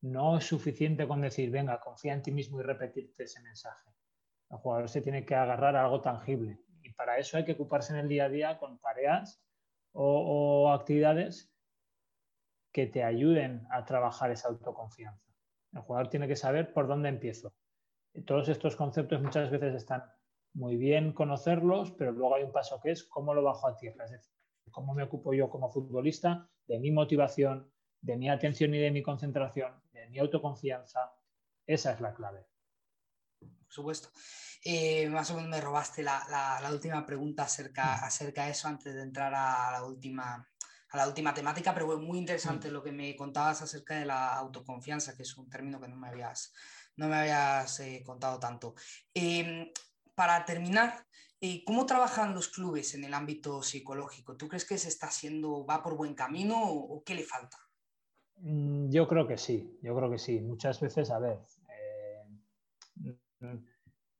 No 0.00 0.38
es 0.38 0.44
suficiente 0.44 1.06
con 1.06 1.20
decir, 1.20 1.52
venga, 1.52 1.78
confía 1.78 2.14
en 2.14 2.22
ti 2.22 2.32
mismo 2.32 2.58
y 2.58 2.64
repetirte 2.64 3.22
ese 3.22 3.40
mensaje. 3.42 3.92
El 4.50 4.58
jugador 4.58 4.88
se 4.88 5.02
tiene 5.02 5.24
que 5.24 5.36
agarrar 5.36 5.76
a 5.76 5.84
algo 5.84 6.00
tangible. 6.00 6.58
Y 6.82 6.92
para 6.94 7.16
eso 7.16 7.36
hay 7.36 7.44
que 7.44 7.52
ocuparse 7.52 7.92
en 7.92 8.00
el 8.00 8.08
día 8.08 8.24
a 8.24 8.28
día 8.28 8.58
con 8.58 8.80
tareas 8.80 9.40
o, 9.92 10.72
actividades 10.72 11.54
que 12.72 12.88
te 12.88 13.04
ayuden 13.04 13.68
a 13.70 13.84
trabajar 13.84 14.32
esa 14.32 14.48
autoconfianza. 14.48 15.32
El 15.72 15.82
jugador 15.82 16.10
tiene 16.10 16.26
que 16.26 16.34
saber 16.34 16.72
por 16.72 16.88
dónde 16.88 17.08
empiezo. 17.08 17.54
todos 18.26 18.48
estos 18.48 18.74
conceptos 18.74 19.22
muchas 19.22 19.48
veces 19.48 19.76
están 19.76 20.02
muy 20.58 20.76
bien 20.76 21.12
conocerlos, 21.12 21.92
pero 21.92 22.10
luego 22.10 22.34
hay 22.34 22.42
un 22.42 22.50
paso 22.50 22.80
que 22.80 22.90
es 22.90 23.04
cómo 23.04 23.32
lo 23.32 23.44
bajo 23.44 23.68
a 23.68 23.76
tierra, 23.76 24.04
es 24.04 24.10
decir, 24.10 24.34
cómo 24.72 24.92
me 24.92 25.04
ocupo 25.04 25.32
yo 25.32 25.48
como 25.48 25.70
futbolista 25.70 26.50
de 26.66 26.80
mi 26.80 26.90
motivación, 26.90 27.72
de 28.00 28.16
mi 28.16 28.28
atención 28.28 28.74
y 28.74 28.78
de 28.78 28.90
mi 28.90 29.00
concentración, 29.00 29.80
de 29.92 30.08
mi 30.08 30.18
autoconfianza. 30.18 31.12
Esa 31.64 31.92
es 31.92 32.00
la 32.00 32.12
clave. 32.12 32.44
Por 33.38 33.72
supuesto. 33.72 34.10
Eh, 34.64 35.08
más 35.08 35.30
o 35.30 35.34
menos 35.34 35.48
me 35.48 35.60
robaste 35.60 36.02
la, 36.02 36.68
última 36.72 37.06
pregunta 37.06 37.44
acerca, 37.44 37.94
acerca 38.04 38.46
de 38.46 38.50
eso 38.50 38.66
antes 38.66 38.92
de 38.92 39.02
entrar 39.02 39.32
a 39.32 39.70
la 39.70 39.84
última, 39.84 40.44
a 40.90 40.96
la 40.96 41.06
última 41.06 41.32
temática, 41.32 41.72
pero 41.72 41.86
fue 41.86 41.98
muy 41.98 42.18
interesante 42.18 42.68
lo 42.68 42.82
que 42.82 42.90
me 42.90 43.14
contabas 43.14 43.62
acerca 43.62 43.94
de 43.94 44.06
la 44.06 44.34
autoconfianza, 44.34 45.16
que 45.16 45.22
es 45.22 45.36
un 45.36 45.48
término 45.48 45.80
que 45.80 45.86
no 45.86 45.96
me 45.96 46.08
habías, 46.08 46.52
no 46.96 47.06
me 47.06 47.16
habías 47.16 47.78
eh, 47.78 48.02
contado 48.04 48.40
tanto. 48.40 48.74
Em, 49.14 49.70
para 50.18 50.44
terminar, 50.44 50.94
eh, 51.40 51.62
¿cómo 51.64 51.86
trabajan 51.86 52.34
los 52.34 52.48
clubes 52.48 52.92
en 52.96 53.04
el 53.04 53.14
ámbito 53.14 53.62
psicológico? 53.62 54.36
¿Tú 54.36 54.48
crees 54.48 54.66
que 54.66 54.76
se 54.76 54.88
está 54.88 55.06
haciendo, 55.06 55.64
va 55.64 55.80
por 55.80 55.96
buen 55.96 56.14
camino 56.14 56.60
o, 56.60 57.04
qué 57.04 57.14
le 57.14 57.22
falta? 57.22 57.56
Mm, 58.38 58.90
yo 58.90 59.06
creo 59.06 59.28
que 59.28 59.38
sí, 59.38 59.78
yo 59.80 59.94
creo 59.94 60.10
que 60.10 60.18
sí. 60.18 60.40
Muchas 60.40 60.80
veces, 60.80 61.12
a 61.12 61.20
ver, 61.20 61.38
eh, 61.70 63.60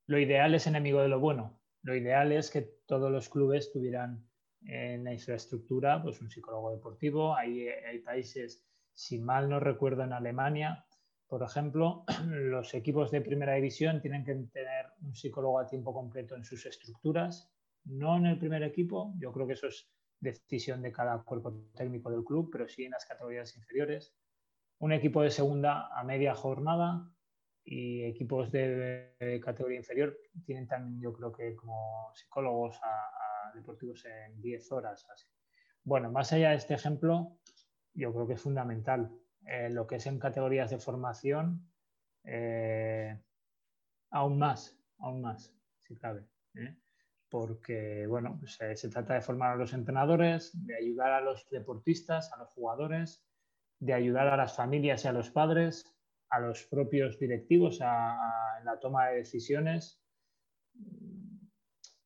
lo 0.06 0.20
ideal 0.20 0.54
es 0.54 0.68
enemigo 0.68 1.00
de 1.00 1.08
lo 1.08 1.18
bueno. 1.18 1.58
Lo 1.82 1.96
ideal 1.96 2.30
es 2.30 2.52
que 2.52 2.62
todos 2.86 3.10
los 3.10 3.28
clubes 3.28 3.72
tuvieran 3.72 4.24
en 4.66 5.02
la 5.02 5.12
infraestructura 5.12 6.00
pues, 6.00 6.20
un 6.20 6.30
psicólogo 6.30 6.70
deportivo. 6.70 7.34
Hay, 7.34 7.66
hay 7.66 7.98
países, 7.98 8.64
si 8.94 9.18
mal 9.18 9.48
no 9.48 9.58
recuerdo, 9.58 10.04
en 10.04 10.12
Alemania, 10.12 10.86
por 11.26 11.42
ejemplo, 11.42 12.04
los 12.24 12.72
equipos 12.74 13.10
de 13.10 13.20
primera 13.20 13.54
división 13.54 14.00
tienen 14.00 14.24
que 14.24 14.34
tener 14.52 14.77
un 15.02 15.14
psicólogo 15.14 15.58
a 15.58 15.66
tiempo 15.66 15.92
completo 15.92 16.36
en 16.36 16.44
sus 16.44 16.66
estructuras, 16.66 17.50
no 17.84 18.16
en 18.16 18.26
el 18.26 18.38
primer 18.38 18.62
equipo, 18.62 19.14
yo 19.18 19.32
creo 19.32 19.46
que 19.46 19.54
eso 19.54 19.68
es 19.68 19.90
decisión 20.20 20.82
de 20.82 20.92
cada 20.92 21.22
cuerpo 21.22 21.52
técnico 21.74 22.10
del 22.10 22.24
club, 22.24 22.50
pero 22.50 22.68
sí 22.68 22.84
en 22.84 22.92
las 22.92 23.06
categorías 23.06 23.56
inferiores. 23.56 24.14
Un 24.80 24.92
equipo 24.92 25.22
de 25.22 25.30
segunda 25.30 25.88
a 25.96 26.04
media 26.04 26.34
jornada 26.34 27.10
y 27.64 28.02
equipos 28.04 28.50
de, 28.50 29.14
categoría 29.42 29.78
inferior 29.78 30.18
tienen 30.44 30.66
también, 30.66 31.00
yo 31.00 31.12
creo 31.12 31.32
que 31.32 31.54
como 31.54 32.10
psicólogos 32.14 32.78
a, 32.82 33.52
deportivos 33.54 34.04
en 34.04 34.40
10 34.40 34.72
horas. 34.72 35.06
Bueno, 35.82 36.10
más 36.10 36.32
allá 36.32 36.50
de 36.50 36.56
este 36.56 36.74
ejemplo, 36.74 37.38
yo 37.94 38.12
creo 38.12 38.26
que 38.26 38.34
es 38.34 38.40
fundamental 38.40 39.10
eh, 39.46 39.70
lo 39.70 39.86
que 39.86 39.96
es 39.96 40.06
en 40.06 40.18
categorías 40.18 40.70
de 40.70 40.78
formación, 40.78 41.66
eh, 42.24 43.18
aún 44.10 44.38
más, 44.38 44.77
aún 44.98 45.22
más, 45.22 45.54
si 45.80 45.96
cabe. 45.96 46.26
¿eh? 46.54 46.76
Porque, 47.28 48.06
bueno, 48.06 48.36
pues, 48.38 48.58
se 48.80 48.88
trata 48.88 49.14
de 49.14 49.20
formar 49.20 49.52
a 49.52 49.56
los 49.56 49.72
entrenadores, 49.72 50.50
de 50.66 50.76
ayudar 50.76 51.12
a 51.12 51.20
los 51.20 51.48
deportistas, 51.50 52.32
a 52.32 52.38
los 52.38 52.48
jugadores, 52.50 53.24
de 53.78 53.92
ayudar 53.92 54.28
a 54.28 54.36
las 54.36 54.56
familias 54.56 55.04
y 55.04 55.08
a 55.08 55.12
los 55.12 55.30
padres, 55.30 55.84
a 56.30 56.40
los 56.40 56.64
propios 56.64 57.18
directivos 57.18 57.80
en 57.80 58.64
la 58.64 58.78
toma 58.80 59.08
de 59.08 59.18
decisiones. 59.18 60.02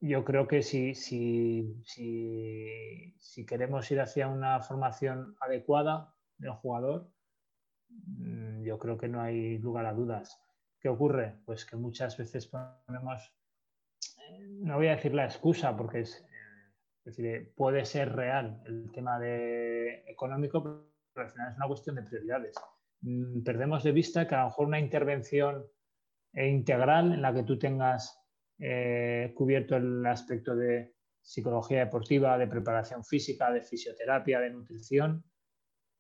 Yo 0.01 0.25
creo 0.25 0.49
que 0.49 0.63
si, 0.63 0.95
si, 0.95 1.85
si 1.85 3.47
queremos 3.47 3.91
ir 3.91 4.01
hacia 4.01 4.27
una 4.27 4.61
formación 4.61 5.37
adecuada 5.41 6.15
del 6.39 6.53
jugador, 6.53 7.13
Mm, 8.19 8.63
yo 8.63 8.79
creo 8.79 8.97
que 8.97 9.09
no 9.09 9.21
hay 9.21 9.59
lugar 9.59 9.87
a 9.87 9.93
dudas. 9.93 10.39
¿Qué 10.83 10.89
ocurre? 10.89 11.37
Pues 11.45 11.65
que 11.65 11.77
muchas 11.77 12.19
veces 12.19 12.49
ponemos, 12.49 13.33
eh, 14.19 14.49
no 14.49 14.79
voy 14.79 14.89
a 14.89 14.97
decir 14.97 15.15
la 15.15 15.27
excusa 15.27 15.77
porque 15.77 16.01
es, 16.01 16.21
eh, 16.23 16.73
decir, 17.05 17.55
puede 17.55 17.85
ser 17.85 18.13
real 18.13 18.61
el 18.67 18.91
tema 18.91 19.21
de 19.21 20.03
económico, 20.09 20.61
pero 20.61 21.27
al 21.27 21.31
final 21.31 21.53
es 21.53 21.57
una 21.57 21.69
cuestión 21.69 21.95
de 21.95 22.03
prioridades. 22.03 22.57
Mm, 23.03 23.45
perdemos 23.45 23.85
de 23.85 23.93
vista 23.93 24.27
que 24.27 24.35
a 24.35 24.41
lo 24.41 24.47
mejor 24.47 24.67
una 24.67 24.81
intervención 24.81 25.65
eh, 26.33 26.49
integral 26.49 27.13
en 27.13 27.23
la 27.23 27.33
que 27.33 27.45
tú 27.45 27.59
tengas 27.59 28.19
cubierto 29.35 29.75
el 29.75 30.07
aspecto 30.07 30.55
de 30.55 30.95
psicología 31.21 31.81
deportiva, 31.81 32.39
de 32.39 32.47
preparación 32.47 33.05
física, 33.05 33.51
de 33.51 33.61
fisioterapia, 33.61 34.39
de 34.39 34.51
nutrición, 34.51 35.25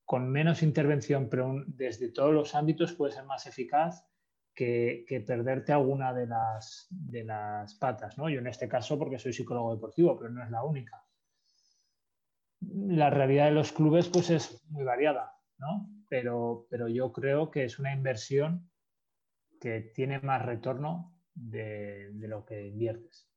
con 0.04 0.30
menos 0.30 0.62
intervención, 0.62 1.28
pero 1.28 1.52
desde 1.66 2.12
todos 2.12 2.32
los 2.32 2.54
ámbitos 2.54 2.92
puede 2.92 3.14
ser 3.14 3.24
más 3.24 3.48
eficaz 3.48 4.06
que, 4.54 5.04
perderte 5.26 5.72
alguna 5.72 6.12
de 6.12 6.26
las, 6.26 6.86
de 6.90 7.24
las 7.24 7.74
patas. 7.74 8.18
¿no? 8.18 8.28
Yo 8.28 8.40
en 8.40 8.46
este 8.46 8.68
caso, 8.68 8.98
porque 8.98 9.18
soy 9.18 9.32
psicólogo 9.32 9.74
deportivo, 9.74 10.16
pero 10.18 10.30
no 10.30 10.42
es 10.44 10.50
la 10.50 10.64
única. 10.64 11.04
La 12.60 13.10
realidad 13.10 13.46
de 13.46 13.52
los 13.52 13.72
clubes 13.72 14.08
pues 14.08 14.30
es 14.30 14.64
muy 14.68 14.84
variada, 14.84 15.32
¿no? 15.58 15.88
pero, 16.12 16.66
pero 16.68 16.88
yo 16.88 17.10
creo 17.10 17.50
que 17.50 17.64
es 17.64 17.78
una 17.78 17.94
inversión 17.94 18.70
que 19.58 19.80
tiene 19.94 20.20
más 20.20 20.44
retorno 20.44 21.16
de, 21.32 22.10
lo 22.12 22.44
que 22.44 22.66
inviertes. 22.66 23.30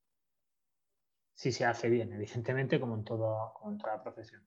Si 1.33 1.53
se 1.53 1.63
hace 1.63 1.87
bien, 1.87 2.11
evidentemente, 2.11 2.77
como 2.77 2.95
en, 2.95 3.05
todo, 3.05 3.53
como 3.53 3.77
toda 3.77 4.03
profesión. 4.03 4.45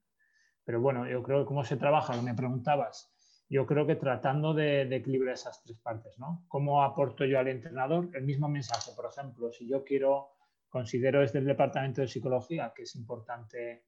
Pero 0.62 0.78
bueno, 0.82 1.08
yo 1.08 1.22
creo 1.22 1.40
que 1.40 1.46
cómo 1.46 1.64
se 1.64 1.78
trabaja, 1.78 2.20
me 2.20 2.34
preguntabas, 2.34 3.10
yo 3.50 3.66
creo 3.66 3.86
que 3.86 3.96
tratando 3.96 4.52
de, 4.52 4.82
equilibrar 4.94 5.34
esas 5.34 5.62
tres 5.62 5.78
partes, 5.78 6.18
¿no? 6.18 6.44
¿Cómo 6.48 6.82
aporto 6.82 7.24
yo 7.24 7.38
al 7.38 7.48
entrenador 7.48 8.10
el 8.14 8.24
mismo 8.24 8.48
mensaje? 8.48 8.92
Por 8.94 9.06
ejemplo, 9.06 9.50
si 9.50 9.66
yo 9.66 9.84
quiero, 9.84 10.36
considero 10.68 11.20
desde 11.20 11.38
el 11.38 11.46
departamento 11.46 12.02
de 12.02 12.08
psicología 12.08 12.72
que 12.74 12.82
es 12.82 12.94
importante 12.94 13.86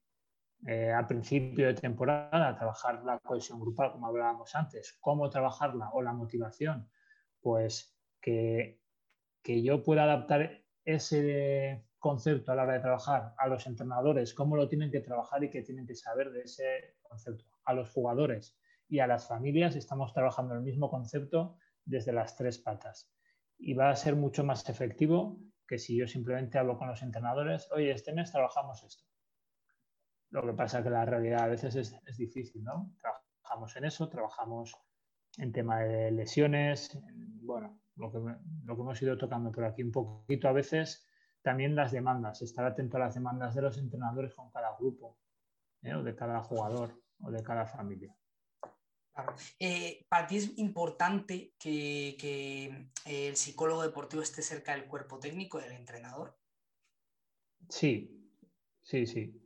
eh, 0.67 0.91
al 0.91 1.07
principio 1.07 1.67
de 1.67 1.75
temporada 1.75 2.57
trabajar 2.57 3.03
la 3.05 3.19
cohesión 3.19 3.61
grupal, 3.61 3.93
como 3.93 4.07
hablábamos 4.07 4.55
antes, 4.55 4.97
cómo 5.01 5.29
trabajarla 5.29 5.91
o 5.93 6.03
la 6.03 6.13
motivación, 6.13 6.89
pues 7.41 7.99
que, 8.21 8.81
que 9.43 9.63
yo 9.63 9.83
pueda 9.83 10.05
adaptar 10.05 10.63
ese 10.85 11.85
concepto 11.99 12.53
a 12.53 12.55
la 12.55 12.63
hora 12.63 12.75
de 12.75 12.81
trabajar 12.81 13.35
a 13.37 13.47
los 13.47 13.67
entrenadores, 13.67 14.33
cómo 14.33 14.57
lo 14.57 14.69
tienen 14.69 14.91
que 14.91 15.01
trabajar 15.01 15.45
y 15.45 15.51
qué 15.51 15.63
tienen 15.63 15.87
que 15.87 15.95
saber 15.95 16.31
de 16.31 16.43
ese 16.43 16.97
concepto. 17.03 17.45
A 17.65 17.75
los 17.75 17.91
jugadores 17.91 18.59
y 18.91 18.99
a 18.99 19.07
las 19.07 19.29
familias 19.29 19.77
estamos 19.77 20.13
trabajando 20.13 20.55
el 20.55 20.63
mismo 20.63 20.91
concepto 20.91 21.57
desde 21.85 22.13
las 22.13 22.37
tres 22.37 22.59
patas. 22.59 23.09
Y 23.57 23.73
va 23.75 23.91
a 23.91 23.97
ser 23.97 24.17
mucho 24.17 24.43
más 24.43 24.69
efectivo 24.69 25.39
que 25.67 25.79
si 25.79 25.97
yo 25.97 26.09
simplemente 26.09 26.59
hablo 26.59 26.77
con 26.77 26.89
los 26.89 27.01
entrenadores, 27.03 27.71
oye, 27.71 27.93
este 27.93 28.13
mes 28.13 28.33
trabajamos 28.33 28.83
esto. 28.83 29.05
Lo 30.31 30.45
que 30.45 30.53
pasa 30.55 30.79
es 30.79 30.85
que 30.85 30.91
la 30.91 31.05
realidad 31.05 31.45
a 31.45 31.47
veces 31.47 31.77
es, 31.77 32.17
difícil, 32.17 32.65
¿no? 32.65 32.93
Trabajamos 33.01 33.77
en 33.77 33.85
eso, 33.85 34.09
trabajamos 34.09 34.77
en 35.39 35.53
tema 35.53 35.81
de 35.81 36.11
lesiones, 36.11 36.99
bueno, 37.43 37.81
lo 37.95 38.11
que, 38.11 38.19
lo 38.19 38.75
que 38.75 38.83
hemos 38.83 39.01
ido 39.03 39.17
tocando 39.17 39.53
por 39.53 39.65
aquí 39.65 39.85
un 39.85 39.93
poquito 39.93 40.49
a 40.49 40.53
veces, 40.53 41.07
también 41.43 41.77
las 41.77 41.93
demandas, 41.93 42.43
estar 42.43 42.65
atento 42.65 42.97
a 42.97 43.01
las 43.01 43.15
demandas 43.15 43.55
de 43.55 43.63
los 43.63 43.79
entrenadores 43.79 44.35
con 44.35 44.51
cada 44.51 44.77
grupo, 44.77 45.19
¿eh? 45.83 45.95
o 45.95 46.03
de 46.03 46.17
cada 46.17 46.43
jugador, 46.43 47.01
o 47.21 47.31
de 47.31 47.43
cada 47.43 47.67
familia. 47.67 48.15
Eh, 49.59 50.07
¿Para 50.09 50.27
ti 50.27 50.37
es 50.37 50.59
importante 50.59 51.53
que, 51.59 52.17
que, 52.19 52.89
el 53.05 53.37
psicólogo 53.37 53.83
deportivo 53.83 54.23
esté 54.23 54.43
cerca 54.43 54.73
del 54.73 54.87
cuerpo 54.87 55.19
técnico, 55.19 55.59
del 55.59 55.73
entrenador? 55.73 56.37
Sí, 57.69 58.31
sí, 58.83 59.07
sí. 59.07 59.41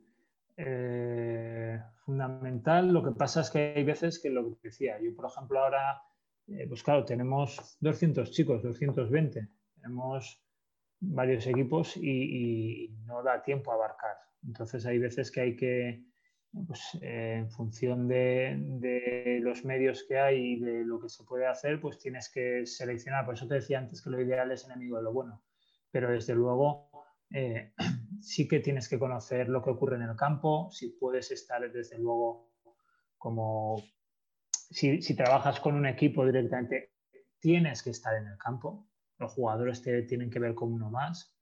Eh, 0.57 1.81
fundamental. 2.05 2.93
Lo 2.93 3.03
que 3.03 3.11
pasa 3.11 3.41
es 3.41 3.49
que 3.49 3.73
hay 3.75 3.83
veces 3.83 4.19
que 4.19 4.29
lo 4.29 4.51
que 4.51 4.69
decía, 4.69 4.99
yo 5.01 5.13
por 5.15 5.25
ejemplo 5.25 5.59
ahora, 5.59 6.01
eh, 6.47 6.65
pues 6.67 6.83
claro, 6.83 7.03
tenemos 7.03 7.77
200 7.81 8.31
chicos, 8.31 8.63
220, 8.63 9.49
tenemos 9.75 10.41
varios 10.99 11.45
equipos 11.47 11.97
y, 11.97 12.95
no 13.05 13.21
da 13.23 13.41
tiempo 13.43 13.71
a 13.71 13.75
abarcar. 13.75 14.17
Entonces 14.45 14.85
hay 14.85 14.99
veces 14.99 15.31
que 15.31 15.41
hay 15.41 15.55
que, 15.55 16.03
pues, 16.67 16.97
eh, 17.01 17.37
en 17.39 17.49
función 17.49 18.07
de, 18.07 19.39
los 19.41 19.65
medios 19.65 20.05
que 20.07 20.19
hay 20.19 20.53
y 20.53 20.59
de 20.59 20.85
lo 20.85 20.99
que 20.99 21.09
se 21.09 21.23
puede 21.23 21.45
hacer, 21.45 21.79
pues 21.81 21.99
tienes 21.99 22.29
que 22.29 22.65
seleccionar. 22.65 23.25
Por 23.25 23.35
eso 23.35 23.47
te 23.47 23.55
decía 23.55 23.79
antes 23.79 24.01
que 24.01 24.09
lo 24.09 24.21
ideal 24.21 24.51
es 24.51 24.65
enemigo 24.65 24.97
de 24.97 25.03
lo 25.03 25.13
bueno. 25.13 25.43
Pero 25.91 26.11
desde 26.11 26.33
luego 26.33 26.89
eh, 27.31 27.73
sí 28.21 28.47
que 28.47 28.59
tienes 28.59 28.87
que 28.87 28.99
conocer 28.99 29.49
lo 29.49 29.61
que 29.61 29.71
ocurre 29.71 29.97
en 29.97 30.03
el 30.03 30.15
campo, 30.15 30.69
si 30.71 30.89
puedes 30.89 31.31
estar 31.31 31.69
desde 31.71 31.97
luego 31.97 32.51
como, 33.17 33.81
si, 34.51 35.15
trabajas 35.15 35.59
con 35.59 35.75
un 35.75 35.85
equipo 35.85 36.25
directamente, 36.25 36.93
tienes 37.39 37.81
que 37.81 37.89
estar 37.89 38.15
en 38.15 38.27
el 38.27 38.37
campo, 38.37 38.87
los 39.17 39.33
jugadores 39.33 39.81
te 39.81 40.03
tienen 40.03 40.29
que 40.29 40.39
ver 40.39 40.53
como 40.53 40.75
uno 40.75 40.91
más 40.91 41.35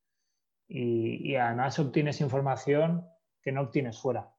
y, 0.67 1.35
además 1.35 1.77
obtienes 1.79 2.21
información 2.21 3.05
que 3.41 3.51
no 3.51 3.61
obtienes 3.61 3.99
fuera. 3.99 4.32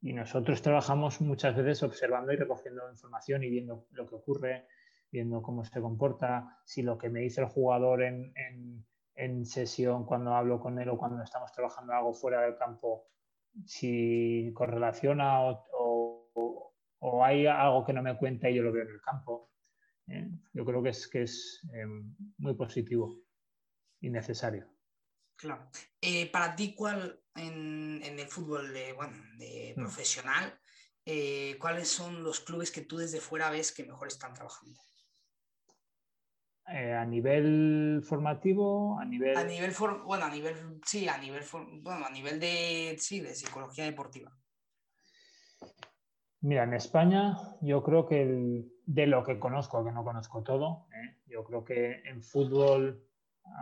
Y 0.00 0.12
nosotros 0.12 0.62
trabajamos 0.62 1.20
muchas 1.20 1.56
veces 1.56 1.82
observando 1.82 2.32
y 2.32 2.36
recogiendo 2.36 2.90
información 2.90 3.42
y 3.42 3.50
viendo 3.50 3.86
lo 3.92 4.06
que 4.06 4.14
ocurre, 4.14 4.68
viendo 5.10 5.42
cómo 5.42 5.64
se 5.64 5.80
comporta, 5.80 6.60
si 6.64 6.82
lo 6.82 6.96
que 6.98 7.08
me 7.08 7.20
dice 7.20 7.40
el 7.40 7.48
jugador 7.48 8.02
en 8.02 8.32
en 9.18 9.44
sesión 9.44 10.06
cuando 10.06 10.32
hablo 10.34 10.60
con 10.60 10.78
él 10.78 10.88
o 10.88 10.96
cuando 10.96 11.22
estamos 11.22 11.52
trabajando 11.52 11.92
algo 11.92 12.14
fuera 12.14 12.42
del 12.42 12.56
campo, 12.56 13.08
si 13.66 14.52
correlaciona 14.54 15.42
o, 15.42 16.30
o, 17.00 17.24
hay 17.24 17.46
algo 17.46 17.84
que 17.84 17.92
no 17.92 18.02
me 18.02 18.16
cuenta 18.16 18.48
y 18.48 18.54
yo 18.54 18.62
lo 18.62 18.72
veo 18.72 18.84
en 18.84 18.90
el 18.90 19.00
campo. 19.00 19.50
¿eh? 20.06 20.30
Yo 20.52 20.64
creo 20.64 20.82
que 20.82 20.90
es, 20.90 21.08
que 21.08 21.22
es 21.22 21.68
em, 21.74 22.14
muy 22.38 22.54
positivo 22.54 23.20
y 24.00 24.10
necesario. 24.10 24.68
Claro. 25.38 25.70
Eh, 26.00 26.30
para 26.32 26.56
ti, 26.56 26.74
¿cuál 26.74 27.20
en, 27.36 28.00
en, 28.02 28.18
el 28.18 28.26
fútbol 28.26 28.72
de, 28.72 28.92
bueno, 28.92 29.16
de 29.38 29.72
mm. 29.76 29.80
profesional, 29.80 30.58
eh, 31.04 31.56
cuáles 31.60 31.88
son 31.88 32.24
los 32.24 32.40
clubes 32.40 32.72
que 32.72 32.80
tú 32.80 32.98
desde 32.98 33.20
fuera 33.20 33.48
ves 33.48 33.72
que 33.72 33.84
mejor 33.84 34.08
están 34.08 34.34
trabajando? 34.34 34.80
Eh, 36.66 36.92
a 36.92 37.04
nivel 37.04 38.02
formativo, 38.04 38.98
a 38.98 39.04
nivel... 39.04 39.36
A 39.36 39.44
nivel, 39.44 39.72
bueno, 40.04 40.24
a 40.24 40.30
nivel, 40.30 40.80
sí, 40.84 41.08
a 41.08 41.16
nivel, 41.16 41.44
bueno, 41.82 42.04
a 42.04 42.10
nivel 42.10 42.40
de, 42.40 42.96
sí, 42.98 43.20
de 43.20 43.34
psicología 43.34 43.84
deportiva. 43.84 44.36
Mira, 46.40 46.64
en 46.64 46.74
España 46.74 47.36
yo 47.62 47.82
creo 47.82 48.06
que 48.06 48.64
de 48.84 49.06
lo 49.06 49.24
que 49.24 49.38
conozco, 49.38 49.84
que 49.84 49.92
no 49.92 50.04
conozco 50.04 50.42
todo, 50.42 50.88
¿eh? 50.92 51.16
yo 51.26 51.44
creo 51.44 51.64
que 51.64 52.02
en 52.04 52.22
fútbol, 52.22 53.04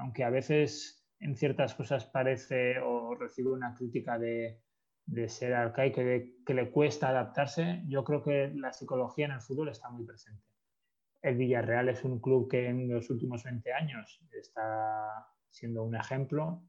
aunque 0.00 0.24
a 0.24 0.30
veces 0.30 1.05
en 1.20 1.36
ciertas 1.36 1.74
cosas 1.74 2.06
parece 2.06 2.78
o 2.80 3.14
recibe 3.14 3.50
una 3.50 3.74
crítica 3.74 4.18
de, 4.18 4.60
de 5.06 5.28
ser 5.28 5.54
arcaico 5.54 6.00
de 6.00 6.36
que 6.44 6.54
le 6.54 6.70
cuesta 6.70 7.08
adaptarse, 7.08 7.82
yo 7.86 8.04
creo 8.04 8.22
que 8.22 8.52
la 8.54 8.72
psicología 8.72 9.26
en 9.26 9.32
el 9.32 9.40
fútbol 9.40 9.68
está 9.68 9.90
muy 9.90 10.04
presente 10.04 10.46
el 11.26 11.36
Villarreal 11.36 11.88
es 11.88 12.04
un 12.04 12.20
club 12.20 12.48
que 12.48 12.68
en 12.68 12.88
los 12.88 13.10
últimos 13.10 13.42
20 13.42 13.72
años 13.72 14.20
está 14.32 15.26
siendo 15.50 15.82
un 15.82 15.96
ejemplo. 15.96 16.62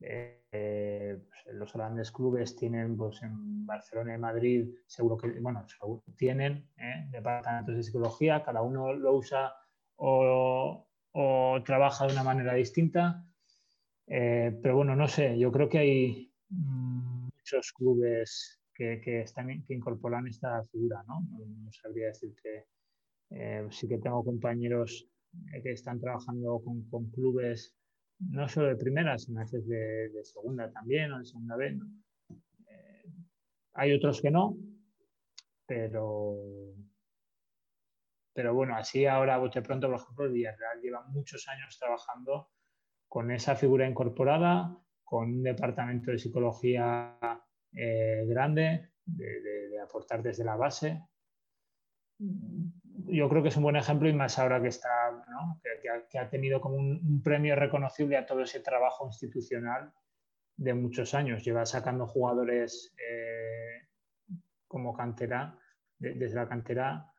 Eh, 0.00 1.22
pues, 1.28 1.54
los 1.54 1.72
grandes 1.72 2.10
clubes 2.10 2.56
tienen, 2.56 2.96
pues 2.96 3.22
en 3.22 3.64
Barcelona 3.64 4.14
y 4.14 4.18
Madrid, 4.18 4.74
seguro 4.86 5.16
que, 5.16 5.28
bueno, 5.40 5.64
tienen 6.16 6.68
¿eh? 6.76 7.06
departamentos 7.10 7.76
de 7.76 7.82
psicología, 7.84 8.42
cada 8.42 8.62
uno 8.62 8.92
lo 8.92 9.14
usa 9.14 9.54
o, 9.96 10.88
trabaja 11.64 12.08
de 12.08 12.12
una 12.12 12.24
manera 12.24 12.54
distinta. 12.54 13.24
Eh, 14.06 14.58
pero 14.62 14.76
bueno, 14.76 14.94
no 14.94 15.08
sé, 15.08 15.38
yo 15.38 15.50
creo 15.50 15.68
que 15.68 15.78
hay 15.78 16.32
muchos 16.48 17.72
clubes 17.72 18.60
que, 18.74 19.22
están, 19.22 19.62
que 19.64 19.74
incorporan 19.74 20.26
esta 20.26 20.62
figura, 20.64 21.02
¿no? 21.06 21.20
No, 21.30 21.38
no 21.46 21.72
sabría 21.72 22.08
decirte 22.08 22.66
eh, 23.30 23.66
sí 23.70 23.88
que 23.88 23.98
tengo 23.98 24.24
compañeros 24.24 25.06
eh, 25.52 25.62
que 25.62 25.72
están 25.72 26.00
trabajando 26.00 26.62
con, 26.62 27.10
clubes 27.10 27.74
no 28.20 28.48
solo 28.48 28.68
de 28.68 28.76
primera, 28.76 29.18
sino 29.18 29.40
a 29.40 29.44
veces 29.44 29.66
de, 29.66 30.22
segunda 30.22 30.70
también 30.70 31.12
o 31.12 31.18
de 31.18 31.24
segunda 31.24 31.56
vez. 31.56 31.76
Eh, 32.68 33.04
hay 33.72 33.92
otros 33.92 34.22
que 34.22 34.30
no, 34.30 34.56
pero, 35.66 36.36
pero 38.32 38.54
bueno, 38.54 38.76
así 38.76 39.06
ahora 39.06 39.38
bote 39.38 39.62
pronto, 39.62 39.88
por 39.88 39.96
ejemplo, 39.96 40.24
el 40.26 40.32
Villarreal 40.32 40.80
lleva 40.80 41.06
muchos 41.08 41.48
años 41.48 41.76
trabajando 41.78 42.50
con 43.14 43.30
esa 43.30 43.54
figura 43.54 43.88
incorporada, 43.88 44.76
con 45.04 45.34
un 45.34 45.42
departamento 45.44 46.10
de 46.10 46.18
psicología 46.18 47.16
grande, 47.70 48.90
de 49.04 49.80
aportar 49.80 50.20
desde 50.20 50.44
la 50.44 50.56
base 50.56 51.00
yo 53.06 53.28
creo 53.28 53.42
que 53.42 53.48
es 53.48 53.56
un 53.56 53.64
buen 53.64 53.76
ejemplo 53.76 54.08
y 54.08 54.12
más 54.12 54.38
ahora 54.38 54.60
que 54.60 54.68
está, 54.68 54.88
que, 56.10 56.18
ha, 56.18 56.28
tenido 56.28 56.60
como 56.60 56.76
un, 56.76 57.22
premio 57.22 57.56
reconocible 57.56 58.16
a 58.16 58.26
todo 58.26 58.42
ese 58.42 58.60
trabajo 58.60 59.06
institucional 59.06 59.92
de 60.56 60.74
muchos 60.74 61.14
años. 61.14 61.44
Lleva 61.44 61.66
sacando 61.66 62.06
jugadores 62.06 62.94
eh, 62.98 63.88
como 64.66 64.94
cantera, 64.94 65.58
desde 65.98 66.36
la 66.36 66.48
cantera 66.48 67.10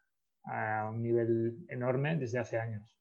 a 0.44 0.90
un 0.90 1.02
nivel 1.02 1.66
enorme 1.70 2.16
desde 2.18 2.40
hace 2.40 2.58
años. 2.58 2.98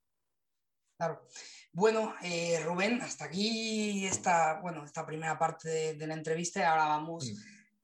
Claro. 0.96 1.26
Bueno, 1.72 2.14
eh, 2.22 2.60
Rubén, 2.64 3.02
hasta 3.02 3.24
aquí 3.24 4.06
esta, 4.06 4.60
bueno, 4.60 4.84
esta 4.84 5.04
primera 5.04 5.38
parte 5.38 5.94
de, 5.94 6.06
la 6.06 6.14
entrevista 6.14 6.60
y 6.60 6.62
ahora 6.62 6.86
vamos 6.86 7.32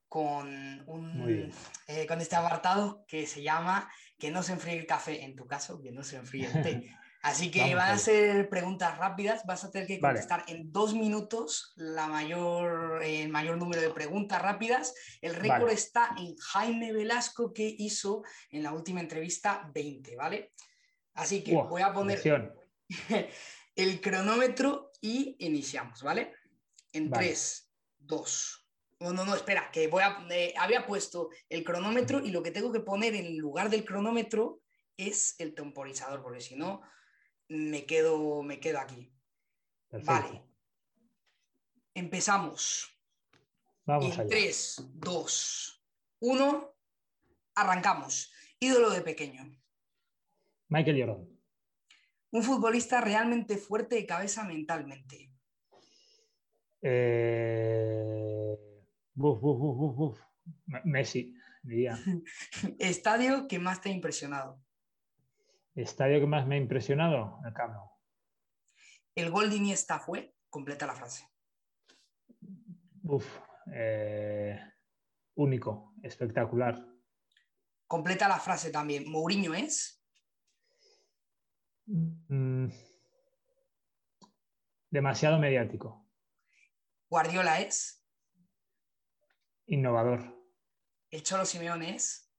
con, 0.07 0.83
un, 0.87 1.53
eh, 1.87 2.05
con 2.07 2.21
este 2.21 2.35
apartado 2.37 3.05
que 3.07 3.27
se 3.27 3.41
llama 3.41 3.89
que 4.17 4.31
no 4.31 4.43
se 4.43 4.53
enfríe 4.53 4.77
el 4.77 4.85
café, 4.85 5.23
en 5.23 5.35
tu 5.35 5.45
caso, 5.45 5.81
que 5.81 5.91
no 5.91 6.03
se 6.03 6.17
enfríe 6.17 6.45
el 6.45 6.63
té. 6.63 6.95
Así 7.23 7.51
que 7.51 7.75
van 7.75 7.91
a 7.91 7.97
ser 7.99 8.49
preguntas 8.49 8.97
rápidas, 8.97 9.45
vas 9.45 9.63
a 9.63 9.69
tener 9.69 9.87
que 9.87 9.99
contestar 9.99 10.43
en 10.47 10.71
dos 10.71 10.95
minutos 10.95 11.73
la 11.75 12.07
mayor, 12.07 13.03
el 13.03 13.29
mayor 13.29 13.57
número 13.57 13.79
de 13.79 13.91
preguntas 13.91 14.41
rápidas. 14.41 14.95
El 15.21 15.35
récord 15.35 15.69
está 15.69 16.15
en 16.17 16.35
Jaime 16.35 16.93
Velasco 16.93 17.53
que 17.53 17.75
hizo 17.77 18.23
en 18.49 18.63
la 18.63 18.73
última 18.73 19.01
entrevista 19.01 19.69
20, 19.71 20.15
¿vale? 20.15 20.53
Así 21.13 21.43
que 21.43 21.53
voy 21.53 21.83
a 21.83 21.93
poner 21.93 22.19
el 23.75 24.01
cronómetro 24.01 24.91
y 25.01 25.35
iniciamos, 25.39 26.03
¿vale? 26.03 26.33
En 26.93 27.09
3, 27.09 27.71
2, 27.99 28.67
No, 28.99 29.13
no, 29.13 29.25
no, 29.25 29.35
espera, 29.35 29.71
que 29.71 29.87
voy 29.87 30.03
a, 30.03 30.25
eh, 30.29 30.53
había 30.57 30.85
puesto 30.85 31.29
el 31.49 31.63
cronómetro 31.63 32.19
y 32.19 32.31
lo 32.31 32.43
que 32.43 32.51
tengo 32.51 32.71
que 32.71 32.81
poner 32.81 33.15
en 33.15 33.37
lugar 33.37 33.69
del 33.69 33.85
cronómetro 33.85 34.61
es 34.97 35.35
el 35.39 35.55
temporizador, 35.55 36.21
porque 36.21 36.41
si 36.41 36.55
no, 36.55 36.81
me 37.47 37.85
quedo, 37.85 38.43
me 38.43 38.59
quedo 38.59 38.79
aquí. 38.79 39.11
Vale. 39.89 40.43
Empezamos. 41.93 42.87
Vamos 43.85 44.17
en 44.17 44.29
3, 44.29 44.89
2, 44.93 45.83
1, 46.19 46.75
arrancamos. 47.55 48.31
Ídolo 48.59 48.91
de 48.91 49.01
pequeño. 49.01 49.51
Michael 50.69 50.99
Jordan. 50.99 51.30
Un 52.31 52.43
futbolista 52.43 53.01
realmente 53.01 53.57
fuerte 53.57 53.95
de 53.95 54.05
cabeza 54.05 54.43
mentalmente. 54.43 55.31
Eh... 56.81 58.57
Messi, 60.85 61.35
diría. 61.61 61.99
Estadio 62.79 63.47
que 63.47 63.59
más 63.59 63.81
te 63.81 63.89
ha 63.89 63.91
impresionado. 63.91 64.61
Estadio 65.75 66.19
que 66.19 66.27
más 66.27 66.47
me 66.47 66.55
ha 66.55 66.57
impresionado, 66.57 67.39
el 67.45 67.53
Camp 67.53 67.75
El 69.15 69.31
gol 69.31 69.49
de 69.49 69.55
Iniesta 69.57 69.99
fue, 69.99 70.35
completa 70.49 70.85
la 70.85 70.95
frase. 70.95 71.27
Uf, 73.03 73.25
eh, 73.73 74.59
único, 75.35 75.93
espectacular. 76.03 76.85
Completa 77.87 78.27
la 78.27 78.39
frase 78.39 78.71
también. 78.71 79.09
Mourinho 79.09 79.53
es. 79.53 80.00
Mm, 81.85 82.67
demasiado 84.89 85.39
mediático. 85.39 86.07
Guardiola 87.09 87.61
es. 87.61 88.05
Innovador. 89.65 90.37
El 91.09 91.23
Cholo 91.23 91.45
Simeone 91.45 91.95
es. 91.95 92.31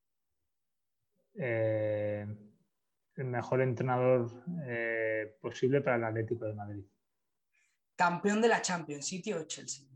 Eh, 1.35 2.27
el 3.17 3.25
mejor 3.25 3.63
entrenador 3.63 4.45
eh, 4.67 5.37
posible 5.41 5.81
para 5.81 5.97
el 5.97 6.05
Atlético 6.05 6.47
de 6.47 6.55
Madrid. 6.55 6.85
Campeón 7.97 8.41
de 8.41 8.49
la 8.49 8.63
Champions, 8.63 9.07
City 9.07 9.33
o 9.33 9.45
Chelsea. 9.45 9.87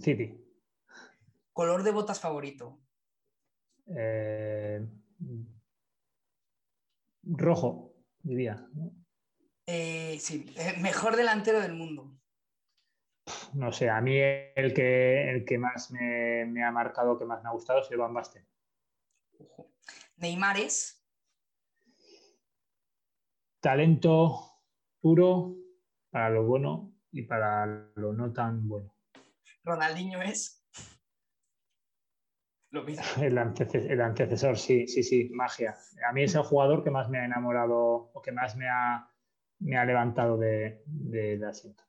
City. 0.00 0.42
Color 1.52 1.82
de 1.82 1.90
botas 1.90 2.20
favorito. 2.20 2.78
Eh, 3.86 4.86
rojo, 7.26 7.94
diría. 8.22 8.66
Eh, 9.66 10.18
sí, 10.20 10.46
mejor 10.80 11.16
delantero 11.16 11.60
del 11.60 11.74
mundo. 11.74 12.16
No 13.54 13.72
sé, 13.72 13.90
a 13.90 14.00
mí 14.00 14.16
el 14.18 14.72
que, 14.72 15.30
el 15.30 15.44
que 15.44 15.58
más 15.58 15.90
me, 15.90 16.64
ha 16.64 16.70
marcado, 16.70 17.18
que 17.18 17.24
más 17.24 17.42
me 17.42 17.48
ha 17.48 17.52
gustado 17.52 17.80
es 17.80 17.90
el 17.90 17.98
Van 17.98 18.14
Basten. 18.14 18.46
Neymar 20.18 20.58
es. 20.58 21.04
Talento 23.60 24.62
puro 25.00 25.56
para 26.10 26.30
lo 26.30 26.44
bueno 26.44 26.94
y 27.10 27.22
para 27.22 27.90
lo 27.96 28.12
no 28.12 28.32
tan 28.32 28.68
bueno. 28.68 28.94
Ronaldinho 29.64 30.22
es. 30.22 30.55
El, 33.20 33.38
antecesor, 34.00 34.58
sí, 34.58 34.86
sí, 34.86 35.02
sí, 35.02 35.30
magia. 35.32 35.76
A 36.08 36.12
mí 36.12 36.22
es 36.22 36.34
el 36.34 36.42
jugador 36.42 36.84
que 36.84 36.90
más 36.90 37.08
me 37.08 37.18
ha 37.18 37.24
enamorado 37.24 38.10
o 38.12 38.22
que 38.22 38.32
más 38.32 38.56
me 38.56 38.68
ha, 38.68 39.10
me 39.60 39.76
ha 39.76 39.84
levantado 39.84 40.36
de, 40.36 40.82
de, 40.86 41.44
asiento. 41.46 41.84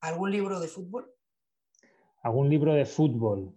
¿Algún 0.00 0.30
libro 0.30 0.60
de 0.60 0.68
fútbol? 0.68 1.12
¿Algún 2.22 2.48
libro 2.48 2.74
de 2.74 2.86
fútbol? 2.86 3.54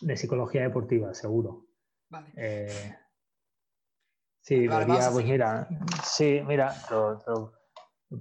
De 0.00 0.16
psicología 0.16 0.62
deportiva, 0.62 1.14
seguro. 1.14 1.66
Vale. 2.08 2.32
Eh, 2.36 2.96
sí, 4.40 4.68
pues 4.68 4.86
mira, 5.24 5.68
sí, 6.04 6.42
mira, 6.46 6.74
lo, 6.90 7.52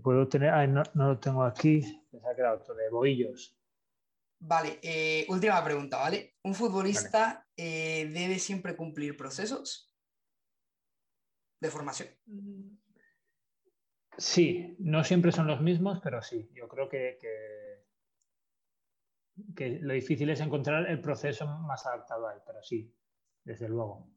puedo 0.02 0.28
tener, 0.28 0.70
no, 0.70 0.84
no, 0.94 1.08
lo 1.10 1.20
tengo 1.20 1.44
aquí, 1.44 1.82
se 1.82 2.18
ha 2.18 2.36
quedado 2.36 2.58
de 2.74 2.90
Boillos. 2.90 3.56
Vale, 4.48 4.80
eh, 4.84 5.26
última 5.30 5.64
pregunta, 5.64 5.98
¿vale? 5.98 6.36
¿Un 6.44 6.54
futbolista 6.54 7.48
eh, 7.58 8.08
debe 8.14 8.38
siempre 8.38 8.76
cumplir 8.76 9.18
procesos 9.18 9.92
de 11.60 11.72
formación? 11.72 12.10
Sí, 14.18 14.76
no 14.78 15.04
siempre 15.04 15.32
son 15.32 15.48
los 15.48 15.62
mismos, 15.62 16.00
pero 16.04 16.22
sí, 16.22 16.48
yo 16.54 16.68
creo 16.68 16.88
que, 16.88 17.18
que, 19.56 19.80
lo 19.82 19.94
difícil 19.96 20.30
es 20.30 20.40
encontrar 20.42 20.88
el 20.92 21.02
proceso 21.02 21.48
más 21.48 21.84
adaptado 21.88 22.28
a 22.28 22.36
él, 22.36 22.42
pero 22.46 22.62
sí, 22.62 22.96
desde 23.44 23.68
luego. 23.68 24.08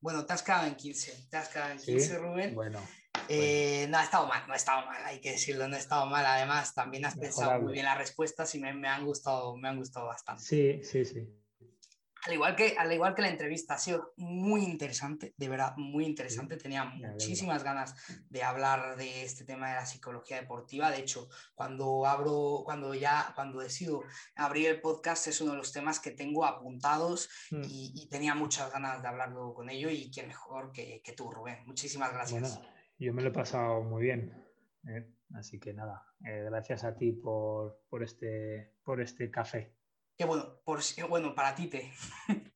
Bueno, 0.00 0.26
te 0.26 0.32
has 0.32 0.42
quedado 0.42 0.66
en 0.66 0.74
15, 0.74 1.28
te 1.30 1.36
has 1.36 1.48
quedado 1.48 1.70
en 1.70 1.78
15, 1.78 2.18
Rubén. 2.18 2.54
Bueno. 2.56 2.80
Eh, 3.28 3.86
no 3.88 3.98
ha 3.98 4.04
estado 4.04 4.26
mal, 4.26 4.46
no 4.46 4.52
ha 4.52 4.56
estado 4.56 4.86
mal, 4.86 5.04
hay 5.04 5.20
que 5.20 5.32
decirlo, 5.32 5.68
no 5.68 5.76
ha 5.76 5.78
estado 5.78 6.06
mal. 6.06 6.24
Además, 6.24 6.74
también 6.74 7.04
has 7.04 7.16
pensado 7.16 7.60
muy 7.60 7.72
bien 7.72 7.84
las 7.84 7.98
respuestas 7.98 8.54
y 8.54 8.60
me, 8.60 8.72
me, 8.72 8.88
han 8.88 9.04
gustado, 9.04 9.56
me 9.56 9.68
han 9.68 9.76
gustado 9.76 10.06
bastante. 10.06 10.42
Sí, 10.42 10.80
sí, 10.82 11.04
sí. 11.04 11.26
Al 12.26 12.32
igual, 12.32 12.56
que, 12.56 12.74
al 12.76 12.92
igual 12.92 13.14
que 13.14 13.22
la 13.22 13.28
entrevista 13.28 13.74
ha 13.74 13.78
sido 13.78 14.12
muy 14.16 14.64
interesante, 14.64 15.32
de 15.36 15.48
verdad, 15.48 15.74
muy 15.76 16.04
interesante. 16.04 16.56
Tenía 16.56 16.84
muchísimas 16.84 17.62
ganas 17.62 17.94
de 18.28 18.42
hablar 18.42 18.96
de 18.96 19.22
este 19.22 19.44
tema 19.44 19.68
de 19.68 19.76
la 19.76 19.86
psicología 19.86 20.40
deportiva. 20.40 20.90
De 20.90 20.98
hecho, 20.98 21.28
cuando 21.54 22.04
abro, 22.04 22.62
cuando 22.64 22.94
ya, 22.94 23.30
cuando 23.36 23.60
decido 23.60 24.02
abrir 24.34 24.70
el 24.70 24.80
podcast, 24.80 25.28
es 25.28 25.40
uno 25.40 25.52
de 25.52 25.58
los 25.58 25.70
temas 25.70 26.00
que 26.00 26.10
tengo 26.10 26.44
apuntados 26.44 27.28
mm. 27.52 27.62
y, 27.68 28.08
tenía 28.10 28.34
muchas 28.34 28.72
ganas 28.72 29.02
de 29.02 29.08
hablarlo 29.08 29.54
con 29.54 29.70
ello. 29.70 29.88
Y 29.88 30.10
quién 30.10 30.26
mejor 30.26 30.72
que, 30.72 31.00
que 31.04 31.12
tú, 31.12 31.30
Rubén. 31.30 31.62
Muchísimas 31.64 32.12
gracias. 32.12 32.58
Yo 32.98 33.12
me 33.12 33.22
lo 33.22 33.28
he 33.28 33.32
pasado 33.32 33.82
muy 33.82 34.02
bien. 34.02 34.32
¿eh? 34.88 35.06
Así 35.34 35.58
que 35.58 35.72
nada, 35.72 36.06
eh, 36.24 36.44
gracias 36.44 36.84
a 36.84 36.96
ti 36.96 37.12
por, 37.12 37.82
por, 37.88 38.02
este, 38.02 38.74
por 38.84 39.00
este 39.00 39.30
café. 39.30 39.74
Qué 40.16 40.24
bueno, 40.24 40.60
por, 40.64 40.80
bueno, 41.08 41.34
para 41.34 41.54
ti 41.54 41.66
te. 41.68 41.92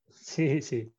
Sí, 0.09 0.61
sí. 0.61 0.93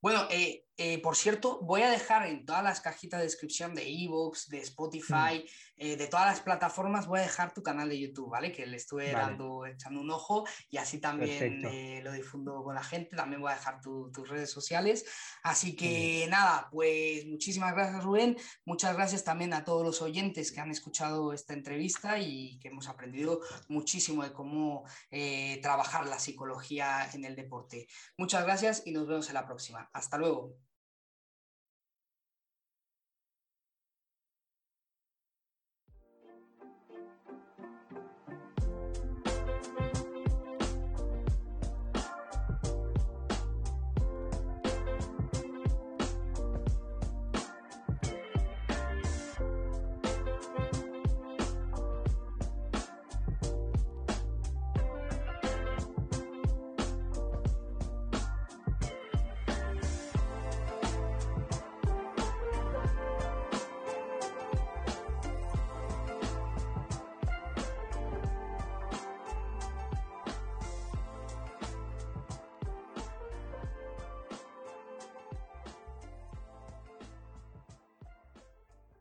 Bueno, 0.00 0.26
eh, 0.30 0.66
eh, 0.82 0.98
por 1.02 1.14
cierto, 1.14 1.60
voy 1.60 1.82
a 1.82 1.90
dejar 1.90 2.26
en 2.26 2.46
todas 2.46 2.64
las 2.64 2.80
cajitas 2.80 3.20
de 3.20 3.24
descripción 3.24 3.74
de 3.74 3.86
Evox, 3.86 4.48
de 4.48 4.60
Spotify, 4.60 5.44
mm. 5.44 5.48
eh, 5.76 5.96
de 5.98 6.06
todas 6.06 6.24
las 6.24 6.40
plataformas, 6.40 7.06
voy 7.06 7.18
a 7.18 7.24
dejar 7.24 7.52
tu 7.52 7.62
canal 7.62 7.90
de 7.90 8.00
YouTube, 8.00 8.30
¿vale? 8.30 8.50
Que 8.50 8.64
le 8.64 8.78
estuve 8.78 9.12
dando, 9.12 9.66
echando 9.66 10.00
un 10.00 10.10
ojo 10.10 10.46
y 10.70 10.78
así 10.78 10.98
también 10.98 11.66
eh, 11.66 12.00
lo 12.02 12.12
difundo 12.12 12.64
con 12.64 12.74
la 12.74 12.82
gente. 12.82 13.14
También 13.14 13.42
voy 13.42 13.52
a 13.52 13.56
dejar 13.56 13.82
tus 13.82 14.26
redes 14.26 14.50
sociales. 14.50 15.04
Así 15.42 15.76
que 15.76 16.26
nada, 16.30 16.70
pues 16.72 17.26
muchísimas 17.26 17.74
gracias, 17.74 18.02
Rubén. 18.02 18.38
Muchas 18.64 18.96
gracias 18.96 19.22
también 19.22 19.52
a 19.52 19.64
todos 19.64 19.84
los 19.84 20.00
oyentes 20.00 20.50
que 20.50 20.60
han 20.60 20.70
escuchado 20.70 21.34
esta 21.34 21.52
entrevista 21.52 22.18
y 22.18 22.58
que 22.58 22.68
hemos 22.68 22.88
aprendido 22.88 23.42
muchísimo 23.68 24.24
de 24.24 24.32
cómo 24.32 24.84
trabajar 25.60 26.06
la 26.06 26.18
psicología 26.18 27.06
en 27.12 27.26
el 27.26 27.36
deporte. 27.36 27.86
Muchas 28.16 28.44
gracias 28.44 28.82
y 28.86 28.92
nos 28.92 29.06
vemos 29.06 29.28
en 29.28 29.34
la 29.34 29.44
próxima. 29.44 29.90
Hasta 29.92 30.16
luego. 30.16 30.69